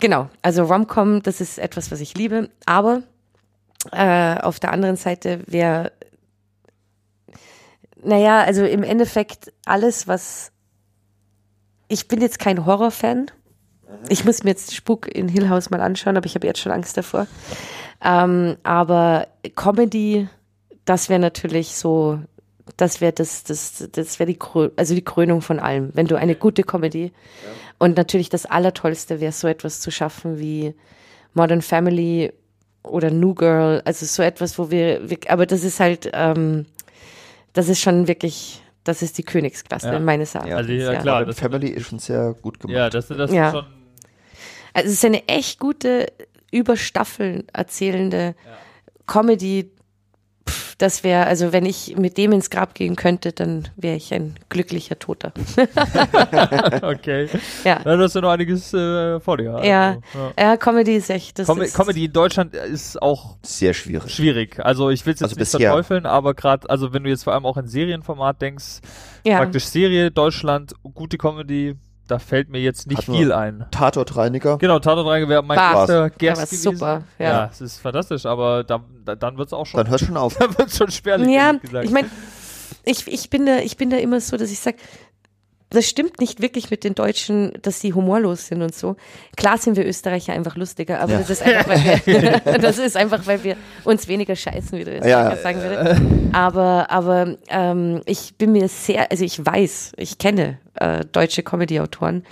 [0.00, 3.02] Genau, also Romcom, das ist etwas, was ich liebe, aber
[3.92, 5.92] äh, auf der anderen Seite wäre
[8.02, 10.52] naja, also im Endeffekt alles, was.
[11.88, 13.30] Ich bin jetzt kein Horrorfan.
[14.08, 16.70] Ich muss mir jetzt Spuk in Hill House mal anschauen, aber ich habe jetzt schon
[16.70, 17.26] Angst davor.
[18.02, 20.28] Ähm, aber Comedy,
[20.84, 22.18] das wäre natürlich so
[22.76, 25.90] Das wäre das, das, das wäre die, Krö- also die Krönung von allem.
[25.94, 27.12] Wenn du eine gute Comedy
[27.78, 30.74] und natürlich das Allertollste wäre, so etwas zu schaffen wie
[31.34, 32.32] Modern Family
[32.84, 36.64] oder New Girl, also so etwas, wo wir, wir aber das ist halt, ähm,
[37.52, 39.98] das ist schon wirklich, das ist die Königsklasse Ja.
[39.98, 40.54] meines Erachtens.
[40.56, 41.00] Also, ja, ja.
[41.00, 41.14] klar.
[41.20, 42.76] Modern das- Family ist schon sehr gut gemacht.
[42.76, 43.48] Ja, das, das Ja.
[43.48, 43.66] ist schon.
[44.72, 46.06] Also es ist eine echt gute,
[46.50, 48.34] über Staffeln erzählende
[49.06, 49.70] Comedy.
[50.48, 54.12] Pff, das wäre, also wenn ich mit dem ins Grab gehen könnte, dann wäre ich
[54.14, 55.32] ein glücklicher Toter.
[56.82, 57.28] Okay.
[57.64, 57.80] Ja.
[57.84, 59.60] Ja, du hast ja noch einiges äh, vor dir.
[59.64, 59.98] Ja.
[60.12, 64.10] Also, Ja, Comedy ist echt, das Com ist, Comedy in Deutschland ist auch Sehr schwierig.
[64.12, 64.58] schwierig.
[64.64, 65.70] Also ich will es jetzt Also nicht bisher.
[65.70, 68.80] verteufeln, aber gerade, also wenn du jetzt vor allem auch in Serienformat denkst,
[69.24, 69.38] ja.
[69.38, 71.76] praktisch Serie, Deutschland, gute Comedy,
[72.10, 73.66] da fällt mir jetzt nicht Hat nur- viel ein.
[73.70, 74.58] Tatortreiniger.
[74.58, 75.88] Genau, Tatort wäre mein War's.
[75.88, 76.72] erster Guest gewesen.
[76.76, 77.26] super, ja.
[77.28, 80.16] Ja, es ist fantastisch, aber da, da, dann wird es auch schon, Dann hörst schon
[80.16, 80.34] auf.
[80.38, 82.08] dann wird's schon spärlich, Ja, ich meine,
[82.84, 84.76] ich, ich, bin da, ich bin da immer so, dass ich sage,
[85.70, 88.96] das stimmt nicht wirklich mit den Deutschen, dass die humorlos sind und so.
[89.36, 91.18] Klar sind wir Österreicher einfach lustiger, aber Ja.
[91.18, 94.92] das ist einfach, weil wir, das ist einfach, weil wir uns weniger scheißen, wie du
[94.94, 95.34] jetzt Ja.
[95.36, 96.30] sagen würde.
[96.32, 102.24] Aber, aber ähm, ich bin mir sehr, also ich weiß, ich kenne äh, deutsche Comedy-Autoren,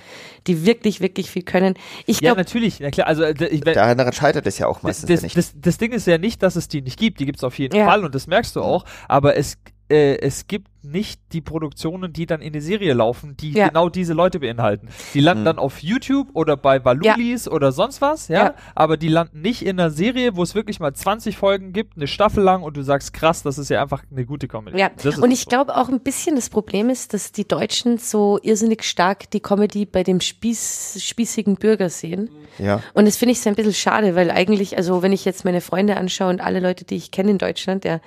[0.47, 1.75] die wirklich, wirklich viel können.
[2.07, 5.09] Ich ja, glaube, natürlich, na klar, also ich, wenn, Daran scheitert es ja auch meistens
[5.09, 5.37] das, ja nicht.
[5.37, 7.59] das, das Ding ist ja nicht, dass es die nicht gibt, die gibt es auf
[7.59, 7.87] jeden Ja.
[7.87, 9.59] Fall und das merkst du auch, aber es,
[9.91, 13.69] äh, es gibt nicht die Produktionen, die dann in die Serie laufen, die Ja.
[13.69, 14.89] genau diese Leute beinhalten.
[15.15, 15.47] Die landen Mhm.
[15.47, 18.39] dann auf YouTube oder bei Valulis oder sonst was, ja?
[18.39, 18.55] Ja.
[18.75, 22.07] aber die landen nicht in einer Serie, wo es wirklich mal 20 Folgen gibt, eine
[22.07, 24.79] Staffel lang und du sagst, krass, das ist ja einfach eine gute Comedy.
[24.79, 24.91] Ja,
[25.21, 25.49] und ich so.
[25.51, 29.85] glaube auch ein bisschen das Problem ist, dass die Deutschen so irrsinnig stark die Comedy
[29.87, 32.31] bei dem Spieß, spießigen Bürger sehen.
[32.59, 32.83] ja.
[32.95, 35.61] Und das finde ich so ein bisschen schade, weil eigentlich, also wenn ich jetzt meine
[35.61, 38.01] Freunde anschaue und alle Leute, die ich kenne in Deutschland, ja,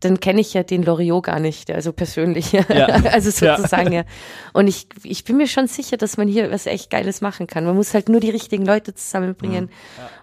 [0.00, 2.17] dann kenne ich ja den Loriot gar nicht, also persönlich.
[2.52, 2.86] Ja.
[3.12, 3.56] also Ja.
[3.56, 4.04] sozusagen, ja.
[4.52, 7.64] Und ich, ich bin mir schon sicher, dass man hier was echt Geiles machen kann.
[7.64, 9.70] Man muss halt nur die richtigen Leute zusammenbringen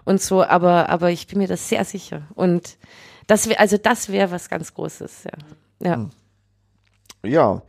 [0.04, 2.22] und so, aber, aber ich bin mir das sehr sicher.
[2.34, 2.76] Und
[3.26, 5.32] das wäre, also das wäre was ganz Großes, ja.
[5.88, 6.10] Ja.
[7.24, 7.62] Ja.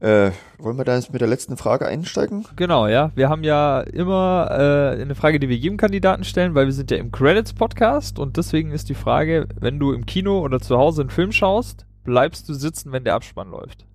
[0.00, 2.44] Äh, wollen wir da jetzt mit der letzten Frage einsteigen?
[2.56, 3.12] Genau, ja.
[3.14, 6.90] Wir haben ja immer äh, eine Frage, die wir jedem Kandidaten stellen, weil wir sind
[6.90, 11.02] ja im Credits-Podcast und deswegen ist die Frage, wenn du im Kino oder zu Hause
[11.02, 13.86] einen Film schaust, bleibst du sitzen, wenn der Abspann läuft?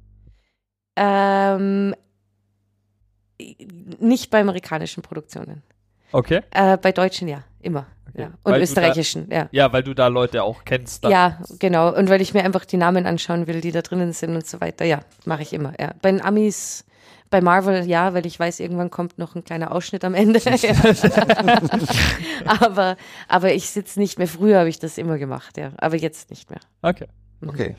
[0.95, 1.95] Ähm,
[3.99, 5.63] nicht bei amerikanischen Produktionen.
[6.11, 6.41] Okay.
[6.51, 7.85] Äh, bei deutschen ja, immer.
[8.09, 8.21] Okay.
[8.21, 8.27] Ja.
[8.43, 9.49] Und Weil österreichischen, ja.
[9.51, 11.03] Ja, weil du da Leute auch kennst.
[11.03, 11.11] Dann.
[11.11, 11.93] Ja, genau.
[11.93, 14.61] Und weil ich mir einfach die Namen anschauen will, die da drinnen sind und so
[14.61, 14.85] weiter.
[14.85, 15.73] Ja, mache ich immer.
[15.79, 15.93] Ja.
[16.01, 16.85] Bei den Amis,
[17.29, 20.39] bei Marvel ja, weil ich weiß, irgendwann kommt noch ein kleiner Ausschnitt am Ende.
[22.45, 22.95] aber,
[23.27, 24.27] aber ich sitze nicht mehr.
[24.27, 25.71] Früher habe ich das immer gemacht, ja.
[25.77, 26.59] Aber jetzt nicht mehr.
[26.81, 27.07] Okay.
[27.45, 27.75] Okay.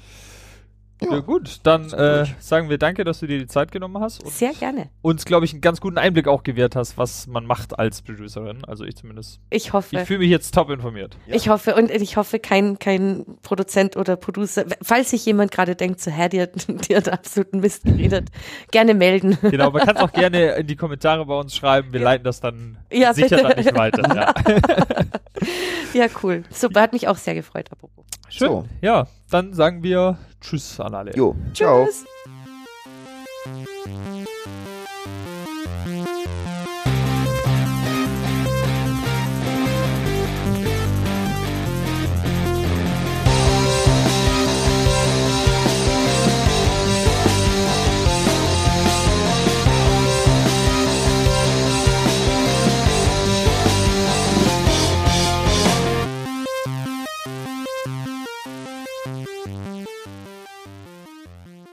[1.00, 4.32] Ja, gut, dann äh, sagen wir danke, dass du dir die Zeit genommen hast und
[4.32, 4.88] Sehr gerne.
[5.00, 8.64] uns, glaube ich, einen ganz guten Einblick auch gewährt hast, was man macht als Producerin.
[8.64, 9.40] Also ich zumindest.
[9.50, 9.96] Ich hoffe.
[9.96, 11.16] Ich fühle mich jetzt top informiert.
[11.26, 16.00] Ich hoffe, und ich hoffe, kein, kein Produzent oder Producer, falls sich jemand gerade denkt,
[16.00, 16.50] so, Herr, die hat,
[16.88, 18.30] die hat absoluten Mist geredet,
[18.72, 19.38] gerne melden.
[19.42, 21.92] Genau, man kann es auch gerne in die Kommentare bei uns schreiben.
[21.92, 23.42] Wir leiten das dann Ja, sicher bitte.
[23.42, 24.14] dann nicht weiter.
[24.16, 24.34] Ja.
[25.94, 26.42] Ja, cool.
[26.50, 28.04] Super, hat mich auch sehr gefreut, apropos.
[28.28, 28.48] Schön.
[28.48, 28.64] So.
[28.82, 31.14] Ja, dann sagen wir Tschüss an alle.
[31.14, 31.34] Jo.
[31.52, 31.86] Ciao.
[31.86, 32.04] Tschüss.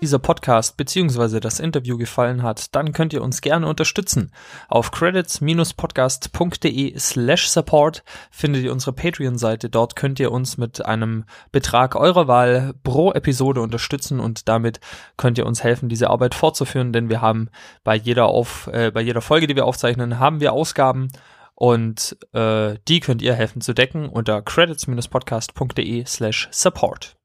[0.06, 1.40] Dieser Podcast bzw.
[1.40, 4.32] das Interview gefallen hat, dann könnt ihr uns gerne unterstützen.
[4.70, 9.72] Auf credits-podcast.de slash support findet ihr unsere Patreon-Seite.
[9.72, 14.80] Dort könnt ihr uns mit einem Betrag eurer Wahl pro Episode unterstützen und damit
[15.18, 17.50] könnt ihr uns helfen, diese Arbeit fortzuführen, denn wir haben
[17.84, 21.08] bei jeder auf, äh, bei jeder Folge, die wir aufzeichnen, haben wir Ausgaben
[21.56, 27.18] und äh, die könnt ihr helfen zu decken unter credits-podcast.de slash support.